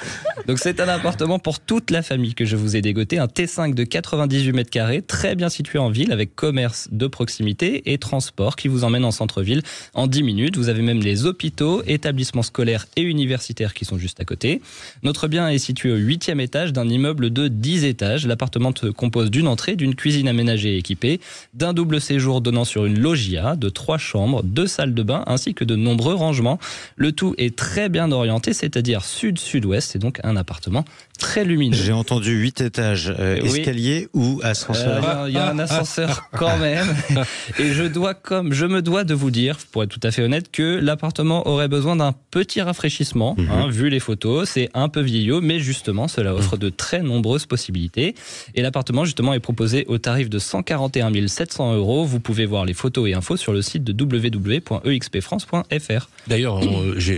Donc 0.46 0.58
c'est 0.58 0.80
un 0.80 0.88
appartement 0.88 1.38
pour 1.38 1.60
toute 1.60 1.90
la 1.90 2.02
famille 2.02 2.34
que 2.34 2.44
je 2.44 2.56
vous 2.56 2.76
ai 2.76 2.80
dégoté, 2.80 3.18
un 3.18 3.26
T5 3.26 3.74
de 3.74 3.84
98 3.84 4.52
mètres 4.52 4.70
carrés, 4.70 5.02
très 5.02 5.34
bien 5.34 5.48
situé 5.48 5.78
en 5.78 5.90
ville 5.90 6.12
avec 6.12 6.34
commerce 6.34 6.88
de 6.90 7.06
proximité 7.06 7.92
et 7.92 7.98
transport 7.98 8.56
qui 8.56 8.68
vous 8.68 8.84
emmène 8.84 9.04
en 9.04 9.10
centre-ville 9.10 9.62
en 9.94 10.06
10 10.06 10.22
minutes. 10.24 10.56
Vous 10.56 10.68
avez 10.68 10.82
même 10.82 11.00
les 11.00 11.26
hôpitaux, 11.26 11.82
établissements 11.86 12.42
scolaires 12.42 12.86
et 12.96 13.02
universitaires 13.02 13.74
qui 13.74 13.84
sont 13.84 13.98
juste 13.98 14.18
à 14.20 14.24
côté. 14.24 14.60
Notre 15.04 15.28
bien 15.28 15.48
est 15.48 15.58
situé 15.58 15.92
au 15.92 15.96
8e 15.98 16.40
étage 16.40 16.72
d'un 16.72 16.88
immeuble 16.88 17.30
de 17.30 17.46
10 17.48 17.84
étages. 17.84 18.26
L'appartement 18.26 18.72
se 18.78 18.86
compose 18.86 19.30
d'une 19.30 19.46
entrée, 19.46 19.76
d'une 19.76 19.94
cuisine 19.94 20.26
aménagée 20.28 20.74
et 20.74 20.78
équipée, 20.78 21.20
d'un 21.54 21.72
double 21.72 22.00
séjour 22.00 22.40
donnant 22.40 22.64
sur 22.64 22.84
une 22.86 22.98
loggia, 22.98 23.54
de 23.56 23.68
trois 23.68 23.98
chambres, 23.98 24.42
deux 24.42 24.66
salles 24.66 24.94
de 24.94 25.02
bain 25.02 25.22
ainsi 25.26 25.54
que 25.54 25.64
de 25.64 25.76
nombreux 25.76 26.14
rangements. 26.14 26.58
Le 26.96 27.12
tout 27.12 27.34
est 27.38 27.54
très 27.56 27.88
bien 27.88 28.10
orienté, 28.10 28.52
c'est-à-dire 28.52 29.04
sud-sud-ouest. 29.04 29.90
C'est 29.92 29.98
donc 29.98 30.20
un 30.24 30.36
appartement 30.36 30.84
très 31.18 31.44
lumineux. 31.44 31.76
J'ai 31.76 31.92
entendu 31.92 32.32
8 32.32 32.60
étages, 32.62 33.14
euh, 33.18 33.38
Oui. 33.42 33.60
escalier 33.60 34.08
ou 34.14 34.40
Euh, 34.42 34.48
ascenseur. 34.48 35.28
Il 35.28 35.34
y 35.34 35.38
a 35.38 35.50
un 35.50 35.58
ascenseur 35.60 36.28
quand 36.32 36.56
même. 36.58 36.86
Et 37.58 37.72
je 37.72 37.84
dois 37.84 38.14
comme 38.14 38.52
je 38.52 38.66
me 38.66 38.80
dois 38.82 39.04
de 39.04 39.14
vous 39.14 39.30
dire, 39.30 39.56
pour 39.72 39.82
être 39.82 39.90
tout 39.90 40.00
à 40.02 40.10
fait 40.10 40.13
honnête, 40.22 40.50
que 40.52 40.78
l'appartement 40.80 41.46
aurait 41.48 41.68
besoin 41.68 41.96
d'un 41.96 42.14
petit 42.30 42.60
rafraîchissement. 42.60 43.34
Mhm. 43.38 43.48
hein, 43.50 43.68
vu 43.70 43.88
les 43.90 44.00
photos, 44.00 44.48
c'est 44.48 44.68
un 44.74 44.88
peu 44.88 45.00
vieillot, 45.00 45.40
mais 45.40 45.58
justement, 45.60 46.08
cela 46.08 46.34
offre 46.34 46.56
de 46.56 46.68
très 46.70 47.02
nombreuses 47.02 47.46
possibilités. 47.46 48.14
Et 48.54 48.62
l'appartement 48.62 49.04
justement 49.04 49.34
est 49.34 49.40
proposé 49.40 49.84
au 49.88 49.98
tarif 49.98 50.28
de 50.30 50.38
141 50.38 51.28
700 51.28 51.74
euros. 51.76 52.04
Vous 52.04 52.20
pouvez 52.20 52.46
voir 52.46 52.64
les 52.64 52.74
photos 52.74 53.08
et 53.08 53.14
infos 53.14 53.36
sur 53.36 53.52
le 53.52 53.62
site 53.62 53.84
de 53.84 53.92
www.expfrance.fr. 54.04 56.08
D'ailleurs, 56.26 56.60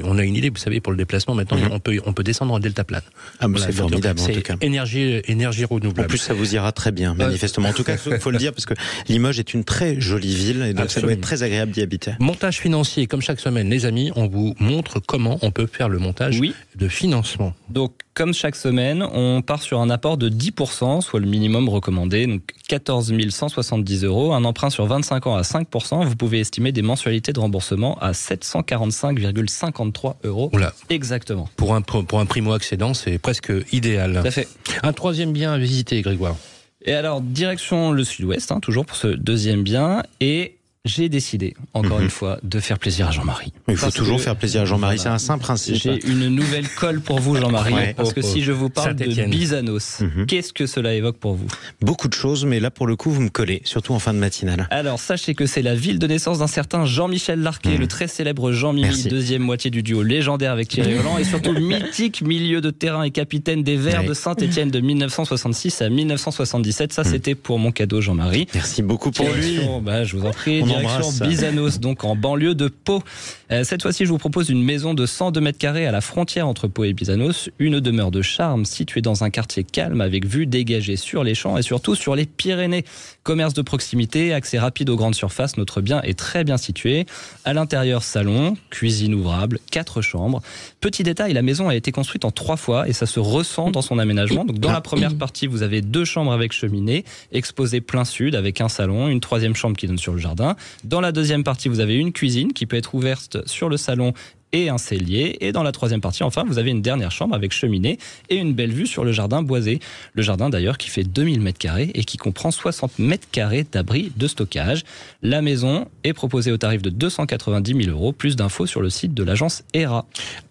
on, 0.04 0.18
a 0.18 0.24
une 0.24 0.37
idée, 0.37 0.50
vous 0.50 0.56
savez, 0.56 0.80
pour 0.80 0.92
le 0.92 0.98
déplacement 0.98 1.35
maintenant, 1.35 1.56
Mhm. 1.59 1.68
on, 1.72 1.78
peut, 1.80 2.00
on 2.06 2.12
peut 2.12 2.22
descendre 2.22 2.52
en 2.54 2.59
delta 2.59 2.85
plane. 2.85 3.02
Ah, 3.40 3.46
Voilà, 3.48 3.66
c'est 3.66 3.72
formidable 3.72 4.20
en 4.20 4.26
tout 4.26 4.40
cas. 4.42 4.54
Énergie, 4.61 5.20
énergie 5.26 5.64
En 5.64 5.68
renouvelable. 5.74 6.09
plus, 6.09 6.18
ça 6.18 6.35
vous 6.35 6.54
ira 6.54 6.72
très 6.72 6.92
bien, 6.92 7.14
manifestement. 7.14 7.68
En 7.68 7.72
tout 7.72 7.85
cas, 7.85 7.96
il 8.06 8.18
faut 8.18 8.30
le 8.30 8.38
dire, 8.38 8.52
parce 8.52 8.66
que 8.66 8.74
Limoges 9.09 9.38
est 9.38 9.54
une 9.54 9.64
très 9.64 10.00
jolie 10.00 10.35
ville, 10.35 10.62
et 10.62 10.74
donc 10.74 10.90
ça 10.90 11.00
doit 11.00 11.12
être 11.12 11.20
très 11.20 11.42
agréable 11.42 11.72
d'y 11.72 11.82
habiter. 11.82 12.12
Montage 12.20 12.59
financier, 12.59 12.86
comme 13.09 13.20
chaque 13.20 13.40
semaine, 13.40 13.68
les 13.70 13.85
amis, 13.87 14.11
on 14.16 14.27
vous 14.29 14.55
montre 14.61 15.01
comment 15.01 15.38
on 15.42 15.51
peut 15.51 15.66
faire 15.66 15.88
le 15.88 15.99
montage 15.99 16.38
Oui. 16.40 16.55
de 16.77 16.88
financement. 16.88 17.53
Donc, 17.68 17.92
comme 18.14 18.33
chaque 18.33 18.57
semaine, 18.57 19.03
on 19.12 19.42
part 19.42 19.62
sur 19.62 19.81
un 19.81 19.90
apport 19.90 20.16
de 20.16 20.29
10%, 20.31 21.01
soit 21.03 21.20
le 21.20 21.27
minimum 21.27 21.68
recommandé, 21.68 22.27
donc 22.27 22.42
14 22.68 23.12
170 23.31 24.05
euros. 24.05 24.33
Un 24.33 24.44
emprunt 24.44 24.70
sur 24.70 24.87
25 24.87 25.27
ans 25.27 25.37
à 25.37 25.42
5%. 25.42 26.05
Vous 26.05 26.16
pouvez 26.16 26.40
estimer 26.40 26.72
des 26.72 26.83
mensualités 26.83 27.33
de 27.33 27.40
remboursement 27.40 27.99
à 28.01 28.12
745,53 28.12 30.14
euros. 30.25 30.51
Oula, 30.53 30.72
Exactement. 30.90 31.49
pour 31.57 31.75
un, 31.75 31.83
pour 31.83 32.20
un 32.20 32.27
primo-accédant, 32.27 32.94
c'est 32.94 33.18
presque 33.18 33.53
idéal. 33.72 34.20
Tout 34.22 34.29
à 34.29 34.31
fait. 34.31 34.49
Un 34.83 34.92
troisième 34.92 35.33
bien 35.33 35.53
à 35.53 35.59
visiter, 35.59 36.01
Grégoire. 36.03 36.37
Et 36.85 36.92
alors, 36.92 37.20
direction 37.20 37.90
le 37.90 38.05
sud-ouest, 38.05 38.53
hein, 38.53 38.61
toujours 38.61 38.87
pour 38.87 38.96
ce 38.96 39.09
deuxième 39.09 39.62
bien, 39.62 40.03
et 40.20 40.56
j'ai 40.87 41.09
décidé, 41.09 41.55
encore 41.75 41.99
Mhm. 41.99 42.05
une 42.05 42.11
fois, 42.11 42.38
de 42.42 42.61
faire 42.61 42.79
plaisir 42.79 43.09
à 43.09 43.11
Jean-Marie. 43.11 43.53
Il 43.68 43.77
faut 43.77 43.90
toujours 43.90 44.16
que- 44.16 44.22
faire 44.22 44.37
plaisir 44.37 44.62
à 44.62 44.64
Jean-Marie, 44.64 44.99
c'est 44.99 45.09
un 45.09 45.18
saint 45.18 45.37
principe. 45.38 45.75
J'ai 45.77 46.07
une 46.07 46.29
nouvelle 46.29 46.68
colle 46.68 47.01
pour 47.01 47.18
vous, 47.20 47.37
Jean-Marie. 47.37 47.75
Ouais. 47.75 47.94
Parce 47.96 48.12
que 48.12 48.20
Oh, 48.22 48.27
oh. 48.27 48.33
si 48.33 48.42
je 48.42 48.53
vous 48.53 48.70
parle 48.70 48.94
de 48.94 49.05
Saint-Étienne. 49.05 49.31
Bizanos, 49.31 50.01
Mhm. 50.01 50.27
qu'est-ce 50.27 50.53
que 50.53 50.66
cela 50.66 50.94
évoque 50.94 51.18
pour 51.18 51.35
vous? 51.35 51.46
Beaucoup 51.83 52.09
de 52.09 52.14
choses, 52.14 52.44
mais 52.44 52.61
là 52.61 52.70
pour 52.70 52.87
le 52.87 52.96
coup 52.96 53.11
vous 53.11 53.20
me 53.20 53.29
collez, 53.29 53.61
surtout 53.64 53.92
en 53.92 53.99
fin 53.99 54.14
de 54.14 54.18
matinale. 54.18 54.68
Alors, 54.70 54.99
sachez 55.01 55.35
que 55.35 55.44
c'est 55.46 55.62
la 55.62 55.75
ville 55.75 55.99
de 55.99 56.07
naissance 56.07 56.38
d'un 56.38 56.46
certain 56.46 56.85
Jean-Michel 56.87 57.40
Larquet, 57.40 57.75
Mhm. 57.75 57.81
le 57.81 57.87
très 57.88 58.07
célèbre 58.09 58.53
Jean-Mimi, 58.53 59.05
deuxième 59.05 59.42
moitié 59.42 59.70
du 59.70 59.83
duo 59.83 60.03
légendaire 60.03 60.53
avec 60.53 60.68
Thierry 60.68 60.94
Holland, 60.99 61.18
et 61.18 61.25
surtout 61.25 61.53
le 61.53 61.61
mythique 61.90 62.22
milieu 62.22 62.61
de 62.61 62.70
terrain 62.70 63.03
et 63.03 63.11
capitaine 63.11 63.62
des 63.62 63.77
Verts 63.77 64.01
Ouais. 64.03 64.07
de 64.09 64.14
Saint-Etienne 64.14 64.70
de 64.70 64.81
1966 64.81 65.83
à 65.83 65.88
1977. 65.88 66.92
Ça, 66.92 67.03
Mhm. 67.03 67.11
c'était 67.11 67.35
pour 67.35 67.59
mon 67.59 67.72
cadeau, 67.72 68.01
Jean-Marie. 68.01 68.46
Merci 68.55 68.83
beaucoup 68.83 69.11
pour 69.11 69.29
lui. 69.31 69.59
Bah, 69.83 70.05
je 70.05 70.16
vous 70.16 70.27
en 70.27 70.31
prie, 70.31 70.62
On 70.62 70.66
direction. 70.80 71.26
Bizanos, 71.26 71.80
donc 71.80 72.04
en 72.04 72.16
banlieue 72.16 72.54
de 72.54 72.68
Pau. 72.68 73.02
Euh, 73.50 73.64
cette 73.64 73.82
fois-ci, 73.82 74.04
je 74.04 74.10
vous 74.10 74.18
propose 74.18 74.50
une 74.50 74.62
maison 74.62 74.94
de 74.94 75.06
102 75.06 75.40
mètres 75.40 75.58
carrés 75.58 75.86
à 75.86 75.92
la 75.92 76.00
frontière 76.00 76.48
entre 76.48 76.68
Pau 76.68 76.84
et 76.84 76.92
Bizanos, 76.92 77.50
une 77.58 77.80
demeure 77.80 78.10
de 78.10 78.22
charme 78.22 78.64
située 78.64 79.02
dans 79.02 79.24
un 79.24 79.30
quartier 79.30 79.64
calme 79.64 80.00
avec 80.00 80.26
vue 80.26 80.46
dégagée 80.46 80.96
sur 80.96 81.24
les 81.24 81.34
champs 81.34 81.56
et 81.56 81.62
surtout 81.62 81.94
sur 81.94 82.16
les 82.16 82.26
Pyrénées. 82.26 82.84
Commerce 83.22 83.54
de 83.54 83.62
proximité, 83.62 84.32
accès 84.32 84.58
rapide 84.58 84.90
aux 84.90 84.96
grandes 84.96 85.14
surfaces, 85.14 85.56
notre 85.56 85.80
bien 85.80 86.00
est 86.02 86.18
très 86.18 86.44
bien 86.44 86.56
situé. 86.56 87.06
À 87.44 87.52
l'intérieur, 87.52 88.02
salon, 88.02 88.56
cuisine 88.70 89.14
ouvrable, 89.14 89.58
quatre 89.70 90.00
chambres. 90.00 90.42
Petit 90.80 91.02
détail, 91.02 91.32
la 91.32 91.42
maison 91.42 91.68
a 91.68 91.74
été 91.74 91.92
construite 91.92 92.24
en 92.24 92.30
trois 92.30 92.56
fois 92.56 92.88
et 92.88 92.92
ça 92.92 93.06
se 93.06 93.20
ressent 93.20 93.70
dans 93.70 93.82
son 93.82 93.98
aménagement. 93.98 94.44
Donc 94.44 94.58
dans 94.58 94.72
la 94.72 94.80
première 94.80 95.16
partie, 95.16 95.46
vous 95.46 95.62
avez 95.62 95.82
deux 95.82 96.04
chambres 96.04 96.32
avec 96.32 96.52
cheminée, 96.52 97.04
exposées 97.32 97.80
plein 97.80 98.04
sud 98.04 98.34
avec 98.34 98.60
un 98.60 98.68
salon, 98.68 99.08
une 99.08 99.20
troisième 99.20 99.54
chambre 99.54 99.76
qui 99.76 99.86
donne 99.86 99.98
sur 99.98 100.12
le 100.12 100.18
jardin. 100.18 100.56
Dans 100.85 101.00
la 101.00 101.12
deuxième 101.12 101.44
partie, 101.44 101.68
vous 101.68 101.81
avez 101.81 101.94
une 101.94 102.12
cuisine 102.12 102.52
qui 102.52 102.66
peut 102.66 102.76
être 102.76 102.94
ouverte 102.94 103.38
sur 103.46 103.68
le 103.68 103.76
salon 103.76 104.12
et 104.52 104.68
un 104.68 104.79
cellier. 104.79 105.37
Et 105.40 105.52
dans 105.52 105.62
la 105.62 105.72
troisième 105.72 106.00
partie, 106.00 106.22
enfin, 106.22 106.44
vous 106.46 106.59
avez 106.59 106.70
une 106.70 106.83
dernière 106.83 107.11
chambre 107.11 107.35
avec 107.35 107.52
cheminée 107.52 107.98
et 108.31 108.37
une 108.37 108.55
belle 108.55 108.72
vue 108.72 108.87
sur 108.87 109.05
le 109.05 109.12
jardin 109.12 109.42
boisé. 109.42 109.81
Le 110.14 110.22
jardin 110.22 110.48
d'ailleurs 110.48 110.79
qui 110.79 110.88
fait 110.88 111.05
2000 111.05 111.40
mètres 111.40 111.59
carrés 111.59 111.90
et 111.94 112.05
qui 112.05 112.16
comprend 112.16 112.50
60 112.50 112.98
mètres 112.98 113.29
carrés 113.31 113.66
d'abri 113.70 114.12
de 114.16 114.26
stockage. 114.26 114.85
La 115.22 115.42
maison 115.42 115.87
est 116.05 116.12
proposée 116.12 116.52
au 116.52 116.57
tarif 116.57 116.83
de 116.83 116.90
290 116.90 117.85
000 117.85 117.96
euros. 117.96 118.12
Plus 118.12 118.37
d'infos 118.37 118.66
sur 118.66 118.81
le 118.81 118.90
site 118.90 119.14
de 119.14 119.22
l'agence 119.22 119.64
ERA. 119.74 120.07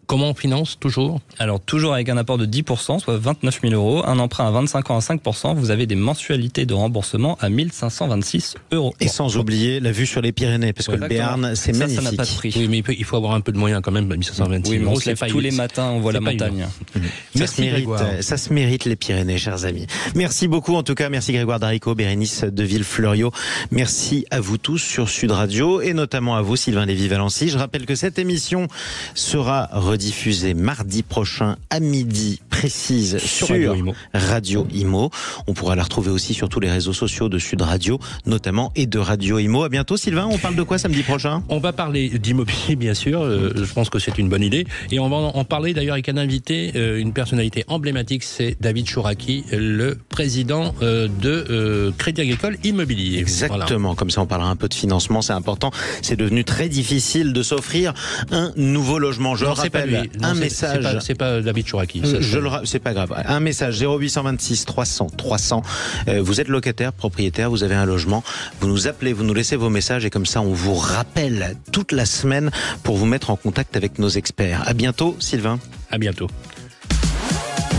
Comment 0.08 0.30
on 0.30 0.34
finance 0.36 0.78
toujours 0.80 1.20
Alors 1.40 1.60
toujours 1.60 1.94
avec 1.94 2.10
un 2.10 2.18
apport 2.18 2.38
de 2.38 2.46
10%, 2.46 3.00
soit 3.00 3.18
29 3.18 3.60
000 3.62 3.74
euros, 3.74 4.04
un 4.06 4.20
emprunt 4.20 4.48
à 4.48 4.52
25 4.52 4.92
ans 4.92 4.98
à 4.98 5.00
5%, 5.00 5.56
vous 5.56 5.72
avez 5.72 5.86
des 5.88 5.96
mensualités 5.96 6.66
de 6.66 6.74
remboursement 6.74 7.38
à 7.42 7.50
1526 7.50 8.56
euros. 8.72 8.94
Et 9.00 9.08
sans 9.08 9.38
oublier 9.38 9.80
la 9.80 9.92
vue 9.92 10.06
sur 10.06 10.22
les 10.22 10.32
Pyrénées, 10.32 10.74
parce 10.74 10.88
que 10.88 10.94
le. 10.94 11.08
Béarn, 11.08 11.56
c'est 11.56 11.74
Ça, 11.74 11.80
magnifique. 11.80 12.04
ça 12.04 12.12
n'a 12.12 12.18
pas 12.18 12.26
de 12.26 12.36
prix. 12.36 12.54
Oui, 12.58 12.68
mais 12.68 12.78
il 12.78 12.84
peut- 12.84 12.96
il 12.98 13.04
faut 13.04 13.16
avoir 13.18 13.34
un 13.34 13.42
peu 13.42 13.52
de 13.52 13.58
moyens 13.58 13.82
quand 13.84 13.92
même. 13.92 14.06
1526 14.08 14.70
Oui, 14.72 14.80
mais 14.80 14.86
on 14.86 14.92
euros, 14.92 15.00
se 15.02 15.10
lève 15.10 15.20
tous 15.28 15.40
les 15.40 15.52
matins, 15.52 15.90
on 15.92 16.00
voit 16.00 16.12
la 16.14 16.20
montagne. 16.22 16.66
Ça 16.94 17.00
Merci, 17.36 17.56
se 17.56 17.62
mérite, 17.62 17.90
euh, 17.90 18.22
ça 18.22 18.38
se 18.38 18.54
mérite 18.54 18.86
les 18.86 18.96
Pyrénées, 18.96 19.38
chers 19.38 19.66
amis. 19.66 19.88
Merci 20.16 20.48
beaucoup 20.48 20.76
en 20.76 20.84
tout 20.84 20.96
cas, 20.96 21.10
merci 21.10 21.34
Grégoire 21.34 21.60
Darico, 21.60 21.96
Bérénice 21.96 22.44
de 22.44 22.64
Villefleurio. 22.64 23.32
Merci 23.72 24.26
à 24.32 24.40
vous 24.40 24.58
tous 24.58 24.78
sur 24.78 25.10
Sud 25.10 25.32
Radio 25.32 25.82
et 25.82 25.94
notamment 25.94 26.36
à 26.36 26.42
vous 26.42 26.56
Sylvain 26.56 26.86
Lévy-Valency. 26.86 27.50
Je 27.50 27.58
rappelle 27.58 27.86
que 27.86 27.96
cette 27.96 28.20
émission 28.20 28.68
sera 29.14 29.70
rediffusée 29.96 30.54
mardi 30.54 31.04
prochain 31.04 31.56
à 31.70 31.80
midi 31.80 32.42
précise 32.50 33.18
sur, 33.18 33.48
Radio 33.48 33.76
Imo. 33.76 33.94
Radio 34.14 34.68
Imo. 34.74 35.10
On 35.48 35.54
pourra 35.54 35.78
la 35.78 35.84
retrouver 35.84 36.12
aussi 36.12 36.34
sur 36.34 36.50
tous 36.50 36.60
les 36.60 36.70
réseaux 36.70 36.92
sociaux 36.92 37.30
de 37.30 37.40
Sud 37.40 37.62
Radio, 37.62 37.98
notamment 38.26 38.74
et 38.76 38.88
de 38.88 39.00
Radio 39.00 39.40
Imo. 39.40 39.64
À 39.64 39.70
bientôt 39.70 39.96
Sylvain, 39.96 40.28
on 40.30 40.38
parle 40.38 40.58
de 40.58 40.64
quoi 40.64 40.78
samedi 40.78 41.02
prochain? 41.02 41.44
On 41.48 41.60
va 41.60 41.72
parler 41.72 42.10
d'immobilier, 42.10 42.76
bien 42.76 42.94
sûr. 42.94 43.22
euh, 43.22 43.54
je 43.56 43.72
pense 43.74 43.90
que 43.90 43.98
c'est 44.00 44.18
une 44.18 44.28
bonne 44.28 44.44
idée. 44.44 44.68
Et 44.92 45.00
on 45.00 45.08
va 45.08 45.16
en 45.16 45.46
parler 45.46 45.74
d'ailleurs 45.74 45.94
avec 45.94 46.10
un 46.10 46.18
invité, 46.18 46.74
euh, 46.76 47.00
une 47.00 47.14
personnalité 47.14 47.64
emblématique, 47.70 48.24
c'est 48.24 48.58
David 48.60 48.90
Chouraki, 48.90 49.46
le 49.54 49.98
président 50.10 50.76
euh, 50.82 51.08
de 51.22 51.94
Crédit 51.98 52.20
Agricole 52.20 52.58
Immobilier. 52.66 53.24
Voilà. 53.24 53.64
Exactement, 53.64 53.96
comme 53.96 54.10
ça 54.10 54.22
on 54.22 54.26
parlera 54.26 54.50
un 54.50 54.58
peu 54.58 54.68
de 54.68 54.74
financement, 54.74 55.22
c'est 55.22 55.32
important. 55.34 55.72
C'est 56.02 56.18
devenu 56.18 56.44
très 56.44 56.68
difficile 56.68 57.32
de 57.32 57.44
s'offrir 57.44 57.94
un 58.32 58.52
nouveau 58.58 59.00
logement. 59.00 59.36
Je 59.36 59.46
Non, 59.46 59.54
rappelle, 59.54 59.85
Non, 59.86 60.28
un 60.28 60.34
message. 60.36 60.98
c'est 61.02 61.16
pas- 61.16 61.26
pas, 61.38 61.42
David 61.42 61.68
Chouraki. 61.68 62.02
Euh, 62.04 62.12
Ça, 62.12 62.22
Je 62.22 62.32
c'est- 62.32 62.40
le, 62.42 62.48
ra- 62.48 62.62
c'est 62.66 62.80
pas 62.80 62.94
grave. 62.94 63.14
Un 63.26 63.40
message 63.40 63.80
0826 63.80 64.66
300 64.66 65.08
300. 65.18 65.64
Euh, 66.08 66.22
vous 66.22 66.42
êtes 66.42 66.48
locataire, 66.48 66.94
propriétaire, 66.94 67.50
vous 67.50 67.64
avez 67.64 67.76
un 67.76 67.86
logement. 67.86 68.24
Vous 68.60 68.68
nous 68.68 68.88
appelez, 68.88 69.14
vous 69.14 69.24
nous 69.24 69.34
laissez 69.34 69.56
vos 69.56 69.70
messages 69.70 70.06
et 70.06 70.10
comme 70.10 70.26
ça 70.26 70.42
on 70.42 70.54
vous 70.54 70.76
rappelle 70.76 71.56
toute 71.72 71.92
la 71.92 72.06
semaine 72.06 72.52
pour 72.84 72.98
vous 72.98 73.06
mettre 73.06 73.30
en 73.30 73.36
contact 73.36 73.76
avec 73.78 74.00
nos 74.00 74.10
experts. 74.10 74.64
À 74.66 74.74
bientôt, 74.74 75.16
Sylvain. 75.20 75.60
À 75.92 75.98
bientôt. 75.98 76.28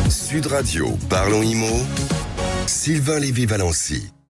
Sud 0.08 0.46
Radio, 0.46 0.96
parlons 1.08 1.42
IMO. 1.42 1.66
Sylvain 2.66 3.20
Lévy-Valency. 3.20 4.10